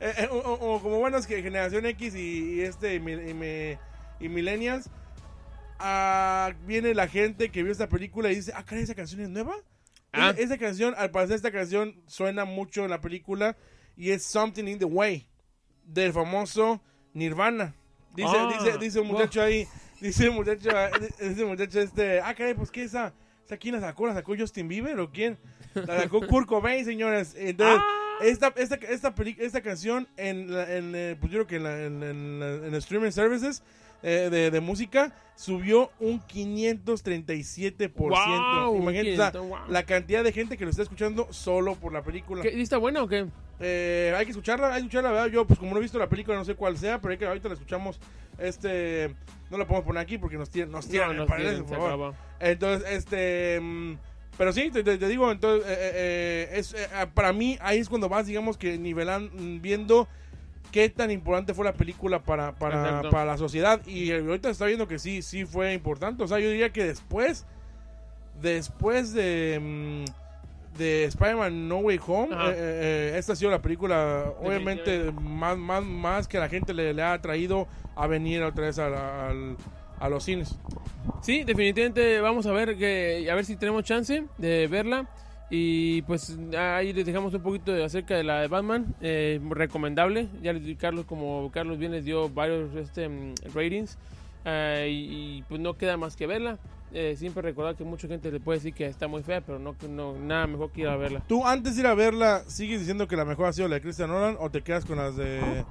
Eh, 0.00 0.14
eh, 0.18 0.28
o- 0.30 0.36
o- 0.36 0.74
o 0.74 0.82
como 0.82 0.98
buenos 0.98 1.26
que 1.26 1.42
generación 1.42 1.86
X 1.86 2.14
y, 2.14 2.56
y 2.56 2.60
este 2.60 2.96
y 2.96 3.00
me- 3.00 3.78
y 4.20 4.28
millennials 4.28 4.90
ah, 5.78 6.52
viene 6.66 6.94
la 6.94 7.08
gente 7.08 7.50
que 7.50 7.62
vio 7.62 7.72
esta 7.72 7.88
película 7.88 8.30
y 8.30 8.34
dice 8.36 8.52
ah 8.54 8.64
caray 8.64 8.84
esa 8.84 8.94
canción 8.94 9.20
es 9.22 9.28
nueva 9.28 9.54
Ah. 10.12 10.30
esa, 10.30 10.40
esa 10.42 10.58
canción 10.58 10.94
al 10.96 11.10
parecer 11.10 11.36
esta 11.36 11.50
canción 11.50 12.00
suena 12.06 12.44
mucho 12.44 12.84
en 12.84 12.90
la 12.90 13.00
película 13.00 13.56
y 13.96 14.10
es 14.10 14.24
Something 14.24 14.64
in 14.68 14.78
the 14.78 14.84
Way 14.84 15.26
del 15.84 16.12
famoso 16.12 16.80
Nirvana 17.14 17.74
dice 18.14 18.28
Ah, 18.36 18.52
dice 18.58 18.78
dice 18.78 19.00
un 19.00 19.08
wow. 19.08 19.16
muchacho 19.18 19.42
ahí 19.42 19.66
dice 20.00 20.28
un 20.28 20.34
muchacho 20.36 20.68
dice 21.20 21.42
un 21.44 21.50
muchacho 21.50 21.80
este 21.80 22.20
ah 22.20 22.34
caray 22.34 22.54
pues 22.54 22.70
qué 22.70 22.82
esa 22.84 23.12
esa 23.46 23.56
quién 23.56 23.74
la 23.74 23.80
sacó 23.80 24.06
la 24.06 24.14
sacó 24.14 24.34
Justin 24.36 24.68
Bieber 24.68 24.98
o 25.00 25.10
quién 25.10 25.38
la 25.74 26.00
sacó 26.02 26.20
Kurt 26.26 26.46
Cobain 26.46 26.84
señores 26.84 27.34
entonces 27.38 27.80
Ah. 27.80 28.18
esta, 28.22 28.52
esta, 28.56 28.76
esta, 28.76 29.12
esta 29.38 29.60
canción 29.60 30.06
en, 30.16 30.52
la- 30.54 30.76
en, 30.76 30.92
eh, 30.94 31.16
pues 31.18 31.32
yo 31.32 31.44
creo 31.44 31.46
que 31.48 31.56
en, 31.56 31.62
la- 31.64 31.82
en, 31.84 32.02
en 32.02 32.40
la- 32.40 32.66
en 32.68 32.74
streaming 32.76 33.10
services 33.10 33.62
eh, 34.04 34.28
de, 34.30 34.50
de 34.52 34.60
música 34.60 35.12
subió 35.34 35.90
un 35.98 36.20
537%. 36.20 37.92
Wow, 37.96 38.76
Imagínate, 38.76 39.14
o 39.14 39.16
sea, 39.16 39.30
500, 39.32 39.48
wow. 39.48 39.58
la 39.68 39.82
cantidad 39.84 40.22
de 40.22 40.30
gente 40.32 40.56
que 40.56 40.64
lo 40.64 40.70
está 40.70 40.82
escuchando 40.82 41.26
solo 41.32 41.74
por 41.74 41.92
la 41.92 42.02
película. 42.02 42.42
¿Qué, 42.42 42.52
¿y 42.52 42.60
¿Está 42.62 42.76
buena 42.78 43.02
o 43.02 43.08
qué? 43.08 43.26
Eh, 43.60 44.12
hay 44.16 44.24
que 44.24 44.32
escucharla, 44.32 44.68
hay 44.68 44.74
que 44.74 44.78
escucharla, 44.86 45.10
¿verdad? 45.12 45.26
Yo, 45.28 45.46
pues 45.46 45.58
como 45.58 45.72
no 45.72 45.78
he 45.78 45.82
visto 45.82 45.98
la 45.98 46.08
película, 46.08 46.36
no 46.36 46.44
sé 46.44 46.54
cuál 46.54 46.76
sea, 46.76 47.00
pero 47.00 47.12
hay 47.12 47.18
que, 47.18 47.26
ahorita 47.26 47.48
la 47.48 47.54
escuchamos. 47.54 48.00
Este, 48.38 49.14
no 49.50 49.58
la 49.58 49.64
podemos 49.64 49.86
poner 49.86 50.02
aquí 50.02 50.18
porque 50.18 50.36
nos 50.36 50.50
tiran, 50.50 50.70
nos 50.72 50.88
tiran 50.88 51.16
No, 51.16 51.24
nos 51.24 51.36
tienen, 51.36 51.64
por 51.64 51.78
favor. 51.78 52.14
Entonces, 52.40 52.88
este. 52.90 53.60
mm, 53.60 53.94
Pero 54.36 54.52
sí, 54.52 54.70
te, 54.70 54.82
digo, 54.98 55.30
entonces, 55.30 55.64
eh, 55.68 55.90
eh, 55.94 56.48
es, 56.54 56.74
eh, 56.74 56.88
para 57.14 57.32
mí 57.32 57.56
ahí 57.60 57.78
es 57.78 57.88
cuando 57.88 58.08
vas, 58.08 58.26
digamos, 58.26 58.58
que 58.58 58.76
nivelan, 58.78 59.30
mm, 59.32 59.60
viendo 59.62 60.08
qué 60.72 60.88
tan 60.88 61.12
importante 61.12 61.54
fue 61.54 61.64
la 61.64 61.74
película 61.74 62.24
para, 62.24 62.56
para, 62.56 63.02
para 63.08 63.24
la 63.24 63.38
sociedad. 63.38 63.86
Y 63.86 64.10
ahorita 64.10 64.50
está 64.50 64.66
viendo 64.66 64.88
que 64.88 64.98
sí, 64.98 65.22
sí 65.22 65.44
fue 65.44 65.72
importante. 65.72 66.24
O 66.24 66.26
sea, 66.26 66.40
yo 66.40 66.48
diría 66.48 66.72
que 66.72 66.82
después, 66.82 67.46
después 68.42 69.12
de, 69.12 69.60
mm, 69.62 70.23
de 70.76 71.04
Spider-Man 71.04 71.68
No 71.68 71.78
Way 71.78 72.00
Home, 72.06 72.34
Ajá. 72.34 72.50
eh, 72.50 72.54
eh, 72.56 73.14
esta 73.16 73.32
ha 73.32 73.36
sido 73.36 73.50
la 73.50 73.60
película, 73.62 74.32
obviamente, 74.40 75.12
más, 75.20 75.56
más, 75.56 75.82
más 75.84 76.28
que 76.28 76.38
la 76.38 76.48
gente 76.48 76.74
le, 76.74 76.92
le 76.94 77.02
ha 77.02 77.20
traído 77.20 77.66
a 77.96 78.06
venir 78.06 78.42
otra 78.42 78.64
vez 78.66 78.78
a, 78.78 78.88
la- 78.88 79.28
al- 79.30 79.56
a 80.00 80.08
los 80.08 80.24
cines. 80.24 80.56
Sí, 81.22 81.44
definitivamente 81.44 82.20
vamos 82.20 82.46
a 82.46 82.52
ver 82.52 82.76
que 82.76 83.28
a 83.30 83.34
ver 83.34 83.44
si 83.44 83.56
tenemos 83.56 83.84
chance 83.84 84.24
de 84.38 84.66
verla. 84.66 85.06
Y 85.50 86.02
pues 86.02 86.36
ahí 86.58 86.92
les 86.92 87.04
dejamos 87.06 87.32
un 87.34 87.42
poquito 87.42 87.70
de- 87.72 87.84
acerca 87.84 88.16
de 88.16 88.24
la 88.24 88.40
de 88.40 88.48
Batman, 88.48 88.94
eh, 89.00 89.38
recomendable. 89.50 90.28
Ya 90.42 90.52
les 90.52 90.76
Carlos, 90.78 91.04
como 91.04 91.50
Carlos 91.52 91.78
bien 91.78 91.92
les 91.92 92.04
dio 92.04 92.28
varios 92.28 92.74
este, 92.74 93.08
mm, 93.08 93.34
ratings. 93.54 93.96
eh, 94.46 94.88
y, 94.90 95.38
y, 95.38 95.42
pues 95.48 95.60
no 95.60 95.74
queda 95.74 95.96
más 95.96 96.16
que 96.16 96.26
verla. 96.26 96.58
Eh, 96.96 97.16
siempre 97.16 97.42
recordar 97.42 97.74
que 97.74 97.82
mucha 97.82 98.06
gente 98.06 98.30
le 98.30 98.38
puede 98.38 98.58
decir 98.60 98.72
que 98.72 98.86
está 98.86 99.08
muy 99.08 99.24
fea, 99.24 99.40
pero 99.40 99.58
no, 99.58 99.74
no 99.88 100.16
nada 100.16 100.46
mejor 100.46 100.70
que 100.70 100.82
ir 100.82 100.86
a 100.86 100.96
verla. 100.96 101.24
¿Tú 101.26 101.44
antes 101.44 101.74
de 101.74 101.80
ir 101.80 101.86
a 101.88 101.94
verla, 101.94 102.44
sigues 102.46 102.78
diciendo 102.78 103.08
que 103.08 103.16
la 103.16 103.24
mejor 103.24 103.46
ha 103.46 103.52
sido 103.52 103.66
la 103.66 103.74
de 103.74 103.80
Christian 103.80 104.10
Nolan 104.10 104.36
o 104.38 104.48
te 104.48 104.62
quedas 104.62 104.84
con 104.84 104.98
las 104.98 105.16
de 105.16 105.64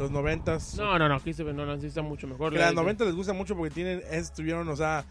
los 0.00 0.10
noventas? 0.10 0.74
No, 0.76 0.98
no, 0.98 1.08
no, 1.08 1.20
Christopher 1.20 1.54
Nolan 1.54 1.80
sí 1.80 1.86
está 1.86 2.02
mucho 2.02 2.26
mejor. 2.26 2.52
Que 2.52 2.58
La- 2.58 2.66
las 2.66 2.74
noventas 2.74 3.06
les 3.06 3.14
gusta 3.14 3.32
mucho 3.32 3.54
porque 3.56 3.72
tienen, 3.72 4.02
es- 4.10 4.32
tuvieron, 4.32 4.68
o 4.68 4.74
sea, 4.74 5.04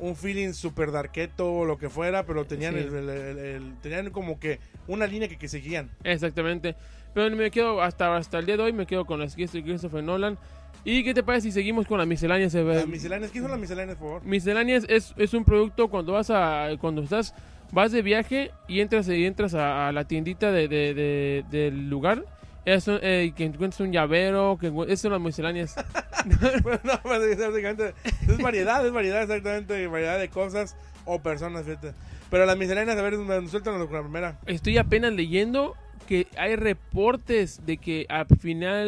un 0.00 0.16
feeling 0.16 0.52
super 0.52 0.90
darketo 0.90 1.48
o 1.52 1.64
lo 1.64 1.78
que 1.78 1.88
fuera, 1.88 2.26
pero 2.26 2.44
tenían, 2.44 2.74
Sí. 2.74 2.80
el, 2.80 2.94
el- 2.96 3.08
el- 3.08 3.38
el- 3.38 3.74
tenían 3.82 4.10
como 4.10 4.40
que 4.40 4.58
una 4.88 5.06
línea 5.06 5.28
que, 5.28 5.38
que 5.38 5.46
seguían. 5.46 5.90
Exactamente. 6.02 6.74
Pero 7.14 7.34
me 7.36 7.52
quedo 7.52 7.80
hasta, 7.80 8.16
hasta 8.16 8.40
el 8.40 8.46
día 8.46 8.56
de 8.56 8.64
hoy, 8.64 8.72
me 8.72 8.86
quedo 8.86 9.04
con 9.04 9.20
las 9.20 9.36
de 9.36 9.46
Christopher 9.62 10.02
Nolan. 10.02 10.36
¿Y 10.84 11.02
qué 11.02 11.14
te 11.14 11.22
parece 11.22 11.48
si 11.48 11.52
seguimos 11.52 11.86
con 11.86 11.98
las 11.98 12.06
misceláneas? 12.06 12.52
Las 12.54 12.86
misceláneas, 12.86 13.30
¿qué 13.30 13.40
son 13.40 13.50
las 13.50 13.60
misceláneas, 13.60 13.96
por 13.96 14.08
favor? 14.08 14.24
Misceláneas 14.24 14.84
es, 14.88 15.14
es 15.16 15.32
un 15.34 15.44
producto 15.44 15.88
cuando 15.88 16.12
vas 16.12 16.30
a 16.30 16.68
cuando 16.80 17.02
estás 17.02 17.34
vas 17.72 17.90
de 17.90 18.02
viaje 18.02 18.50
y 18.68 18.80
entras 18.80 19.08
y 19.08 19.24
entras 19.24 19.54
a, 19.54 19.88
a 19.88 19.92
la 19.92 20.04
tiendita 20.04 20.52
de, 20.52 20.68
de- 20.68 20.94
de- 20.94 21.44
del 21.50 21.88
lugar 21.88 22.24
es 22.66 22.86
un- 22.86 22.98
eh, 23.02 23.32
que 23.36 23.44
encuentras 23.44 23.80
un 23.80 23.92
llavero 23.92 24.56
que 24.60 24.68
esas 24.86 25.00
son 25.00 25.12
las 25.12 25.20
misceláneas 25.20 25.74
Bueno, 26.62 26.80
no, 26.84 27.00
pues, 27.02 27.22
es, 27.22 27.38
básicamente- 27.38 27.94
es 28.28 28.38
variedad, 28.38 28.86
es 28.86 28.92
variedad, 28.92 29.22
exactamente, 29.22 29.86
variedad 29.86 30.18
de 30.18 30.28
cosas 30.28 30.76
o 31.06 31.20
personas, 31.20 31.64
fíjate. 31.66 31.92
Pero 32.30 32.46
las 32.46 32.56
misceláneas, 32.56 32.96
a 32.96 33.02
ver, 33.02 33.14
suéltanos 33.48 33.86
con 33.86 33.96
la 33.96 34.02
primera. 34.02 34.38
estoy 34.46 34.78
apenas 34.78 35.12
leyendo 35.12 35.74
que 36.08 36.26
hay 36.38 36.56
reportes 36.56 37.64
de 37.66 37.76
que 37.78 38.06
al 38.08 38.26
final 38.38 38.86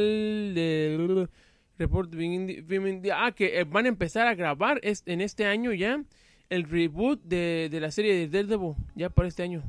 de 0.55 0.95
report 1.79 2.11
ah 3.13 3.33
que 3.33 3.59
eh, 3.61 3.65
van 3.65 3.85
a 3.87 3.89
empezar 3.89 4.27
a 4.27 4.35
grabar 4.35 4.81
es- 4.83 5.03
en 5.07 5.21
este 5.21 5.45
año 5.47 5.73
ya 5.73 6.03
el 6.49 6.65
reboot 6.65 7.23
de, 7.25 7.69
de 7.71 7.81
la 7.81 7.91
serie 7.91 8.15
de 8.15 8.29
Daredevil 8.29 8.75
ya 8.95 9.11
para 9.11 9.29
este 9.29 9.43
año 9.43 9.63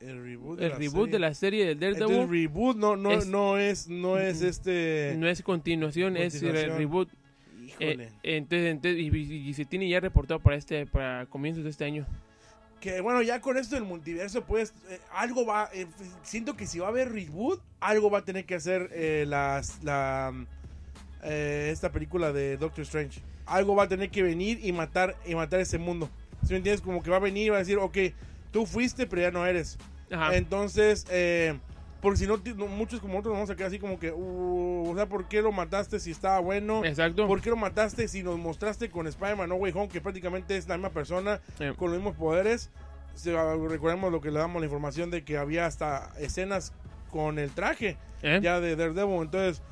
El 0.00 0.22
reboot 0.22 0.60
el 0.60 0.72
reboot 0.72 1.10
de 1.10 1.18
la 1.18 1.34
serie 1.34 1.64
de 1.64 1.72
Entonces, 1.72 1.98
Daredevil 2.00 2.28
reboot 2.48 2.76
no, 2.76 2.96
no, 2.96 3.10
Es- 3.12 3.26
no 3.26 3.58
es, 3.58 3.88
no 3.88 4.18
es 4.18 4.42
este... 4.42 5.14
no 5.18 5.26
es 5.28 5.42
continuación, 5.42 6.16
es 6.16 6.34
el 6.36 6.40
Continuación. 6.42 6.78
reboot. 6.78 7.08
Híjole. 7.66 8.04
Eh, 8.22 8.36
entonces, 8.36 8.70
entonces- 8.70 9.00
y, 9.00 9.08
y- 9.16 9.48
y 9.48 9.54
se 9.54 9.64
tiene 9.64 9.88
ya 9.88 9.98
reportado 10.00 10.38
para 10.40 10.56
este 10.56 10.86
para 10.86 11.26
comienzos 11.26 11.64
de 11.64 11.70
este 11.70 11.84
año. 11.84 12.06
Que 12.80 13.00
bueno, 13.00 13.22
ya 13.22 13.40
con 13.40 13.56
esto 13.56 13.74
del 13.74 13.84
multiverso, 13.84 14.44
pues 14.44 14.72
eh, 14.90 15.00
algo 15.12 15.44
va. 15.46 15.68
eh, 15.74 15.86
siento 16.22 16.56
que 16.56 16.66
si 16.66 16.78
va 16.78 16.86
a 16.86 16.90
haber 16.90 17.10
reboot, 17.10 17.60
algo 17.80 18.10
va 18.10 18.18
a 18.18 18.24
tener 18.24 18.44
que 18.44 18.54
hacer 18.54 18.90
eh, 18.92 19.24
las, 19.26 19.82
la, 19.82 20.32
eh, 21.22 21.70
esta 21.72 21.90
película 21.92 22.32
de 22.32 22.56
Doctor 22.56 22.82
Strange. 22.82 23.20
Algo 23.46 23.74
va 23.76 23.84
a 23.84 23.88
tener 23.88 24.10
que 24.10 24.22
venir 24.22 24.60
y 24.62 24.72
matar 24.72 25.16
y 25.26 25.34
matar 25.34 25.60
ese 25.60 25.78
mundo. 25.78 26.10
Si 26.42 26.52
me 26.52 26.58
entiendes? 26.58 26.80
Como 26.80 27.02
que 27.02 27.10
va 27.10 27.16
a 27.16 27.20
venir 27.20 27.46
y 27.46 27.48
va 27.50 27.56
a 27.56 27.60
decir, 27.60 27.78
ok, 27.78 27.96
tú 28.50 28.66
fuiste, 28.66 29.06
pero 29.06 29.22
ya 29.22 29.30
no 29.30 29.46
eres. 29.46 29.78
Ajá. 30.10 30.36
Entonces, 30.36 31.06
eh, 31.10 31.58
porque 32.00 32.18
si 32.18 32.26
no, 32.26 32.38
muchos 32.68 33.00
como 33.00 33.14
nosotros 33.14 33.32
nos 33.32 33.38
vamos 33.38 33.50
a 33.50 33.56
quedar 33.56 33.68
así 33.68 33.78
como 33.78 33.98
que, 33.98 34.12
uh, 34.12 34.90
o 34.90 34.94
sea, 34.94 35.06
¿por 35.06 35.26
qué 35.26 35.42
lo 35.42 35.50
mataste 35.50 35.98
si 35.98 36.10
estaba 36.12 36.38
bueno? 36.38 36.84
Exacto. 36.84 37.26
¿Por 37.26 37.40
qué 37.40 37.50
lo 37.50 37.56
mataste 37.56 38.06
si 38.06 38.22
nos 38.22 38.38
mostraste 38.38 38.90
con 38.90 39.06
Spider-Man 39.06 39.48
No 39.48 39.56
Way 39.56 39.72
Home, 39.74 39.88
que 39.88 40.00
prácticamente 40.00 40.56
es 40.56 40.68
la 40.68 40.76
misma 40.76 40.90
persona 40.90 41.40
Eh, 41.58 41.72
con 41.76 41.90
los 41.90 41.98
mismos 41.98 42.16
poderes? 42.16 42.70
Ah, 43.34 43.56
recordemos 43.68 44.12
lo 44.12 44.20
que 44.20 44.30
le 44.30 44.38
damos 44.38 44.60
la 44.60 44.66
información 44.66 45.10
de 45.10 45.24
que 45.24 45.38
había 45.38 45.66
hasta 45.66 46.12
escenas 46.20 46.72
con 47.10 47.38
el 47.38 47.50
traje 47.50 47.96
¿eh? 48.22 48.40
ya 48.42 48.60
de 48.60 48.76
Daredevil. 48.76 49.22
Entonces, 49.22 49.62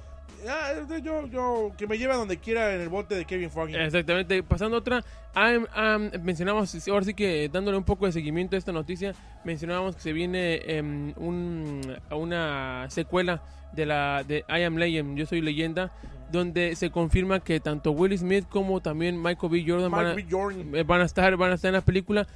este, 0.80 1.02
yo, 1.02 1.26
yo, 1.26 1.72
que 1.76 1.86
me 1.86 1.96
lleve 1.96 2.12
a 2.12 2.16
donde 2.16 2.38
quiera 2.38 2.74
en 2.74 2.80
el 2.80 2.88
bote 2.88 3.14
de 3.14 3.24
Kevin 3.24 3.50
Feige. 3.50 3.82
Exactamente. 3.82 4.42
Pasando 4.42 4.76
a 4.76 4.80
otra, 4.80 5.04
ah, 5.34 5.58
ah, 5.74 5.98
mencionamos, 6.22 6.88
ahora 6.88 7.04
sí 7.04 7.14
que 7.14 7.48
dándole 7.48 7.76
un 7.76 7.84
poco 7.84 8.06
de 8.06 8.12
seguimiento 8.12 8.56
a 8.56 8.58
esta 8.58 8.72
noticia, 8.72 9.14
mencionábamos 9.44 9.96
que 9.96 10.02
se 10.02 10.12
viene 10.12 10.60
em, 10.66 11.14
un, 11.16 11.96
una 12.10 12.86
secuela 12.90 13.42
de 13.72 13.86
la 13.86 14.22
de 14.26 14.44
I 14.48 14.62
Am 14.62 14.76
Legend, 14.76 15.16
Yo 15.16 15.26
Soy 15.26 15.40
Leyenda, 15.40 15.92
donde 16.30 16.76
se 16.76 16.90
confirma 16.90 17.40
que 17.40 17.60
tanto 17.60 17.92
Will 17.92 18.16
Smith 18.18 18.46
como 18.48 18.80
también 18.80 19.20
Michael 19.20 19.52
B. 19.52 19.64
Jordan 19.66 19.90
van 19.90 20.00
a, 20.00 20.04
Mark 20.04 20.16
B. 20.16 20.26
Jordan. 20.30 20.74
eh, 20.74 20.82
van 20.82 21.00
a 21.00 21.04
estar 21.04 21.36
van 21.36 21.52
a 21.52 21.54
estar 21.54 21.68
en 21.68 21.74
la 21.74 21.80
película 21.80 22.26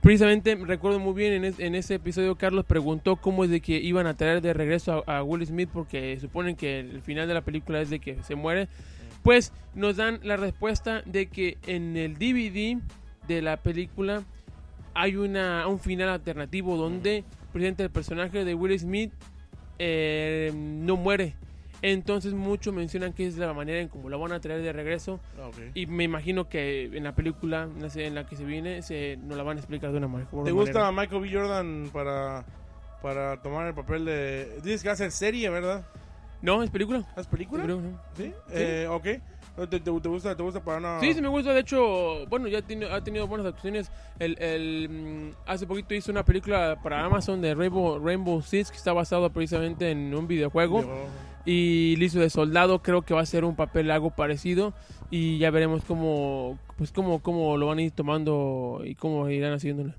precisamente 0.00 0.54
recuerdo 0.54 0.98
muy 0.98 1.14
bien 1.14 1.32
en, 1.32 1.44
es- 1.44 1.58
en 1.58 1.74
ese 1.74 1.94
episodio 1.96 2.36
Carlos 2.36 2.64
preguntó 2.64 3.16
cómo 3.16 3.44
es 3.44 3.50
de 3.50 3.60
que 3.60 3.76
iban 3.78 4.06
a 4.06 4.14
traer 4.14 4.40
de 4.40 4.52
regreso 4.54 5.04
a, 5.06 5.18
a 5.18 5.22
Will 5.22 5.46
Smith 5.46 5.68
porque 5.72 6.18
suponen 6.20 6.56
que 6.56 6.80
el 6.80 7.02
final 7.02 7.26
de 7.28 7.34
la 7.34 7.42
película 7.42 7.80
es 7.80 7.90
de 7.90 7.98
que 8.00 8.22
se 8.22 8.34
muere. 8.34 8.68
Pues 9.22 9.52
nos 9.74 9.96
dan 9.96 10.20
la 10.22 10.36
respuesta 10.36 11.02
de 11.04 11.26
que 11.26 11.58
en 11.66 11.96
el 11.96 12.14
DVD 12.14 12.78
de 13.26 13.42
la 13.42 13.56
película 13.56 14.22
hay 14.94 15.16
una 15.16 15.66
un 15.66 15.78
final 15.80 16.08
alternativo 16.08 16.76
donde 16.76 17.24
precisamente 17.52 17.82
el 17.82 17.90
personaje 17.90 18.44
de 18.44 18.54
Will 18.54 18.78
Smith 18.78 19.12
eh, 19.78 20.52
no 20.54 20.96
muere 20.96 21.34
Entonces 21.82 22.34
muchos 22.34 22.74
mencionan 22.74 23.12
que 23.12 23.26
es 23.26 23.36
la 23.36 23.52
manera 23.52 23.80
en 23.80 23.88
cómo 23.88 24.08
la 24.08 24.16
van 24.16 24.32
a 24.32 24.40
traer 24.40 24.62
de 24.62 24.72
regreso. 24.72 25.20
Ah, 25.40 25.48
ok. 25.48 25.56
Y 25.74 25.86
me 25.86 26.04
imagino 26.04 26.48
que 26.48 26.84
en 26.86 27.04
la 27.04 27.14
película 27.14 27.68
en 27.94 28.14
la, 28.14 28.26
que 28.26 28.36
se 28.36 28.44
viene 28.44 28.82
se 28.82 29.16
nos 29.22 29.36
la 29.36 29.42
van 29.44 29.56
a 29.56 29.60
explicar 29.60 29.92
de 29.92 29.98
una 29.98 30.08
manera. 30.08 30.30
¿Te 30.44 30.50
gusta 30.50 30.90
Michael 30.90 31.22
B. 31.22 31.30
Jordan 31.32 31.90
para, 31.92 32.44
para 33.02 33.40
tomar 33.42 33.68
el 33.68 33.74
papel 33.74 34.04
de... 34.04 34.60
Dices 34.62 34.82
que 34.82 34.90
hace 34.90 35.10
serie, 35.10 35.48
¿verdad? 35.50 35.86
No, 36.42 36.62
es 36.62 36.70
película. 36.70 37.04
Es 37.16 37.26
película, 37.26 37.64
sí. 38.16 38.24
¿Sí? 38.24 38.32
Eh, 38.50 38.86
ok. 38.90 39.06
¿Te, 39.66 39.90
gusta, 39.90 40.36
¿Te 40.36 40.42
gusta 40.42 40.62
para 40.62 40.78
una...? 40.78 41.00
Sí, 41.00 41.12
sí 41.12 41.20
me 41.20 41.28
gusta. 41.28 41.52
De 41.52 41.60
hecho, 41.60 42.26
bueno, 42.26 42.46
ya 42.46 42.62
tiene, 42.62 42.86
ha 42.86 43.02
tenido 43.02 43.26
buenas 43.26 43.46
actuaciones. 43.46 43.90
El, 44.20 44.40
el, 44.40 44.88
mm, 44.88 45.30
hace 45.46 45.66
poquito 45.66 45.94
hizo 45.94 46.12
una 46.12 46.24
película 46.24 46.78
para 46.80 47.04
Amazon 47.04 47.40
de 47.40 47.54
Rainbow, 47.54 47.98
Rainbow 47.98 48.40
Six 48.40 48.70
que 48.70 48.76
está 48.76 48.92
basado 48.92 49.28
precisamente 49.30 49.90
en 49.90 50.14
un 50.14 50.28
videojuego. 50.28 50.82
Yo- 50.82 51.06
Y 51.50 51.96
le 51.96 52.04
hizo 52.04 52.20
de 52.20 52.28
soldado. 52.28 52.82
Creo 52.82 53.00
que 53.00 53.14
va 53.14 53.22
a 53.22 53.26
ser 53.26 53.46
un 53.46 53.56
papel 53.56 53.90
algo 53.90 54.10
parecido. 54.10 54.74
Y 55.10 55.38
ya 55.38 55.50
veremos 55.50 55.82
cómo, 55.82 56.58
pues 56.76 56.92
cómo, 56.92 57.22
cómo 57.22 57.56
lo 57.56 57.68
van 57.68 57.78
a 57.78 57.82
ir 57.82 57.90
tomando 57.90 58.82
y 58.84 58.94
cómo 58.96 59.30
irán 59.30 59.54
haciéndolo. 59.54 59.94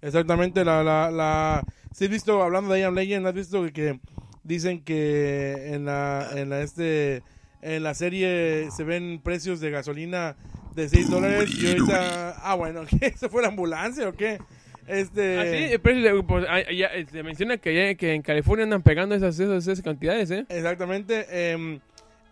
Exactamente, 0.00 0.64
la, 0.64 0.82
la, 0.82 1.12
la... 1.12 1.62
Sí, 1.92 2.06
has 2.06 2.10
visto, 2.10 2.42
hablando 2.42 2.74
de 2.74 2.80
I 2.80 2.82
Am 2.82 2.94
Legend, 2.96 3.24
has 3.28 3.34
visto 3.34 3.62
que, 3.62 3.72
que 3.72 4.00
dicen 4.42 4.82
que 4.82 5.72
en 5.74 5.84
la, 5.84 6.28
en 6.34 6.50
la, 6.50 6.60
este, 6.62 7.22
en 7.60 7.84
la 7.84 7.94
serie 7.94 8.68
se 8.72 8.82
ven 8.82 9.20
precios 9.22 9.60
de 9.60 9.70
gasolina 9.70 10.34
de 10.74 10.88
6 10.88 11.08
dólares 11.08 11.54
y 11.56 11.68
ahorita... 11.68 12.34
Ah, 12.42 12.56
bueno, 12.56 12.80
¿qué? 13.00 13.12
¿Se 13.16 13.28
fue 13.28 13.42
la 13.42 13.48
ambulancia 13.48 14.08
o 14.08 14.12
qué? 14.14 14.40
Este... 14.86 15.38
Ah, 15.38 15.44
sí, 15.44 15.72
el 15.74 15.80
precio 15.80 16.16
de- 16.16 16.22
pues, 16.22 16.44
ah, 16.48 16.60
ya, 16.72 16.86
eh, 16.88 17.06
se 17.10 17.22
menciona 17.22 17.56
que, 17.56 17.96
que 17.98 18.14
en 18.14 18.22
California 18.22 18.64
andan 18.64 18.82
pegando 18.82 19.14
esas, 19.14 19.38
esas, 19.38 19.66
esas 19.66 19.82
cantidades, 19.82 20.30
¿eh? 20.30 20.44
Exactamente. 20.48 21.26
em, 21.52 21.78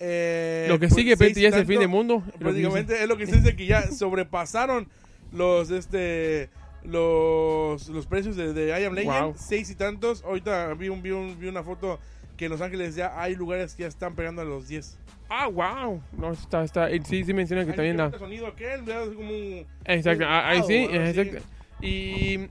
eh, 0.00 0.66
lo 0.68 0.78
que 0.78 0.88
pues, 0.88 0.94
sigue, 0.94 1.16
Peti, 1.16 1.40
y 1.40 1.42
ya 1.44 1.48
es 1.50 1.54
el 1.56 1.66
fin 1.66 1.78
del 1.78 1.88
mundo. 1.88 2.22
Lo. 2.32 2.38
Prácticamente 2.38 3.02
es 3.02 3.08
lo 3.08 3.16
que 3.16 3.26
se 3.26 3.36
dice 3.36 3.54
que 3.54 3.66
ya 3.66 3.82
sobrepasaron 3.92 4.88
los 5.32 5.70
este 5.70 6.48
los 6.82 7.88
los 7.88 8.06
precios 8.06 8.34
de, 8.36 8.52
de 8.52 8.68
I 8.80 8.84
Am 8.84 8.94
Legend, 8.94 9.20
Wow. 9.22 9.34
seis 9.36 9.70
y 9.70 9.74
tantos. 9.74 10.24
Ahorita 10.24 10.72
vi 10.74 10.88
un, 10.88 11.02
vi 11.02 11.10
un- 11.10 11.38
vi 11.38 11.48
una 11.48 11.62
foto 11.62 12.00
que 12.36 12.46
en 12.46 12.50
Los 12.52 12.60
Ángeles 12.62 12.94
ya 12.94 13.20
hay 13.20 13.34
lugares 13.36 13.74
que 13.74 13.82
ya 13.82 13.88
están 13.88 14.14
pegando 14.14 14.40
a 14.40 14.44
los 14.46 14.66
10. 14.68 14.98
Ah, 15.28 15.46
wow. 15.46 16.00
No, 16.16 16.32
está, 16.32 16.64
está. 16.64 16.88
Sí, 17.04 17.22
sí 17.24 17.34
menciona 17.34 17.64
que 17.64 17.72
Ay, 17.72 17.76
también 17.76 17.96
¿qué 17.96 18.02
la. 18.02 18.08
otro 18.08 18.18
sonido 18.20 18.46
aquel, 18.46 18.82
¿verdad? 18.82 19.04
Es 19.08 19.14
como 19.14 19.30
un- 19.30 19.66
Exacto, 19.84 20.24
ah, 20.26 20.48
ahí 20.48 20.62
sí, 20.66 20.88
así. 20.90 21.20
exacto. 21.20 21.38
Y, 21.82 22.48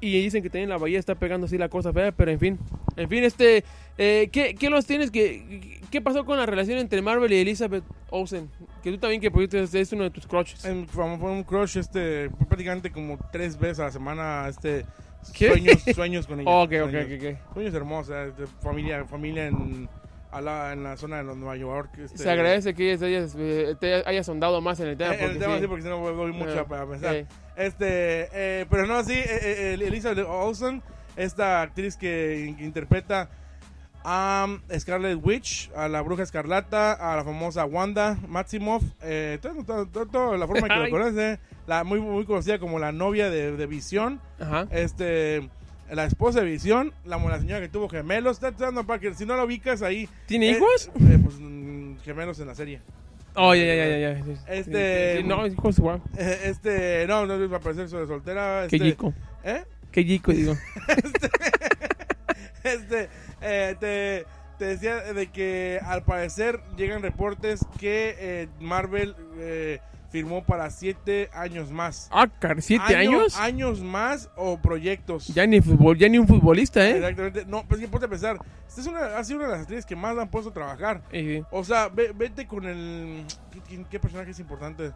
y 0.00 0.22
dicen 0.22 0.42
que 0.42 0.50
también 0.50 0.68
la 0.68 0.78
bahía 0.78 0.98
está 0.98 1.14
pegando 1.14 1.46
así 1.46 1.56
la 1.58 1.68
cosa 1.68 1.92
fea, 1.92 2.12
pero 2.12 2.30
en 2.30 2.38
fin. 2.38 2.58
En 2.96 3.08
fin, 3.08 3.24
este. 3.24 3.64
Eh, 3.98 4.28
¿qué, 4.32 4.54
¿Qué 4.54 4.68
los 4.70 4.86
tienes 4.86 5.10
que.? 5.10 5.80
¿Qué 5.90 6.00
pasó 6.00 6.24
con 6.24 6.36
la 6.38 6.46
relación 6.46 6.78
entre 6.78 7.00
Marvel 7.00 7.32
y 7.32 7.36
Elizabeth 7.38 7.84
Olsen? 8.10 8.50
Que 8.82 8.90
tú 8.90 8.98
también, 8.98 9.20
que 9.20 9.30
cierto, 9.30 9.78
es- 9.78 9.92
uno 9.92 10.04
de 10.04 10.10
tus 10.10 10.26
crushes. 10.26 10.64
en- 10.64 10.86
fue 10.86 11.04
un 11.04 11.42
crush 11.44 11.78
este 11.78 12.28
prácticamente 12.48 12.90
como 12.90 13.18
tres 13.32 13.58
veces 13.58 13.80
a 13.80 13.84
la 13.84 13.90
semana 13.92 14.46
este 14.48 14.84
¿Qué? 15.32 15.48
sueños 15.48 15.82
sueños 15.94 16.26
con 16.26 16.40
ella. 16.40 16.50
ok, 16.50 16.72
ok, 16.84 16.90
sueños. 16.90 17.04
ok, 17.22 17.36
ok. 17.46 17.54
Sueños 17.54 17.74
hermosos, 17.74 18.36
de 18.36 18.46
familia, 18.62 19.04
familia 19.06 19.46
en, 19.46 19.88
a 20.30 20.40
la, 20.40 20.72
en 20.72 20.82
la 20.82 20.96
zona 20.96 21.18
de 21.18 21.24
Nueva 21.24 21.56
York. 21.56 21.90
este, 21.98 22.18
Se 22.18 22.30
agradece 22.30 22.74
que 22.74 22.92
ellas, 22.92 23.02
ellas, 23.02 23.36
eh, 23.38 23.74
te 23.80 23.94
hayas 24.06 24.26
sondado 24.26 24.60
más 24.60 24.78
en 24.80 24.88
el 24.88 24.96
tema. 24.96 25.14
Eh, 25.14 25.24
en 25.24 25.30
el 25.30 25.38
tema 25.38 25.58
sí. 25.58 25.66
porque 25.66 25.82
si 25.82 25.88
no 25.88 25.98
doy 26.12 26.32
mucho 26.32 26.60
Eh, 26.60 26.64
para 26.68 26.86
pensar. 26.86 27.26
Este, 27.56 28.28
eh, 28.32 28.66
pero 28.70 28.86
no, 28.86 29.02
sí, 29.02 29.14
eh, 29.14 29.24
eh, 29.42 29.72
Elizabeth 29.80 30.26
Olsen, 30.28 30.82
esta 31.16 31.62
actriz 31.62 31.96
que 31.96 32.46
in- 32.48 32.64
interpreta 32.64 33.30
a 34.04 34.46
Scarlet 34.78 35.18
Witch, 35.20 35.70
a 35.74 35.88
la 35.88 36.00
Bruja 36.02 36.22
Escarlata, 36.22 36.92
a 36.92 37.16
la 37.16 37.24
famosa 37.24 37.64
Wanda 37.64 38.16
Maximoff, 38.28 38.82
eh, 39.02 39.38
todo, 39.42 39.86
todo- 40.06 40.36
la 40.36 40.46
forma 40.46 40.68
que 40.68 40.76
lo 40.76 40.90
conoce, 40.90 41.40
la 41.66 41.82
muy, 41.82 42.00
muy 42.00 42.24
conocida 42.24 42.58
como 42.60 42.78
la 42.78 42.92
novia 42.92 43.30
de, 43.30 43.56
de 43.56 43.66
Visión, 43.66 44.20
Ajá. 44.38 44.68
este, 44.70 45.48
la 45.90 46.04
esposa 46.04 46.40
de 46.40 46.46
Visión, 46.46 46.92
la, 47.04 47.16
la 47.16 47.38
señora 47.40 47.60
que 47.60 47.68
tuvo 47.68 47.88
gemelos, 47.88 48.36
está 48.36 48.52
dando 48.52 48.84
para 48.84 49.00
que 49.00 49.12
si 49.14 49.26
no 49.26 49.36
la 49.36 49.44
ubicas 49.44 49.82
ahí. 49.82 50.08
¿Tiene 50.26 50.50
eh, 50.50 50.52
hijos? 50.52 50.88
eh, 51.00 51.18
pues 51.24 51.36
mm, 51.40 51.96
gemelos 52.04 52.38
en 52.38 52.46
la 52.46 52.54
serie. 52.54 52.80
Oh, 53.36 53.54
ya, 53.54 53.64
ya, 53.64 53.86
ya, 53.86 53.98
ya. 53.98 54.24
Este- 54.48 55.22
no, 55.24 55.46
hijos, 55.46 55.78
wow. 55.78 56.00
Eh, 56.16 56.40
Este, 56.44 57.06
no, 57.06 57.26
no 57.26 57.48
va 57.50 57.58
a 57.58 57.60
parecer 57.60 57.88
soltera. 57.88 58.66
Qué 58.68 58.76
Este, 58.76 58.90
chico. 58.90 59.14
¿Eh? 59.44 59.64
Qué 59.92 60.04
chico, 60.06 60.32
digo. 60.32 60.54
Este, 62.64 63.08
eh, 63.42 63.76
te, 63.78 64.26
te 64.58 64.64
decía 64.64 64.96
de 65.12 65.28
que 65.28 65.78
al 65.84 66.02
parecer 66.02 66.58
llegan 66.76 67.00
reportes 67.02 67.60
que 67.78 68.16
eh, 68.18 68.48
Marvel 68.58 69.14
eh, 69.38 69.78
firmó 70.16 70.42
para 70.42 70.70
siete 70.70 71.28
años 71.34 71.70
más. 71.70 72.08
Ah, 72.10 72.26
car- 72.38 72.62
¿siete 72.62 72.96
Año- 72.96 73.18
años? 73.18 73.36
Años 73.38 73.80
más 73.82 74.30
o 74.34 74.56
proyectos. 74.58 75.26
Ya 75.28 75.46
ni 75.46 75.60
fútbol, 75.60 75.98
ya 75.98 76.08
ni 76.08 76.16
un 76.18 76.26
futbolista, 76.26 76.82
¿eh? 76.88 76.96
Exactamente. 76.96 77.44
No, 77.44 77.66
pues 77.68 77.82
que 77.82 77.86
ponte 77.88 78.06
a 78.06 78.08
pensar. 78.08 78.38
Esta 78.66 78.80
es 78.80 78.86
una, 78.86 79.18
ha 79.18 79.22
sido 79.24 79.40
una 79.40 79.48
de 79.48 79.52
las 79.52 79.60
actrices 79.62 79.84
que 79.84 79.94
más 79.94 80.16
la 80.16 80.22
han 80.22 80.28
puesto 80.30 80.48
a 80.48 80.54
trabajar. 80.54 81.02
Sí. 81.10 81.42
O 81.50 81.62
sea, 81.64 81.88
ve- 81.88 82.12
vete 82.16 82.46
con 82.46 82.64
el. 82.64 83.24
¿qué- 83.68 83.84
¿Qué, 83.90 84.00
personaje 84.00 84.30
es 84.30 84.40
importante? 84.40 84.92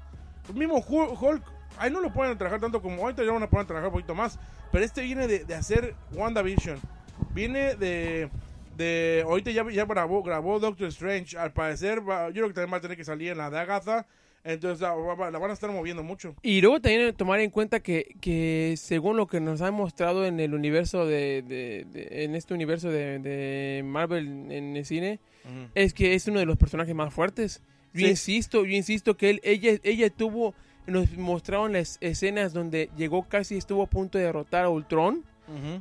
El 0.48 0.54
mismo 0.54 0.82
Hu- 0.82 1.14
Hulk. 1.20 1.42
Ahí 1.78 1.90
no 1.90 2.00
lo 2.00 2.10
pueden 2.12 2.36
trabajar 2.38 2.60
tanto 2.60 2.80
como 2.80 3.02
ahorita 3.02 3.22
ya 3.22 3.32
van 3.32 3.42
a 3.42 3.50
poner 3.50 3.64
a 3.64 3.66
trabajar 3.66 3.88
un 3.88 3.92
poquito 3.92 4.14
más. 4.14 4.38
Pero 4.72 4.82
este 4.84 5.02
viene 5.02 5.26
de, 5.26 5.44
de 5.44 5.54
hacer 5.54 5.94
WandaVision. 6.14 6.78
Viene 7.34 7.74
de. 7.76 8.30
de 8.76 9.22
ahorita 9.26 9.50
ya, 9.50 9.68
ya 9.70 9.84
grabó, 9.84 10.22
grabó 10.22 10.58
Doctor 10.58 10.88
Strange. 10.88 11.36
Al 11.36 11.52
parecer, 11.52 12.00
va- 12.08 12.28
yo 12.28 12.36
creo 12.36 12.48
que 12.48 12.54
también 12.54 12.72
va 12.72 12.78
a 12.78 12.80
tener 12.80 12.96
que 12.96 13.04
salir 13.04 13.32
en 13.32 13.38
la 13.38 13.50
de 13.50 13.58
Agatha. 13.58 14.06
Entonces 14.42 14.80
la, 14.80 14.94
va- 14.94 15.30
la 15.30 15.38
van 15.38 15.50
a 15.50 15.54
estar 15.54 15.70
moviendo 15.70 16.02
mucho. 16.02 16.34
Y 16.42 16.60
luego 16.62 16.80
también 16.80 17.14
tomar 17.14 17.40
en 17.40 17.50
cuenta 17.50 17.80
que, 17.80 18.14
que 18.20 18.74
según 18.78 19.16
lo 19.18 19.26
que 19.26 19.38
nos 19.40 19.60
han 19.60 19.74
mostrado 19.74 20.24
en 20.24 20.40
el 20.40 20.54
universo 20.54 21.04
de, 21.06 21.42
de- 21.42 21.86
de- 21.92 22.24
en 22.24 22.34
este 22.34 22.54
universo 22.54 22.88
de, 22.90 23.18
de 23.18 23.82
Marvel 23.84 24.50
en 24.50 24.76
el 24.76 24.84
cine, 24.86 25.18
es 25.74 25.92
que 25.94 26.14
es 26.14 26.26
uno 26.28 26.38
de 26.38 26.46
los 26.46 26.56
personajes 26.56 26.94
más 26.94 27.12
fuertes. 27.12 27.62
Yo 27.92 28.06
Sí. 28.06 28.10
insisto, 28.10 28.64
yo 28.64 28.72
insisto 28.76 29.16
que 29.16 29.30
él, 29.30 29.40
ella, 29.42 29.72
ella 29.82 30.08
tuvo, 30.10 30.54
nos 30.86 31.14
mostraron 31.18 31.72
las 31.74 31.98
escenas 32.00 32.52
donde 32.52 32.88
llegó 32.96 33.24
casi 33.28 33.56
estuvo 33.56 33.82
a 33.82 33.86
punto 33.86 34.16
de 34.16 34.24
derrotar 34.24 34.64
a 34.64 34.68
Ultron 34.70 35.24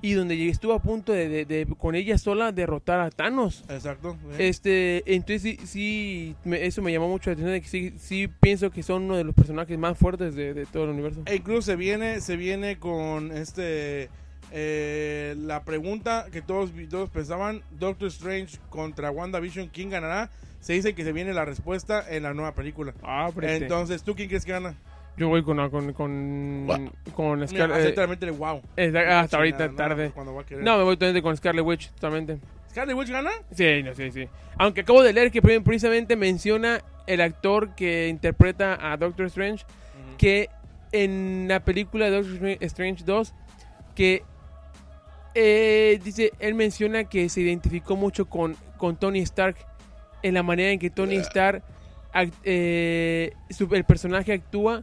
Y 0.01 0.13
donde 0.13 0.49
estuvo 0.49 0.73
a 0.73 0.81
punto 0.81 1.11
de, 1.13 1.27
de- 1.29 1.45
de, 1.45 1.65
con 1.77 1.95
ella 1.95 2.17
sola 2.17 2.51
derrotar 2.51 2.99
a 2.99 3.09
Thanos. 3.09 3.63
Exacto. 3.69 4.17
sí. 4.37 4.43
Este, 4.43 5.03
entonces 5.15 5.41
sí, 5.41 5.57
sí 5.65 6.35
me- 6.43 6.65
eso 6.65 6.81
me 6.81 6.91
llamó 6.91 7.07
mucho 7.07 7.29
la 7.29 7.33
atención 7.33 7.53
de 7.53 7.61
que 7.61 7.67
sí, 7.67 7.93
sí 7.99 8.27
pienso 8.39 8.71
que 8.71 8.83
son 8.83 9.03
uno 9.03 9.15
de 9.17 9.23
los 9.23 9.35
personajes 9.35 9.77
más 9.77 9.97
fuertes 9.97 10.35
de, 10.35 10.53
de 10.53 10.65
todo 10.65 10.85
el 10.85 10.89
universo. 10.91 11.21
E 11.25 11.35
incluso 11.35 11.61
se 11.63 11.75
viene, 11.75 12.21
se 12.21 12.35
viene 12.35 12.77
con 12.79 13.31
este 13.31 14.09
eh, 14.51 15.35
la 15.37 15.63
pregunta 15.63 16.25
que 16.31 16.41
todos, 16.41 16.71
todos 16.89 17.09
pensaban, 17.09 17.61
Doctor 17.79 18.07
Strange 18.07 18.57
contra 18.69 19.11
WandaVision, 19.11 19.67
¿quién 19.67 19.89
ganará? 19.89 20.29
Se 20.59 20.73
dice 20.73 20.93
que 20.93 21.03
se 21.03 21.13
viene 21.13 21.33
la 21.33 21.45
respuesta 21.45 22.03
en 22.09 22.23
la 22.23 22.33
nueva 22.33 22.53
película. 22.53 22.93
Ah, 23.03 23.31
Entonces, 23.41 24.03
¿tú 24.03 24.15
quién 24.15 24.27
crees 24.27 24.43
que 24.45 24.51
gana? 24.51 24.75
Yo 25.19 25.27
voy 25.27 25.43
con 25.43 25.69
con 25.69 25.93
con, 25.93 26.91
con 27.13 27.39
Mira, 27.51 27.65
eh, 27.79 27.93
el 27.95 28.31
wow. 28.31 28.61
eh, 28.77 28.97
hasta 28.97 29.37
ahorita 29.37 29.67
No, 29.67 29.75
tarde. 29.75 30.11
Va. 30.17 30.23
No, 30.63 30.77
me 30.77 30.83
voy 30.83 30.95
totalmente 30.95 31.21
con 31.21 31.35
Scarlet 31.37 31.63
Witch, 31.65 31.89
totalmente. 31.91 32.37
¿Scarlet 32.71 32.95
Witch 32.95 33.09
gana? 33.09 33.31
Sí, 33.51 33.83
no, 33.83 33.93
sí, 33.93 34.11
sí. 34.11 34.27
Aunque 34.57 34.81
acabo 34.81 35.03
de 35.03 35.11
leer 35.13 35.29
que 35.31 35.41
pre- 35.41 35.59
precisamente 35.61 36.15
menciona 36.15 36.81
el 37.05 37.21
actor 37.21 37.75
que 37.75 38.07
interpreta 38.07 38.77
a 38.91 38.95
Doctor 38.97 39.25
Strange 39.27 39.65
que 40.17 40.49
en 40.91 41.45
la 41.47 41.59
película 41.59 42.05
de 42.09 42.11
Doctor 42.21 42.57
Strange 42.61 43.03
2 43.03 43.33
que 43.95 44.23
eh, 45.35 45.99
dice 46.03 46.31
él 46.39 46.55
menciona 46.55 47.03
que 47.03 47.29
se 47.29 47.41
identificó 47.41 47.95
mucho 47.95 48.25
con, 48.29 48.55
con 48.77 48.95
Tony 48.97 49.19
Stark 49.19 49.55
en 50.23 50.33
la 50.33 50.43
manera 50.43 50.71
en 50.71 50.79
que 50.79 50.89
Tony 50.89 51.15
Stark 51.17 51.61
act- 52.13 52.33
eh, 52.43 53.31
su- 53.49 53.73
el 53.73 53.83
personaje 53.83 54.33
actúa 54.33 54.81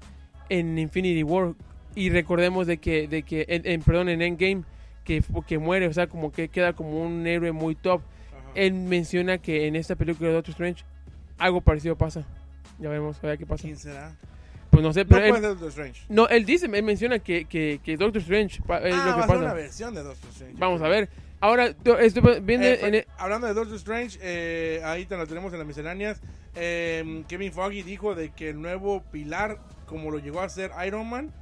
en 0.49 0.79
Infinity 0.79 1.23
War 1.23 1.55
y 1.95 2.11
recordemos 2.11 2.67
de 2.67 2.79
que 2.79 3.09
de 3.09 3.23
que 3.23 3.47
en, 3.49 3.67
en- 3.67 3.83
perdón 3.83 4.09
en 4.09 4.23
Endgame 4.23 4.63
que, 5.05 5.23
que 5.47 5.59
muere 5.59 5.87
o 5.87 5.93
sea 5.93 6.07
como 6.09 6.33
que 6.33 6.49
queda 6.49 6.73
como 6.75 7.01
un 7.03 7.27
héroe 7.27 7.53
muy 7.53 7.75
top 7.75 8.01
Ajá. 8.33 8.51
él 8.55 8.75
menciona 8.75 9.39
que 9.39 9.67
en 9.67 9.77
esta 9.77 9.95
película 9.97 10.29
de 10.29 10.35
Doctor 10.35 10.53
Strange 10.53 10.85
algo 11.39 11.61
parecido 11.61 11.97
pasa 11.97 12.25
ya 12.79 12.89
veremos 12.89 13.23
a 13.23 13.27
ver 13.27 13.39
qué 13.39 13.47
pasa 13.47 13.63
¿Quién 13.63 13.77
será? 13.77 14.15
pues 14.71 14.83
no 14.83 14.93
sé 14.93 15.05
No 15.05 15.09
pero 15.11 15.29
puede 15.29 15.37
él, 15.37 15.43
Doctor 15.55 15.69
Strange. 15.69 16.03
no, 16.11 16.29
él 16.29 16.45
dice, 16.45 16.67
él 16.67 16.83
menciona 16.83 17.19
que, 17.19 17.47
que, 17.47 17.81
que 17.83 17.97
Doctor 17.97 18.21
Strange 18.21 18.57
es 18.57 18.63
ah, 18.69 19.07
lo 19.17 19.23
que 19.23 19.29
pasa. 19.29 19.37
una 19.39 19.55
versión 19.55 19.95
de 19.95 20.03
Doctor 20.03 20.29
Strange. 20.31 20.55
Vamos 20.59 20.83
a 20.83 20.89
ver. 20.89 21.09
Ahora, 21.41 21.73
to- 21.73 21.99
esto 21.99 22.21
viene 22.43 22.73
Eh, 22.73 22.79
en 22.83 22.95
el- 22.97 23.07
Hablando 23.17 23.47
de 23.47 23.55
Doctor 23.55 23.77
Strange, 23.77 24.19
eh, 24.21 24.83
ahí 24.85 25.07
te 25.07 25.17
lo 25.17 25.27
tenemos 25.27 25.51
en 25.55 25.61
las 25.61 25.67
misceláneas. 25.67 26.21
Eh, 26.55 27.23
Kevin 27.29 27.53
Foggy 27.53 27.83
dijo 27.83 28.15
de 28.15 28.31
que 28.31 28.51
el 28.51 28.61
nuevo 28.61 29.03
pilar, 29.11 29.59
como 29.87 30.11
lo 30.11 30.19
llegó 30.19 30.41
a 30.41 30.49
ser 30.49 30.71
Iron 30.87 31.09
Man, 31.09 31.33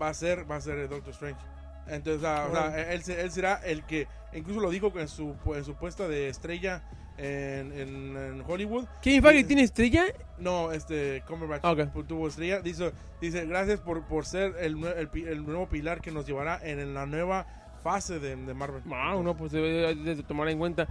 va 0.00 0.08
a 0.08 0.14
ser, 0.14 0.50
va 0.50 0.56
a 0.56 0.60
ser 0.60 0.78
el 0.78 0.88
Doctor 0.88 1.12
Strange. 1.12 1.40
Entonces, 1.88 2.24
ah, 2.24 2.46
o 2.50 2.54
sea, 2.54 2.92
él, 2.92 3.02
él 3.08 3.30
será 3.30 3.60
el 3.64 3.84
que, 3.84 4.06
incluso 4.32 4.60
lo 4.60 4.70
dijo 4.70 4.92
en 4.98 5.08
su, 5.08 5.34
en 5.54 5.64
su 5.64 5.74
puesta 5.74 6.06
de 6.08 6.28
estrella 6.28 6.82
en, 7.18 7.72
en- 7.72 8.16
en 8.16 8.44
Hollywood. 8.46 8.86
¿Kevin 9.02 9.22
Feige 9.22 9.44
tiene 9.44 9.62
estrella? 9.62 10.04
No, 10.38 10.72
este, 10.72 11.22
Cumberbatch 11.26 11.60
Ah, 11.64 11.72
ok. 11.72 11.78
pu- 11.92 12.06
tuvo 12.06 12.28
estrella. 12.28 12.60
Dice, 12.60 12.92
dice 13.20 13.44
gracias 13.46 13.80
por, 13.80 14.02
por 14.04 14.24
ser 14.26 14.54
el, 14.60 14.82
el, 14.84 15.10
el 15.28 15.44
nuevo 15.44 15.68
pilar 15.68 16.00
que 16.00 16.10
nos 16.10 16.26
llevará 16.26 16.58
en, 16.62 16.94
la 16.94 17.04
nueva 17.06 17.46
fase 17.82 18.18
de, 18.20 18.36
de 18.36 18.54
Marvel. 18.54 18.80
Wow, 18.86 19.22
no, 19.22 19.36
pues 19.36 19.52
debe 19.52 19.94
de 19.94 20.14
de 20.14 20.22
tomar 20.22 20.48
en 20.48 20.58
cuenta. 20.58 20.86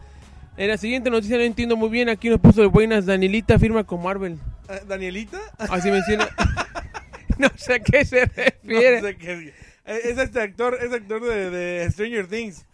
En 0.58 0.68
la 0.68 0.78
siguiente 0.78 1.10
noticia 1.10 1.38
no 1.38 1.44
entiendo 1.44 1.76
muy 1.78 1.90
bien. 1.90 2.10
Aquí 2.10 2.30
nos 2.30 2.40
puso 2.42 2.60
de 2.62 2.68
buenas. 2.68 3.06
Danielita 3.06 3.58
firma 3.58 3.86
con 3.86 4.04
Marvel. 4.04 4.38
Eh, 4.70 4.82
¿Danielita? 4.86 5.40
Así 5.58 5.90
menciona. 5.90 6.28
no 7.42 7.50
sé 7.58 7.74
a 7.76 7.80
qué 7.80 8.06
se 8.06 8.26
No 8.64 8.74
refiere. 8.80 9.02
sé 9.02 9.18
qué 9.18 9.34
es. 9.34 9.40
Eh, 9.86 10.02
Es 10.12 10.18
este 10.18 10.42
actor, 10.42 10.78
es 10.82 10.92
actor 10.94 11.22
de, 11.24 11.50
de 11.50 11.92
Stranger 11.92 12.28
Things. 12.28 12.66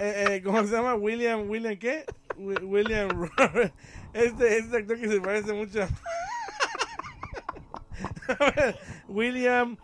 Eh, 0.00 0.24
eh, 0.30 0.42
¿Cómo 0.44 0.62
se 0.64 0.72
llama? 0.72 0.94
William, 0.94 1.48
William 1.48 1.76
¿qué? 1.78 2.04
Wi- 2.36 2.62
William 2.64 3.08
Robert. 3.10 3.72
Este, 4.14 4.58
este 4.58 4.76
actor 4.76 5.00
que 5.00 5.08
se 5.08 5.20
parece 5.22 5.54
mucho. 5.54 5.82
a- 5.82 5.88
William, 9.08 9.76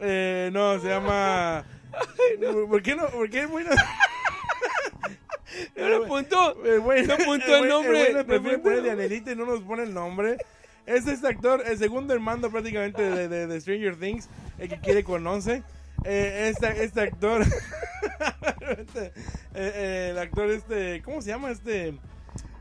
eh, 0.00 0.50
no, 0.52 0.80
se 0.80 0.88
llama. 0.88 1.64
¿Por 2.68 2.82
qué 2.82 2.96
no? 2.96 3.06
¿Por 3.08 3.30
qué 3.30 3.46
bueno? 3.46 3.70
No 5.76 5.96
apuntó. 6.04 6.64
El 6.64 6.80
güey- 6.82 7.06
No 7.06 7.14
apuntó 7.14 7.56
el 7.56 7.68
nombre. 7.68 8.24
prefiere 8.24 8.56
No 8.58 8.62
poner 8.62 9.12
y 9.12 9.20
no 9.36 9.46
nos 9.46 9.60
pone 9.62 9.84
el 9.84 9.94
nombre. 9.94 10.36
Es 10.86 11.06
este 11.06 11.26
actor, 11.26 11.62
el 11.66 11.76
segundo 11.78 12.14
hermano 12.14 12.50
prácticamente 12.50 13.02
de, 13.02 13.28
de- 13.28 13.46
de 13.46 13.60
Stranger 13.60 13.96
Things, 13.96 14.28
el 14.58 14.68
que 14.68 14.78
quiere 14.78 15.02
con 15.04 15.26
11. 15.26 15.62
Eh, 16.04 16.48
este, 16.52 16.84
este 16.84 17.00
actor, 17.00 17.42
este, 18.78 19.12
eh, 19.54 20.08
el 20.12 20.18
actor 20.18 20.50
este, 20.50 21.02
¿cómo 21.02 21.20
se 21.22 21.30
llama 21.30 21.50
este? 21.50 21.94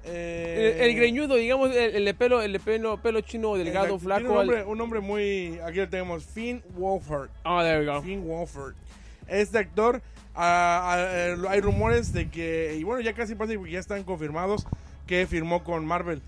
Eh, 0.08 0.78
El, 0.80 0.90
el 0.90 0.96
greñudo, 0.96 1.36
digamos, 1.36 1.70
el, 1.76 1.96
el 1.96 2.06
de 2.06 2.14
pelo, 2.14 2.42
el 2.42 2.54
de 2.54 2.60
pelo, 2.60 3.02
pelo 3.02 3.22
chino, 3.22 3.56
delgado, 3.56 3.88
tiene 3.98 4.00
flaco. 4.04 4.32
Un 4.34 4.40
al- 4.40 4.48
nombre, 4.48 4.64
un 4.64 4.78
nombre 4.78 5.00
muy, 5.02 5.60
aquí 5.64 5.78
lo 5.78 5.90
tenemos, 5.90 6.26
Finn 6.26 6.64
Wolfhard. 6.78 7.30
Ah, 7.44 7.62
there 7.64 7.80
we 7.80 7.86
go. 7.86 8.02
Finn 8.02 8.24
Wolfhard. 8.26 8.74
Este 9.28 9.58
actor, 9.58 10.02
ah, 10.36 10.94
ah, 10.94 11.06
eh, 11.12 11.36
hay 11.50 11.60
rumores 11.62 12.14
de 12.14 12.30
que, 12.30 12.76
y 12.80 12.84
bueno, 12.84 13.02
ya 13.02 13.14
casi 13.14 13.36
parece 13.36 13.62
que 13.62 13.70
ya 13.72 13.80
están 13.80 14.04
confirmados 14.04 14.66
que 15.08 15.26
firmó 15.28 15.64
con 15.64 15.86
Marvel. 15.86 16.22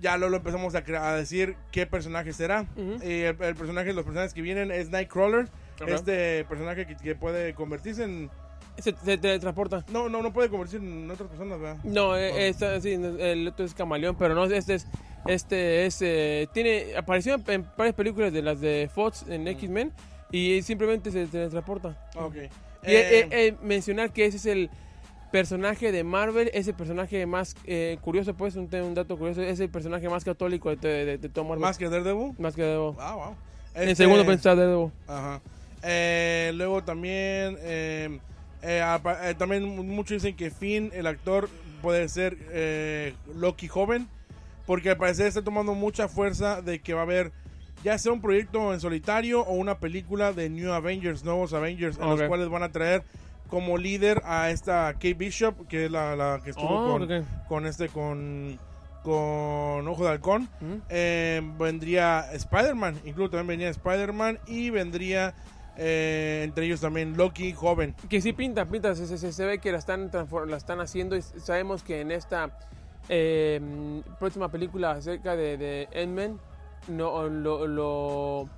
Ya 0.00 0.16
lo, 0.18 0.28
lo 0.28 0.36
empezamos 0.38 0.74
a, 0.74 0.78
a 0.78 1.16
decir 1.16 1.56
qué 1.72 1.86
personaje 1.86 2.32
será. 2.32 2.66
Y 2.76 3.20
el, 3.22 3.36
el 3.40 3.54
personaje, 3.54 3.92
los 3.92 4.04
personajes 4.04 4.34
que 4.34 4.42
vienen 4.42 4.70
es 4.70 4.90
Nightcrawler. 4.90 5.48
Este 5.86 6.44
personaje 6.44 6.86
que, 6.86 6.96
que 6.96 7.14
puede 7.14 7.54
convertirse 7.54 8.04
en... 8.04 8.30
Se, 8.78 8.92
teletransporta. 8.92 9.84
No, 9.92 10.08
no, 10.08 10.20
no 10.20 10.32
puede 10.32 10.48
convertirse 10.50 10.84
en 10.84 11.08
otras 11.10 11.28
personas, 11.28 11.60
¿verdad? 11.60 11.76
No, 11.84 12.16
eh, 12.16 12.48
esta- 12.48 12.80
sí, 12.80 12.96
no, 12.96 13.16
el 13.18 13.46
otro 13.48 13.64
es 13.64 13.72
camaleón, 13.72 14.16
pero 14.18 14.34
no, 14.34 14.44
este 14.44 14.74
es, 14.74 14.86
este 15.26 15.86
es, 15.86 16.02
eh, 16.02 16.48
tiene, 16.52 16.96
apareció 16.96 17.34
en, 17.34 17.44
en 17.46 17.66
varias 17.78 17.94
películas 17.94 18.32
de 18.32 18.42
las 18.42 18.60
de 18.60 18.90
Fox 18.92 19.24
en 19.28 19.46
X-Men 19.46 19.92
y 20.32 20.60
simplemente 20.62 21.12
se 21.12 21.26
teletransporta. 21.26 21.96
Ok. 22.16 22.34
Y 22.34 22.38
Eh, 22.40 22.50
eh, 23.20 23.28
eh, 23.30 23.56
mencionar 23.62 24.12
que 24.12 24.26
ese 24.26 24.38
es 24.38 24.46
el 24.46 24.70
personaje 25.38 25.90
de 25.90 26.04
Marvel, 26.04 26.48
ese 26.54 26.72
personaje 26.72 27.26
más 27.26 27.56
eh, 27.66 27.98
curioso, 28.02 28.34
pues, 28.34 28.54
un, 28.54 28.72
un 28.72 28.94
dato 28.94 29.18
curioso, 29.18 29.42
es 29.42 29.58
el 29.58 29.68
personaje 29.68 30.08
más 30.08 30.22
católico 30.22 30.70
de, 30.76 31.18
de, 31.18 31.28
Marvel. 31.42 31.58
más 31.58 31.76
que 31.76 31.88
Daredevil. 31.88 32.34
Más 32.38 32.54
que 32.54 32.62
Daredevil. 32.62 32.94
Ah, 33.00 33.14
wow. 33.16 33.34
En 33.74 33.88
Este- 33.88 34.04
segundo 34.04 34.24
pensaba 34.24 34.54
Daredevil. 34.54 34.92
Ajá. 35.08 35.40
Eh, 35.82 36.52
luego 36.54 36.84
también, 36.84 37.56
eh, 37.62 38.20
también 39.36 39.64
muchos 39.88 40.22
dicen 40.22 40.36
que 40.36 40.52
Finn, 40.52 40.92
el 40.94 41.08
actor, 41.08 41.48
puede 41.82 42.08
ser 42.08 42.36
Loki 43.34 43.66
joven, 43.66 44.06
porque 44.66 44.90
al 44.90 44.98
parecer 44.98 45.26
está 45.26 45.42
tomando 45.42 45.74
mucha 45.74 46.06
fuerza 46.06 46.62
de 46.62 46.78
que 46.78 46.94
va 46.94 47.00
a 47.00 47.02
haber 47.02 47.32
ya 47.82 47.98
sea 47.98 48.12
un 48.12 48.20
proyecto 48.22 48.72
en 48.72 48.78
solitario 48.78 49.40
o 49.40 49.54
una 49.54 49.80
película 49.80 50.32
de 50.32 50.48
New 50.48 50.72
Avengers, 50.72 51.24
nuevos 51.24 51.52
Avengers, 51.54 51.96
en 51.98 52.04
Ok. 52.04 52.18
los 52.20 52.28
cuales 52.28 52.48
van 52.48 52.62
a 52.62 52.70
traer 52.70 53.02
como 53.54 53.78
líder 53.78 54.20
a 54.24 54.50
esta 54.50 54.92
Kate 54.94 55.14
Bishop, 55.14 55.68
que 55.68 55.84
es 55.84 55.90
la, 55.92 56.16
la 56.16 56.40
que 56.42 56.50
estuvo 56.50 56.68
Oh, 56.68 56.98
con, 56.98 57.24
con 57.46 57.66
este, 57.66 57.88
con, 57.88 58.58
con 59.04 59.86
Ojo 59.86 60.02
de 60.02 60.10
Halcón. 60.10 60.48
Ujú. 60.60 60.80
Eh, 60.88 61.40
vendría 61.56 62.32
Spider-Man, 62.32 62.98
incluso 63.04 63.30
también 63.30 63.46
venía 63.46 63.68
Spider-Man 63.68 64.40
y 64.48 64.70
vendría 64.70 65.34
eh, 65.76 66.40
entre 66.42 66.66
ellos 66.66 66.80
también 66.80 67.16
Loki 67.16 67.52
joven. 67.52 67.94
Que 68.08 68.20
sí 68.20 68.32
pinta, 68.32 68.64
pinta, 68.64 68.96
se, 68.96 69.06
se- 69.06 69.32
se 69.32 69.44
ve 69.46 69.58
que 69.60 69.70
la 69.70 69.78
están, 69.78 70.10
la 70.48 70.56
están 70.56 70.80
haciendo 70.80 71.14
y 71.14 71.22
sabemos 71.22 71.84
que 71.84 72.00
en 72.00 72.10
esta 72.10 72.50
eh, 73.08 73.60
mm, 73.62 74.16
próxima 74.18 74.48
película 74.50 74.90
acerca 74.90 75.36
de, 75.36 75.56
de 75.58 75.88
no, 76.88 77.28
lo, 77.28 77.68
lo, 77.68 78.48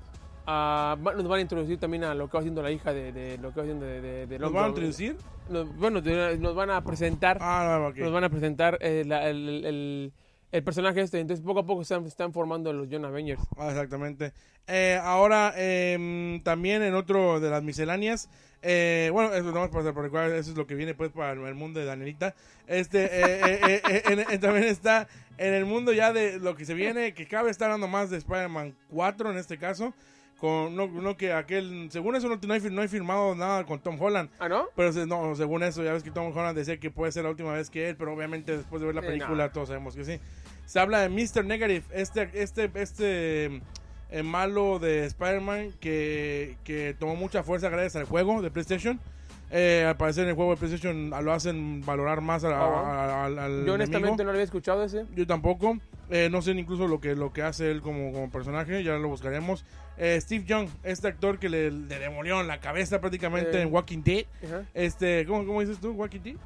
va- 0.49 1.15
nos 1.15 1.27
van 1.29 1.39
a 1.39 1.43
introducir 1.43 1.79
también 1.79 2.05
a 2.05 2.15
lo 2.15 2.29
que 2.29 2.35
va 2.35 2.41
haciendo 2.41 2.63
la 2.63 2.71
hija 2.71 2.93
de, 2.93 3.13
de 3.13 3.39
lo 3.39 3.51
que 3.53 3.57
va 3.57 3.63
haciendo 3.63 3.85
de, 3.87 4.01
de, 4.01 4.27
de 4.27 4.39
¿Nos 4.39 4.53
van 4.53 4.65
a 4.65 4.69
introducir? 4.69 5.17
Nos- 5.49 5.77
bueno, 5.77 6.01
nos 6.39 6.55
van 6.55 6.71
a 6.71 6.83
presentar, 6.85 7.39
Ah, 7.41 7.79
no, 7.81 7.89
ok. 7.89 7.97
nos 7.99 8.13
van 8.13 8.25
a 8.25 8.29
presentar 8.31 8.79
eh, 8.81 9.05
la- 9.07 9.29
el, 9.29 9.49
el- 9.65 10.13
el- 10.53 10.63
personaje 10.63 11.01
este, 11.03 11.19
entonces 11.21 11.45
poco 11.45 11.61
a 11.61 11.67
poco 11.67 11.85
se 11.85 11.95
están, 11.95 12.07
están 12.07 12.33
formando 12.33 12.73
los 12.73 12.89
John 12.91 13.05
Avengers. 13.05 13.41
Ah, 13.59 13.69
exactamente. 13.71 14.33
Eh, 14.69 14.99
ahora, 15.03 15.53
em, 15.57 16.41
también 16.43 16.83
en 16.83 16.95
otro 16.95 17.39
de 17.41 17.51
las 17.51 17.63
misceláneas, 17.63 18.29
eh, 18.63 19.11
bueno, 19.13 19.33
eso 19.35 19.53
no 19.53 19.71
por 19.71 19.85
recordar, 19.85 20.31
eso 20.33 20.51
es 20.53 20.57
lo 20.57 20.67
que 20.67 20.75
viene 20.75 20.95
pues 20.95 21.11
para 21.13 21.33
el 21.33 21.55
mundo 21.55 21.79
de 21.79 21.87
Danielita. 21.87 22.35
Este, 22.67 23.09
en- 24.13 24.21
en- 24.31 24.41
también 24.41 24.65
está 24.65 25.07
en 25.39 25.55
el 25.55 25.67
mundo 25.67 25.93
ya 25.93 26.13
de 26.13 26.39
lo 26.39 26.57
que 26.57 26.65
se 26.65 26.75
viene, 26.75 27.13
que 27.15 27.27
cabe 27.29 27.51
estar 27.51 27.67
hablando 27.71 27.89
más 27.89 28.11
de 28.11 28.17
Spider-Man 28.19 28.75
4 28.91 29.31
en 29.31 29.39
este 29.39 29.59
caso. 29.59 29.93
Con, 30.39 30.77
no, 30.77 30.87
no 30.87 31.17
que 31.17 31.33
aquel, 31.33 31.89
según 31.91 32.15
eso 32.15 32.29
no, 32.29 32.37
no, 32.37 32.83
he 32.83 32.89
firmado 32.89 33.35
nada 33.35 33.65
con 33.65 33.81
Tom 33.81 34.01
Holland. 34.01 34.29
¿Ah, 34.39 34.49
no? 34.49 34.67
Pero 34.77 35.07
no, 35.07 35.35
según 35.35 35.63
eso, 35.63 35.83
ya 35.83 35.93
ves 35.93 36.03
que 36.03 36.11
Tom 36.11 36.31
Holland 36.37 36.57
decía 36.57 36.79
que 36.79 36.91
puede 36.91 37.11
ser 37.13 37.25
la 37.25 37.31
última 37.31 37.53
vez 37.55 37.71
que 37.71 37.89
él, 37.89 37.97
pero 37.97 38.13
obviamente 38.13 38.57
después 38.57 38.81
de 38.81 38.87
ver 38.87 38.95
la 38.95 39.01
Sí, 39.01 39.09
película 39.09 39.51
todos 39.51 39.69
sabemos 39.69 39.97
que 39.97 40.05
sí. 40.05 40.21
Se 40.67 40.79
habla 40.79 41.01
de 41.01 41.09
Mr. 41.09 41.45
Negative, 41.45 41.85
este, 41.93 42.31
este, 42.35 42.71
este 42.75 43.63
eh, 44.11 44.23
malo 44.23 44.79
de 44.79 45.07
Spider-Man 45.07 45.73
que, 45.81 46.59
que 46.65 46.95
tomó 46.99 47.17
mucha 47.17 47.43
fuerza 47.43 47.69
gracias 47.71 47.97
al 47.97 48.05
juego 48.05 48.43
de 48.43 48.51
PlayStation. 48.51 49.01
Eh, 49.51 49.85
al 49.87 49.97
parecer 49.97 50.25
en 50.25 50.31
el 50.31 50.35
juego 50.35 50.51
de 50.53 50.57
PlayStation 50.57 51.11
lo 51.11 51.33
hacen 51.33 51.81
valorar 51.87 52.21
más 52.21 52.43
a- 52.45 52.49
Oh, 52.67 52.71
wow. 52.71 52.79
a- 52.85 53.25
al, 53.27 53.39
al 53.39 53.65
Yo 53.67 53.75
honestamente 53.75 54.07
enemigo. 54.09 54.17
no 54.19 54.25
lo 54.25 54.31
había 54.31 54.43
escuchado 54.43 54.83
ese. 54.85 55.05
Yo 55.15 55.27
tampoco. 55.27 55.79
Eh, 56.11 56.29
no 56.31 56.41
sé 56.43 56.53
incluso 56.53 56.87
lo 56.89 57.01
que, 57.01 57.15
lo 57.17 57.33
que 57.33 57.43
hace 57.43 57.71
él 57.71 57.81
como, 57.81 58.13
como 58.13 58.31
personaje, 58.31 58.83
ya 58.85 58.95
lo 58.97 59.09
buscaremos. 59.09 59.65
Eh, 59.99 60.19
Steve 60.21 60.45
Young, 60.47 60.69
este 60.85 61.09
actor 61.09 61.39
que 61.39 61.49
le, 61.49 61.71
le 61.71 61.99
demolió 61.99 62.43
la 62.43 62.59
cabeza 62.61 63.01
prácticamente 63.01 63.59
Eh. 63.59 63.63
en 63.63 63.73
Walking 63.73 64.03
Dead. 64.05 64.25
Ajá. 64.45 64.63
Este, 64.75 65.25
¿cómo, 65.27 65.45
cómo 65.47 65.61
dices 65.61 65.79
tú? 65.79 65.93
¿Walking 65.93 66.21
Dead? 66.21 66.37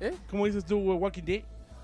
¿Eh? 0.00 0.12
¿Cómo 0.30 0.46
dices 0.46 0.64
tú, 0.64 0.78
uh, 0.78 0.94
Walking 0.94 1.22
Dead? 1.24 1.42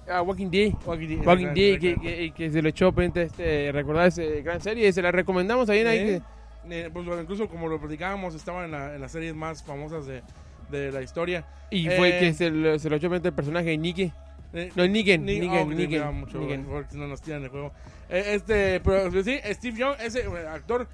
Ah, 0.09 0.23
Walking 0.23 0.51
Dead. 0.51 0.73
Walking 0.87 1.09
Dead. 1.09 1.27
Walking 1.27 1.47
Dead, 1.55 1.79
que, 1.81 1.97
que, 2.01 2.33
que 2.35 2.51
se 2.51 2.63
lo 2.63 2.69
echó 2.69 2.93
frente 2.93 3.21
a 3.21 3.23
este, 3.25 3.73
recordar 3.73 4.07
esa 4.07 4.23
gran 4.23 4.61
serie, 4.63 4.91
se 4.93 5.03
la 5.03 5.11
recomendamos 5.11 5.69
ahí, 5.69 5.81
ahí 5.81 5.99
Eh, 5.99 6.23
eh, 6.71 6.91
pues 6.93 7.07
incluso 7.21 7.49
como 7.49 7.69
lo 7.69 7.79
platicábamos, 7.81 8.35
estaba 8.35 8.65
en, 8.65 8.71
la- 8.71 8.95
en 8.95 9.01
las 9.01 9.13
series 9.13 9.35
más 9.35 9.63
famosas 9.63 10.07
de, 10.07 10.23
de 10.71 10.93
la 10.93 11.03
historia. 11.03 11.45
y 11.71 11.87
fue 11.89 12.17
eh, 12.17 12.21
que 12.21 12.35
se 12.35 12.51
lo, 12.51 12.79
se 12.79 12.89
lo 12.91 12.97
echó 12.97 13.13
al 13.13 13.21
personaje 13.35 13.71
de 13.71 13.79
Nicky. 13.79 14.13
Eh, 14.55 14.71
No, 14.77 14.87
Negan, 14.87 15.25
Ni- 15.25 15.41
Negan, 15.41 15.65
ok, 15.69 15.75
Negan, 15.75 15.91
me 15.91 15.99
da 15.99 16.11
mucho, 16.13 16.39
Negan. 16.39 16.65
porque 16.65 16.97
no 16.97 17.07
nos 17.09 17.21
tiran 17.21 17.43
el 17.43 17.49
juego. 17.51 17.73
Eh, 18.09 18.23
este, 18.35 18.81
pero 18.81 19.11
pues, 19.11 19.25
sí, 19.25 19.39
Steve 19.53 19.77
Young, 19.79 19.97
ese 20.01 20.21
eh, 20.21 20.49
actor, 20.49 20.89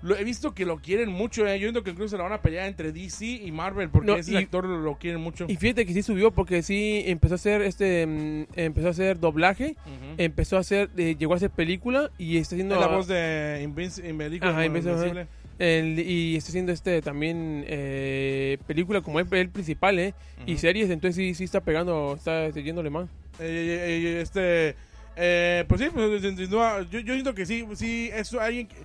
lo 0.00 0.16
he 0.16 0.22
visto 0.22 0.54
que 0.54 0.64
lo 0.64 0.78
quieren 0.78 1.10
mucho. 1.10 1.42
eh. 1.44 1.58
Yo 1.58 1.66
entiendo 1.66 1.82
que 1.82 1.90
incluso 1.90 2.10
se 2.10 2.16
la 2.18 2.22
van 2.22 2.32
a 2.34 2.40
pelear 2.40 2.68
entre 2.68 2.92
DC 2.92 3.26
y 3.26 3.50
Marvel 3.50 3.88
porque 3.90 4.06
No, 4.06 4.14
ese 4.16 4.32
y- 4.32 4.36
actor 4.36 4.64
lo, 4.64 4.78
lo 4.78 4.96
quieren 4.96 5.20
mucho. 5.20 5.46
Y 5.48 5.56
fíjate 5.56 5.84
que 5.84 5.92
sí 5.92 6.02
subió 6.02 6.30
porque 6.30 6.62
sí 6.62 7.02
empezó 7.06 7.34
a 7.34 7.36
hacer 7.36 7.62
este 7.62 8.06
mm, 8.06 8.44
empezó 8.54 8.86
a 8.86 8.90
hacer 8.92 9.18
doblaje, 9.18 9.74
Ujú. 9.84 10.14
empezó 10.18 10.56
a 10.56 10.60
hacer 10.60 10.88
eh, 10.96 11.16
llegó 11.18 11.32
a 11.34 11.36
hacer 11.38 11.50
película 11.50 12.10
y 12.16 12.36
está 12.38 12.54
haciendo 12.54 12.76
Es 12.76 12.80
la 12.80 12.86
voz 12.86 13.08
de 13.08 13.60
Invinci- 13.68 14.08
Invencible. 14.08 14.48
Ajá, 14.48 14.64
Invincible, 14.64 14.96
Invencible. 14.98 15.26
El- 15.58 15.98
y 15.98 16.36
está 16.36 16.50
haciendo 16.50 16.72
este 16.72 17.02
también 17.02 17.64
eh, 17.66 18.58
película 18.66 19.00
como 19.00 19.20
el, 19.20 19.26
el 19.34 19.50
principal, 19.50 19.98
eh, 19.98 20.14
y 20.46 20.52
Ujú. 20.52 20.60
series, 20.60 20.90
entonces 20.90 21.16
sí 21.16 21.34
sí 21.34 21.44
está 21.44 21.60
pegando, 21.60 22.14
está 22.16 22.48
yéndole 22.50 22.90
mal. 22.90 23.08
Eh, 23.40 23.44
eh, 23.44 24.08
eh, 24.18 24.20
este, 24.20 24.76
eh, 25.16 25.64
pues 25.68 25.80
sí, 25.80 25.88
pues, 25.92 26.22
yo, 26.22 27.00
yo 27.00 27.14
siento 27.14 27.34
que 27.34 27.46
sí, 27.46 27.66
sí, 27.74 28.10
es 28.12 28.32
alguien 28.34 28.68
que- 28.68 28.76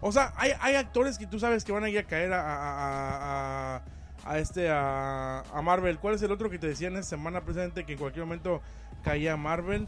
o 0.00 0.10
sea, 0.10 0.32
hay, 0.36 0.50
hay 0.60 0.74
actores 0.74 1.16
que 1.18 1.26
tú 1.26 1.38
sabes 1.38 1.64
que 1.64 1.70
van 1.72 1.84
a 1.84 1.90
ir 1.90 1.98
a 1.98 2.02
caer 2.02 2.32
a, 2.32 2.40
a, 2.40 3.76
a- 3.76 3.82
a- 4.24 4.38
este, 4.38 4.68
a, 4.68 5.40
a 5.40 5.62
Marvel. 5.62 5.98
¿Cuál 5.98 6.14
es 6.14 6.22
el 6.22 6.32
otro 6.32 6.50
que 6.50 6.58
te 6.58 6.66
decía 6.66 6.88
en 6.88 6.94
esta 6.96 7.10
semana 7.16 7.40
presente 7.42 7.84
que 7.84 7.92
en 7.92 7.98
cualquier 7.98 8.24
momento 8.24 8.62
caía 9.04 9.34
a 9.34 9.36
Marvel? 9.36 9.86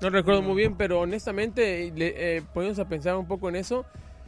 No 0.00 0.10
recuerdo 0.10 0.42
muy 0.42 0.56
bien, 0.56 0.76
pero 0.76 1.00
honestamente, 1.00 1.90
le, 1.94 2.36
eh, 2.36 2.42
poniéndonos 2.52 2.86
a 2.86 2.88
pensar 2.88 3.16
un 3.16 3.26
poco 3.26 3.48
en 3.48 3.56
eso, 3.56 3.84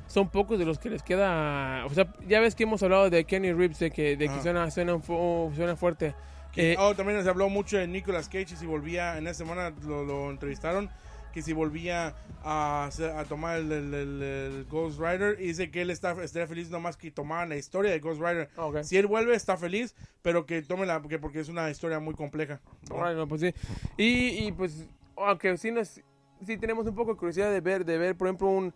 son 0.09 0.29
pocos 0.29 0.59
de 0.59 0.65
los 0.65 0.79
que 0.81 0.91
les 0.91 1.03
queda. 1.05 1.85
O 1.87 1.91
sea, 1.91 2.13
ya 2.27 2.41
ves 2.41 2.55
que 2.57 2.65
hemos 2.65 2.83
hablado 2.83 3.09
de 3.11 3.25
Kenny 3.25 3.53
Reeves, 3.53 3.79
de 3.79 3.91
que, 3.91 4.17
de 4.17 4.27
que 4.27 4.33
Ajá. 4.33 4.43
suena, 4.43 4.71
suena, 4.71 4.99
fu- 4.99 5.53
suena 5.55 5.77
fuerte. 5.77 6.15
Que- 6.53 6.73
Eh, 6.73 6.77
oh, 6.79 6.95
también 6.95 7.23
se 7.23 7.29
habló 7.29 7.49
mucho 7.49 7.77
de 7.77 7.87
Nicolas 7.87 8.27
Cage 8.29 8.55
y 8.55 8.57
si 8.57 8.67
volvía, 8.67 9.17
en 9.19 9.27
esa 9.27 9.45
semana 9.45 9.71
lo, 9.87 10.05
lo 10.05 10.31
entrevistaron, 10.31 10.91
que 11.33 11.43
si 11.43 11.53
volvía 11.53 12.15
a, 12.43 12.89
a 13.17 13.25
tomar 13.25 13.59
el, 13.59 13.71
el- 13.71 13.95
el- 13.95 14.23
el 14.23 14.65
Ghost 14.65 14.99
Rider, 14.99 15.37
y 15.39 15.49
dice 15.49 15.71
que 15.71 15.83
él 15.83 15.91
está, 15.91 16.13
estaría 16.25 16.47
feliz 16.49 16.71
nomás 16.71 16.97
que 16.97 17.11
tomaran 17.11 17.51
la 17.51 17.57
historia 17.57 17.91
de 17.93 18.01
Ghost 18.01 18.21
Rider. 18.21 18.49
ah, 18.57 18.65
ok. 18.65 18.83
Si 18.83 18.97
él 18.97 19.07
vuelve, 19.07 19.35
está 19.35 19.57
feliz, 19.59 19.95
pero 20.23 20.47
que 20.47 20.63
tome 20.63 20.87
la, 20.87 21.01
porque, 21.03 21.19
porque 21.19 21.41
es 21.41 21.51
una 21.51 21.69
historia 21.71 22.01
muy 22.01 22.15
compleja. 22.15 22.61
¿no? 22.89 22.97
Órale, 22.97 23.15
no, 23.17 23.29
pues 23.29 23.43
sí. 23.43 23.55
Y, 23.99 24.47
y, 24.47 24.53
pues, 24.53 24.87
aunque 25.19 25.55
sí, 25.59 25.71
nos, 25.71 26.01
sí 26.47 26.57
tenemos 26.57 26.87
un 26.87 26.95
poco 26.95 27.13
de 27.13 27.19
curiosidad 27.19 27.53
de 27.53 27.61
ver, 27.61 27.85
de 27.85 27.99
ver, 27.99 28.17
por 28.17 28.27
ejemplo, 28.27 28.49
un. 28.49 28.73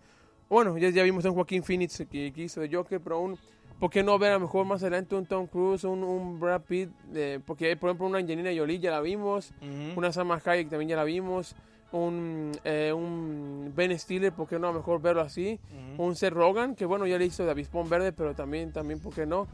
Bueno, 0.53 0.77
ya, 0.77 0.91
ya 0.91 1.03
vimos 1.03 1.25
a 1.25 1.31
un 1.31 1.35
Joaquín 1.35 1.63
Phoenix 1.63 1.97
que, 2.11 2.31
que 2.31 2.43
hizo 2.43 2.61
de 2.61 2.69
Joker, 2.71 3.01
pero 3.01 3.21
un. 3.21 3.39
¿Por 3.81 3.89
qué 3.89 4.03
no 4.03 4.19
ver 4.19 4.33
a 4.33 4.35
lo 4.35 4.41
mejor 4.41 4.67
más 4.67 4.83
adelante 4.83 5.15
un 5.15 5.25
Tom 5.25 5.47
Cruise, 5.47 5.83
un, 5.85 6.05
un 6.05 6.39
Brad 6.39 6.61
Pitt? 6.61 6.91
eh, 7.15 7.41
porque, 7.47 7.75
por 7.75 7.89
ejemplo, 7.89 8.07
una 8.07 8.19
Angelina 8.19 8.51
Jolie 8.55 8.79
ya 8.79 8.91
la 8.91 9.01
vimos, 9.01 9.51
Ujú. 9.63 9.99
una 9.99 10.13
Salma 10.13 10.39
Hayek 10.45 10.69
también 10.69 10.91
ya 10.91 10.97
la 10.97 11.05
vimos, 11.05 11.57
un, 11.91 12.53
eh, 12.65 12.93
un 12.95 13.73
Ben 13.75 13.99
Stiller, 13.99 14.31
¿por 14.31 14.47
qué 14.47 14.59
no 14.59 14.69
a 14.69 14.73
lo 14.73 14.79
mejor 14.81 15.01
verlo 15.01 15.23
así? 15.23 15.59
Ujú. 15.97 16.03
un 16.05 16.17
Seth 16.17 16.35
Rogen, 16.35 16.75
que 16.75 16.85
bueno, 16.85 17.07
ya 17.07 17.17
le 17.17 17.25
hizo 17.25 17.47
de 17.47 17.51
Avispón 17.51 17.89
Verde, 17.89 18.13
pero 18.13 18.35
también, 18.35 18.73
también 18.73 19.01
¿por 19.01 19.15
qué 19.15 19.25
no? 19.25 19.47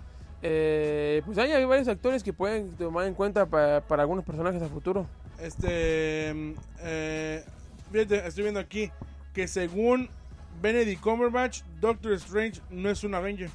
Eh, 0.42 1.22
pues 1.24 1.38
hay, 1.38 1.52
hay 1.52 1.64
varios 1.64 1.86
actores 1.86 2.24
que 2.24 2.32
pueden 2.32 2.72
tomar 2.76 3.06
en 3.06 3.14
cuenta 3.14 3.46
pa- 3.46 3.82
para 3.82 4.02
algunos 4.02 4.24
personajes 4.24 4.60
a 4.60 4.66
futuro. 4.68 5.06
Este. 5.40 6.34
mm, 6.34 6.52
eh, 6.82 7.44
estoy 7.94 8.42
viendo 8.42 8.58
aquí 8.58 8.90
que 9.32 9.46
según 9.46 10.08
Benedict 10.60 11.00
Cumberbatch, 11.00 11.62
Doctor 11.80 12.12
Strange 12.14 12.60
no 12.70 12.90
es 12.90 13.04
un 13.04 13.14
Avenger. 13.14 13.50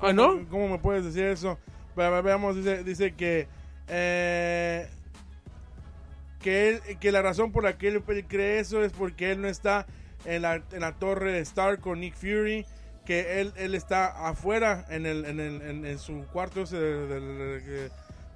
¿Ah, 0.00 0.12
no? 0.12 0.46
¿Cómo 0.48 0.68
me 0.68 0.78
puedes 0.78 1.04
decir 1.04 1.24
eso? 1.24 1.58
Ve- 1.96 2.10
ve- 2.10 2.22
Veamos, 2.22 2.56
dice, 2.56 2.82
dice 2.84 3.14
que. 3.14 3.46
eh, 3.88 4.88
que, 6.40 6.68
él, 6.70 6.80
que 7.00 7.10
la 7.12 7.22
razón 7.22 7.52
por 7.52 7.62
la 7.64 7.78
que 7.78 7.88
él 7.88 8.02
cree 8.28 8.58
eso 8.60 8.82
es 8.84 8.92
porque 8.92 9.30
él 9.32 9.40
no 9.40 9.48
está 9.48 9.86
en 10.26 10.42
la, 10.42 10.56
en 10.72 10.80
la 10.80 10.92
torre 10.92 11.32
de 11.32 11.40
Stark 11.40 11.80
con 11.80 12.00
Nick 12.00 12.14
Fury. 12.14 12.66
Que 13.06 13.40
él, 13.42 13.52
él 13.56 13.74
está 13.74 14.28
afuera 14.28 14.86
en, 14.88 15.04
el, 15.04 15.26
en, 15.26 15.38
el, 15.38 15.60
en, 15.62 15.84
en 15.84 15.98
su 15.98 16.24
cuarto 16.32 16.62
ese 16.62 16.78
del, 16.78 17.08
del- 17.08 17.90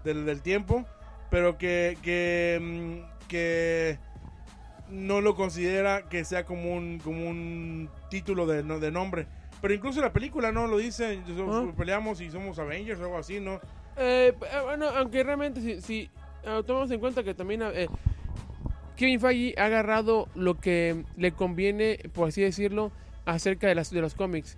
del- 0.05 0.25
del 0.27 0.43
tiempo. 0.43 0.85
Pero 1.31 1.57
que, 1.59 1.97
que, 2.03 2.59
mm, 2.61 3.29
que 3.29 3.99
no 4.91 5.21
lo 5.21 5.35
considera 5.35 6.09
que 6.09 6.25
sea 6.25 6.45
como 6.45 6.75
un, 6.75 6.99
como 6.99 7.29
un 7.29 7.89
título 8.11 8.47
de, 8.47 8.63
no- 8.63 8.79
de 8.81 8.91
nombre. 8.91 9.27
Pero 9.61 9.75
incluso 9.75 10.01
la 10.01 10.13
película 10.13 10.53
no 10.53 10.67
lo 10.67 10.79
dice, 10.79 11.21
Ah. 11.49 11.67
peleamos 11.77 12.21
y 12.21 12.31
somos 12.31 12.59
Avengers 12.59 13.01
o 13.01 13.05
algo 13.05 13.19
así, 13.19 13.41
¿no? 13.41 13.55
Eh, 13.97 14.33
eh, 14.33 14.35
bueno, 14.65 14.89
aunque 14.91 15.23
realmente 15.25 15.61
si, 15.61 15.81
si 15.81 16.11
eh, 16.45 16.63
tomamos 16.65 16.91
en 16.93 17.01
cuenta 17.01 17.25
que 17.25 17.35
también 17.35 17.63
eh, 17.65 17.89
Kevin 18.97 19.21
Feige 19.21 19.55
ha 19.61 19.65
agarrado 19.67 20.29
lo 20.35 20.55
que 20.55 21.05
le 21.17 21.33
conviene, 21.33 21.99
por 22.13 22.29
así 22.29 22.43
decirlo, 22.43 22.93
acerca 23.27 23.67
de, 23.69 23.75
las, 23.75 23.91
de 23.91 24.01
los 24.01 24.15
cómics. 24.15 24.57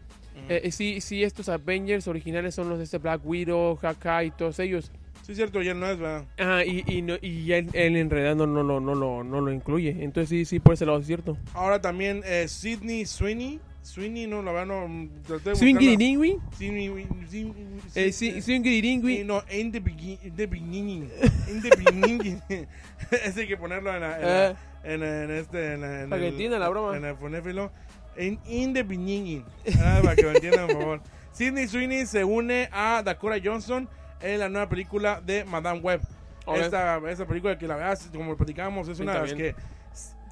Eh, 0.49 0.70
sí, 0.72 1.01
sí, 1.01 1.22
estos 1.22 1.49
Avengers 1.49 2.09
originales 2.09 2.55
son 2.55 2.68
los 2.68 2.78
de 2.78 2.85
este 2.85 2.99
Black 2.99 3.20
Widow, 3.24 3.76
Hawkeye 3.76 4.26
y 4.26 4.31
todos 4.33 4.59
ellos. 4.59 4.91
Sí, 5.31 5.35
es 5.35 5.37
cierto, 5.37 5.62
ya 5.62 5.74
no 5.74 5.87
es, 5.87 5.97
¿verdad? 5.97 6.24
Ajá, 6.39 6.64
y, 6.64 6.83
y, 6.89 7.03
no- 7.03 7.14
y 7.22 7.53
él, 7.53 7.68
él 7.72 7.97
en 7.97 8.11
realidad 8.11 8.35
no, 8.35 8.49
no, 8.49 8.64
lo- 8.64 8.81
no, 8.81 8.97
lo, 8.97 9.22
no 9.22 9.41
lo 9.41 9.53
incluye. 9.53 9.91
Entonces 10.01 10.28
sí, 10.28 10.45
sí, 10.45 10.59
por 10.59 10.74
ese 10.74 10.87
lado 10.87 10.99
es 10.99 11.07
cierto. 11.07 11.37
Ahora 11.55 11.81
también 11.81 12.22
eh, 12.24 12.49
Sidney 12.49 13.07
Sweeney. 13.07 13.61
Sweeney, 13.83 14.26
no, 14.26 14.43
la 14.43 14.51
verdad 14.53 14.66
no. 14.89 15.09
traté 15.26 15.51
de. 15.51 15.57
Swingiringui. 15.57 16.37
Swingiringui. 18.41 19.24
No, 19.24 19.43
in 19.51 19.70
the, 19.72 19.81
begin, 19.81 20.18
in 20.22 20.35
the 20.37 20.47
beginning. 20.47 21.11
In 21.49 21.61
the 21.62 21.70
beginning. 21.76 22.43
Ese 23.11 23.41
hay 23.43 23.47
que 23.47 23.57
ponerlo 23.57 23.95
en, 23.95 24.01
la, 24.01 24.16
en, 24.16 24.22
la- 24.22 24.51
Eh. 24.51 24.55
en, 24.85 25.03
en 25.03 25.31
este. 25.31 25.74
En, 25.74 25.81
la- 25.81 26.03
en 26.03 26.12
Argentina, 26.12 26.59
la 26.59 26.68
broma. 26.68 26.97
En 26.97 27.05
el 27.05 27.16
fonéfilo. 27.16 27.70
In, 28.18 28.39
in 28.47 28.72
the 28.74 28.83
beginning. 28.83 29.45
Ah, 29.78 30.01
para 30.03 30.16
que 30.16 30.22
lo 30.22 30.31
entiendan, 30.33 30.66
por 30.68 30.78
favor. 30.78 31.01
Sidney 31.33 31.68
Sweeney 31.68 32.07
se 32.07 32.24
une 32.24 32.68
a 32.72 33.03
Dakota 33.05 33.37
Johnson 33.43 33.89
en 34.20 34.40
la 34.40 34.48
nueva 34.48 34.68
película 34.68 35.20
de 35.20 35.44
Madame 35.44 35.80
Web. 35.80 36.00
Esta, 36.54 36.98
esta 37.08 37.26
película 37.26 37.56
que 37.58 37.66
la 37.68 37.76
verdad, 37.76 37.98
como 38.12 38.36
platicábamos, 38.36 38.88
es 38.88 38.96
Sí, 38.96 39.02
una 39.02 39.14
de 39.14 39.20
las 39.20 39.34
que. 39.34 39.54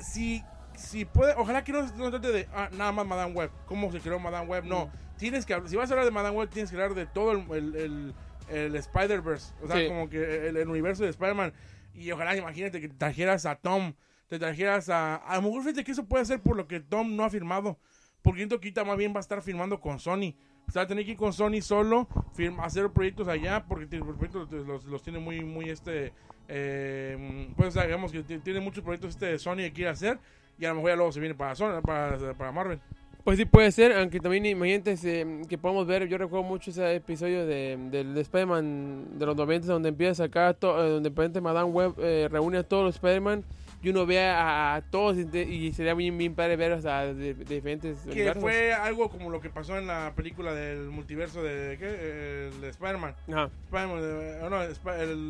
Si, 0.00 0.42
si 0.74 1.04
puede, 1.04 1.34
ojalá 1.36 1.62
que 1.64 1.72
no, 1.72 1.82
no 1.96 2.10
trate 2.10 2.32
de 2.32 2.48
ah, 2.54 2.68
nada 2.72 2.92
más 2.92 3.06
Madame 3.06 3.32
Web. 3.32 3.50
¿Cómo 3.66 3.90
se 3.92 4.00
creó 4.00 4.18
Madame 4.18 4.46
Web? 4.48 4.64
No. 4.64 4.86
Mm. 4.86 4.90
Tienes 5.18 5.44
que 5.46 5.60
si 5.66 5.76
vas 5.76 5.90
a 5.90 5.94
hablar 5.94 6.04
de 6.06 6.10
Madame 6.12 6.36
Web, 6.36 6.48
tienes 6.50 6.70
que 6.70 6.76
hablar 6.76 6.94
de 6.94 7.06
todo 7.06 7.32
el, 7.32 7.44
el, 7.52 7.74
el- 7.76 8.14
el 8.48 8.76
Spider-Verse. 8.76 9.52
O 9.62 9.66
sea, 9.66 9.76
Sí. 9.76 9.88
como 9.88 10.08
que 10.08 10.48
el, 10.48 10.56
el 10.56 10.68
universo 10.68 11.04
de 11.04 11.10
Spider-Man. 11.10 11.52
Y 11.92 12.10
ojalá, 12.12 12.34
imagínate 12.36 12.80
que 12.80 12.88
trajeras 12.88 13.44
a 13.44 13.56
Tom. 13.56 13.92
Te 14.28 14.38
trajeras 14.38 14.88
a. 14.88 15.16
A 15.16 15.36
lo 15.36 15.42
mejor 15.42 15.62
fíjate 15.62 15.84
que 15.84 15.92
eso 15.92 16.04
puede 16.06 16.24
ser 16.24 16.40
por 16.40 16.56
lo 16.56 16.66
que 16.66 16.80
Tom 16.80 17.14
no 17.16 17.24
ha 17.24 17.30
firmado. 17.30 17.78
Porque 18.22 18.38
siento 18.40 18.58
que 18.60 18.68
ahorita 18.68 18.84
más 18.84 18.96
bien 18.96 19.12
va 19.12 19.18
a 19.18 19.20
estar 19.20 19.42
firmando 19.42 19.80
con 19.80 19.98
Sony. 19.98 20.34
O 20.68 20.70
sea, 20.70 20.86
tener 20.86 21.04
que 21.04 21.12
ir 21.12 21.16
con 21.16 21.32
Sony 21.32 21.62
solo, 21.62 22.06
firma, 22.34 22.64
hacer 22.64 22.90
proyectos 22.90 23.26
allá, 23.26 23.64
porque 23.66 23.96
los 23.96 24.16
proyectos 24.16 24.50
los, 24.52 24.84
los 24.84 25.02
tiene 25.02 25.18
muy, 25.18 25.40
muy 25.42 25.70
este. 25.70 26.12
eh, 26.48 27.48
pues, 27.56 27.74
digamos 27.74 28.12
que 28.12 28.22
ti- 28.22 28.38
tiene 28.38 28.60
muchos 28.60 28.84
proyectos 28.84 29.10
este 29.14 29.26
de 29.26 29.38
Sony 29.38 29.56
que 29.56 29.72
quiere 29.72 29.90
hacer. 29.90 30.18
Y 30.58 30.64
a 30.64 30.70
lo 30.70 30.76
mejor 30.76 30.90
ya 30.90 30.96
luego 30.96 31.12
se 31.12 31.20
viene 31.20 31.34
para, 31.34 31.54
Sony, 31.54 31.80
para, 31.82 32.34
para 32.34 32.52
Marvel. 32.52 32.80
Pues 33.24 33.38
sí 33.38 33.44
puede 33.44 33.70
ser, 33.72 33.92
aunque 33.92 34.20
también 34.20 34.46
imagínate 34.46 34.96
eh, 35.04 35.42
que 35.48 35.58
podemos 35.58 35.86
ver, 35.86 36.06
yo 36.08 36.16
recuerdo 36.18 36.44
mucho 36.46 36.70
ese 36.70 36.94
episodio 36.96 37.46
de, 37.46 37.76
del 37.90 38.14
de 38.14 38.20
Spider-Man 38.22 39.18
de 39.18 39.26
los 39.26 39.36
90 39.36 39.66
donde 39.68 39.90
empieza 39.90 40.24
acá, 40.24 40.54
to- 40.54 40.82
eh, 40.82 40.90
donde 40.90 41.10
de 41.28 41.40
Madame 41.40 41.70
Web 41.70 41.94
eh, 41.98 42.28
reúne 42.30 42.58
a 42.58 42.62
todos 42.62 42.84
los 42.84 42.94
Spider-Man 42.94 43.44
y 43.82 43.90
uno 43.90 44.06
ve 44.06 44.20
a, 44.26 44.74
a 44.74 44.82
todos 44.82 45.16
y, 45.16 45.72
sería 45.72 45.94
bien, 45.94 46.16
bien 46.18 46.34
padre 46.34 46.56
ver 46.56 46.72
hasta 46.72 47.12
de, 47.14 47.34
de 47.34 47.54
diferentes 47.54 47.98
Que 48.04 48.10
universos. 48.12 48.42
fue 48.42 48.72
algo 48.72 49.08
como 49.08 49.30
lo 49.30 49.40
que 49.40 49.50
pasó 49.50 49.78
en 49.78 49.86
la 49.86 50.12
película 50.16 50.52
del 50.52 50.88
multiverso 50.88 51.42
de, 51.42 51.76
¿qué? 51.78 52.48
El 52.52 52.60
de 52.60 52.68
Spider-Man. 52.70 53.14
Ajá. 53.28 53.50
Spider-Man, 53.66 53.98
eh, 54.02 54.46
no, 54.50 54.62
el 54.62 54.70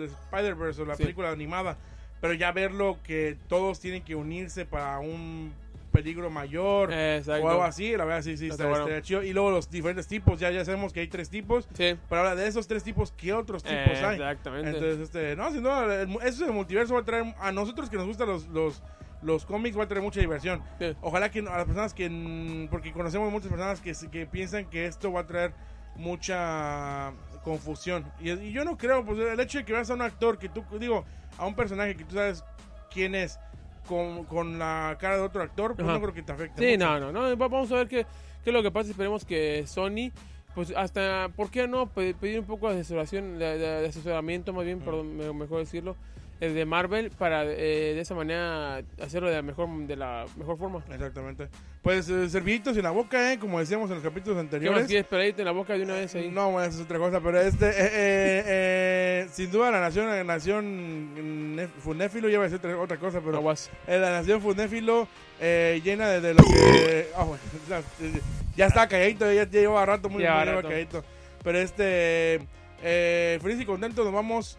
Spider-Verse 0.02 0.82
o 0.82 0.86
la 0.86 0.96
Sí. 0.96 1.02
película 1.02 1.30
animada. 1.30 1.76
Pero 2.20 2.34
ya 2.34 2.50
verlo 2.50 2.98
que 3.04 3.36
todos 3.48 3.78
tienen 3.80 4.02
que 4.02 4.16
unirse 4.16 4.64
para 4.64 4.98
un 4.98 5.52
peligro 6.02 6.30
mayor 6.30 6.92
Exacto. 6.92 7.44
o 7.44 7.48
algo 7.50 7.64
así, 7.64 7.96
la 7.96 8.04
verdad 8.04 8.22
sí, 8.22 8.36
sí, 8.36 8.48
Está 8.48 8.66
bueno. 8.68 9.00
chido. 9.00 9.22
Y 9.22 9.32
luego 9.32 9.50
los 9.50 9.68
diferentes 9.70 10.06
tipos, 10.06 10.38
ya, 10.38 10.50
ya 10.50 10.64
sabemos 10.64 10.92
que 10.92 11.00
hay 11.00 11.08
tres 11.08 11.28
tipos. 11.28 11.68
Sí. 11.74 11.96
Pero 12.08 12.20
ahora 12.20 12.34
de 12.36 12.46
esos 12.46 12.66
tres 12.68 12.84
tipos, 12.84 13.12
¿qué 13.12 13.32
otros 13.32 13.62
tipos 13.62 13.76
Eh, 13.98 14.04
hay? 14.04 14.14
exactamente. 14.16 14.68
Entonces, 14.70 15.00
este, 15.00 15.34
no, 15.36 15.50
sin 15.50 15.62
duda, 15.62 16.02
el 16.02 16.16
eso 16.22 16.44
del 16.44 16.54
multiverso 16.54 16.94
va 16.94 17.00
a 17.00 17.04
traer, 17.04 17.34
a 17.40 17.50
nosotros 17.52 17.90
que 17.90 17.96
nos 17.96 18.06
gustan 18.06 18.28
los, 18.28 18.46
los, 18.48 18.82
los 19.22 19.44
cómics, 19.44 19.76
va 19.76 19.84
a 19.84 19.88
traer 19.88 20.02
mucha 20.02 20.20
diversión. 20.20 20.62
Sí. 20.78 20.94
Ojalá 21.00 21.30
que 21.30 21.42
no- 21.42 21.50
a 21.50 21.56
las 21.56 21.66
personas 21.66 21.92
que, 21.94 22.68
porque 22.70 22.92
conocemos 22.92 23.30
muchas 23.32 23.50
personas 23.50 23.80
que, 23.80 23.92
que 24.10 24.26
piensan 24.26 24.66
que 24.70 24.86
esto 24.86 25.10
va 25.12 25.20
a 25.20 25.26
traer 25.26 25.52
mucha 25.96 27.12
confusión. 27.42 28.10
Y, 28.20 28.30
y 28.30 28.52
yo 28.52 28.64
no 28.64 28.76
creo, 28.76 29.04
pues 29.04 29.18
el 29.18 29.38
hecho 29.40 29.58
de 29.58 29.64
que 29.64 29.72
veas 29.72 29.90
a 29.90 29.94
un 29.94 30.02
actor 30.02 30.38
que 30.38 30.48
tú, 30.48 30.64
digo, 30.78 31.04
a 31.36 31.46
un 31.46 31.54
personaje 31.54 31.96
que 31.96 32.04
tú 32.04 32.14
sabes 32.14 32.44
quién 32.92 33.14
es, 33.14 33.38
con, 33.88 34.24
con 34.24 34.58
la 34.58 34.96
cara 35.00 35.16
de 35.16 35.22
otro 35.22 35.42
actor, 35.42 35.74
pues 35.74 35.84
Ajá. 35.86 35.94
no 35.98 36.02
creo 36.02 36.14
que 36.14 36.22
te 36.22 36.32
afecte. 36.32 36.62
Sí, 36.62 36.76
mucho. 36.76 37.00
no, 37.00 37.12
no, 37.12 37.12
no. 37.12 37.36
va- 37.36 37.48
Vamos 37.48 37.72
a 37.72 37.76
ver 37.76 37.88
qué, 37.88 38.04
qué 38.44 38.50
es 38.50 38.52
lo 38.54 38.62
que 38.62 38.70
pasa. 38.70 38.90
Esperemos 38.90 39.24
que 39.24 39.64
Sony, 39.66 40.10
pues 40.54 40.72
hasta, 40.76 41.30
¿por 41.34 41.50
qué 41.50 41.66
no 41.66 41.86
Pe- 41.88 42.14
pedir 42.14 42.40
un 42.40 42.46
poco 42.46 42.68
de 42.68 42.74
asesoración, 42.80 43.38
de, 43.38 43.86
asesoramiento 43.88 44.52
más 44.52 44.64
bien, 44.64 44.80
perdón, 44.80 45.16
me- 45.16 45.32
mejor 45.32 45.58
decirlo, 45.60 45.96
de 46.40 46.64
Marvel 46.64 47.10
para 47.10 47.44
eh, 47.44 47.94
de 47.94 48.00
esa 48.00 48.14
manera 48.14 48.80
hacerlo 49.02 49.28
de 49.28 49.34
la 49.36 49.42
mejor, 49.42 49.68
de 49.86 49.96
la 49.96 50.24
mejor 50.36 50.56
forma. 50.56 50.84
Exactamente. 50.90 51.48
Pues 51.82 52.08
eh, 52.08 52.28
serviditos 52.28 52.76
en 52.76 52.82
la 52.84 52.90
boca, 52.90 53.32
¿eh? 53.32 53.38
como 53.38 53.58
decíamos 53.58 53.88
en 53.90 53.96
los 53.96 54.04
capítulos 54.04 54.36
¿Qué 54.36 54.44
más 54.44 54.44
anteriores. 54.44 54.86
quieres 54.86 55.38
en 55.38 55.44
la 55.44 55.50
boca 55.52 55.72
de 55.74 55.82
una 55.82 55.94
vez 55.94 56.14
ahí? 56.14 56.30
No, 56.30 56.62
es 56.62 56.78
otra 56.78 56.98
cosa, 56.98 57.20
pero 57.20 57.40
este, 57.40 57.66
eh, 57.68 57.72
eh, 57.72 58.42
eh, 58.46 59.26
sin 59.32 59.50
duda 59.50 59.70
la 59.70 59.80
nación, 59.80 60.06
la 60.06 60.22
nación 60.24 61.70
funéfilo, 61.80 62.28
ya 62.28 62.38
va 62.38 62.44
a 62.46 62.48
ser 62.50 62.60
otra- 62.76 62.98
cosa, 62.98 63.20
pero 63.24 63.36
Aguas. 63.38 63.70
la 63.86 64.10
nación 64.10 64.40
funéfilo 64.40 65.08
llena 65.40 66.08
de, 66.08 66.20
de 66.20 66.34
lo 66.34 66.42
que... 66.44 67.08
bueno, 67.16 67.38
ya, 68.56 68.66
está 68.66 68.88
calladito, 68.88 69.26
ya, 69.32 69.44
ya 69.44 69.60
lleva 69.60 69.84
rato 69.86 70.08
muy, 70.08 70.22
Ya 70.22 70.36
muy 70.36 70.44
rato. 70.46 70.68
calladito. 70.68 71.04
Pero 71.42 71.58
este, 71.58 72.40
feliz 73.40 73.60
y 73.60 73.64
contento, 73.64 74.04
nos 74.04 74.12
vamos 74.12 74.58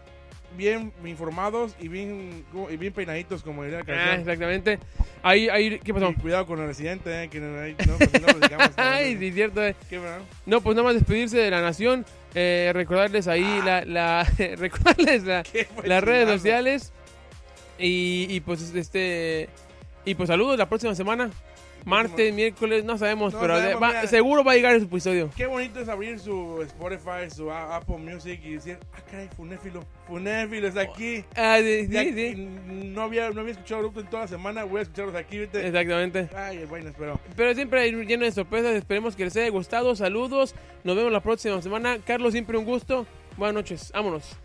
bien 0.57 0.91
informados 1.05 1.75
y 1.79 1.87
bien, 1.87 2.43
y 2.69 2.77
bien 2.77 2.93
peinaditos, 2.93 3.43
como 3.43 3.63
diría 3.63 3.79
la 3.79 3.83
Ah, 3.83 3.85
canción. 3.85 4.19
exactamente. 4.19 4.79
Ahí, 5.23 5.49
ahí, 5.49 5.79
¿qué 5.79 5.93
pasó? 5.93 6.09
Y 6.09 6.13
cuidado 6.15 6.45
con 6.45 6.59
el 6.59 6.67
residente, 6.67 7.23
eh, 7.23 7.29
que 7.29 7.39
no, 7.39 7.47
no, 7.47 7.97
pues, 7.97 8.21
lo 8.21 8.39
digamos, 8.39 8.71
Ay, 8.77 9.17
sí, 9.17 9.31
cierto. 9.31 9.63
eh. 9.65 9.75
¿Qué? 9.89 9.99
No, 10.45 10.61
pues 10.61 10.75
nada 10.75 10.85
más 10.87 10.95
despedirse 10.95 11.37
de 11.37 11.51
la 11.51 11.61
nación. 11.61 12.05
eh, 12.35 12.71
recordarles 12.73 13.27
ahí 13.27 13.61
la, 13.63 13.83
la 13.85 14.23
recordarles 14.57 15.23
la, 15.23 15.43
¿Qué 15.43 15.65
fue 15.65 15.87
las 15.87 16.03
redes 16.03 16.29
sociales 16.29 16.93
y, 17.77 18.27
y 18.29 18.39
pues 18.41 18.73
este 18.75 19.49
y 20.05 20.15
pues 20.15 20.27
saludos 20.27 20.57
la 20.57 20.67
próxima 20.69 20.93
semana 20.95 21.29
Martes, 21.89 22.33
miércoles, 22.33 22.83
no 22.85 22.97
sabemos, 22.97 23.33
No 23.33 23.39
pero 23.39 23.55
de- 23.55 23.61
sabemos, 23.61 23.83
va- 23.83 23.87
mira. 23.89 24.07
seguro 24.07 24.43
va 24.43 24.51
a 24.51 24.55
llegar 24.55 24.75
ese 24.75 24.85
episodio. 24.85 25.29
Qué 25.35 25.45
bonito 25.47 25.79
es 25.79 25.89
abrir 25.89 26.19
su 26.19 26.61
Spotify, 26.61 27.29
su 27.35 27.51
Apple 27.51 27.97
Music 27.97 28.39
y 28.43 28.53
decir, 28.53 28.77
ah, 28.93 28.99
caray, 29.09 29.27
Funéfilo, 29.35 29.83
Funéfilo 30.07 30.67
está 30.67 30.81
aquí. 30.81 31.23
Ah, 31.35 31.57
sí, 31.61 31.87
Ya 31.89 32.03
sí. 32.03 32.35
No 32.67 33.01
había, 33.01 33.29
no 33.31 33.41
había 33.41 33.53
escuchado 33.53 33.81
Erupto 33.81 34.01
en 34.01 34.07
toda 34.07 34.21
la 34.23 34.27
semana, 34.27 34.63
voy 34.63 34.79
a 34.79 34.81
escucharlos 34.83 35.15
aquí, 35.15 35.39
¿viste? 35.39 35.65
Exactamente. 35.67 36.29
Ay, 36.35 36.65
bueno, 36.65 36.89
espero. 36.89 37.19
Pero 37.35 37.53
siempre 37.55 37.81
hay 37.81 37.91
lleno 38.05 38.25
de 38.25 38.31
sorpresas. 38.31 38.75
Esperemos 38.75 39.15
que 39.15 39.25
les 39.25 39.35
haya 39.37 39.49
gustado. 39.49 39.95
Saludos. 39.95 40.53
Nos 40.83 40.95
vemos 40.95 41.11
la 41.11 41.21
próxima 41.21 41.61
semana. 41.61 41.97
Carlos, 42.05 42.31
siempre 42.33 42.57
un 42.57 42.65
gusto. 42.65 43.05
Buenas 43.37 43.55
noches. 43.55 43.91
Vámonos. 43.93 44.37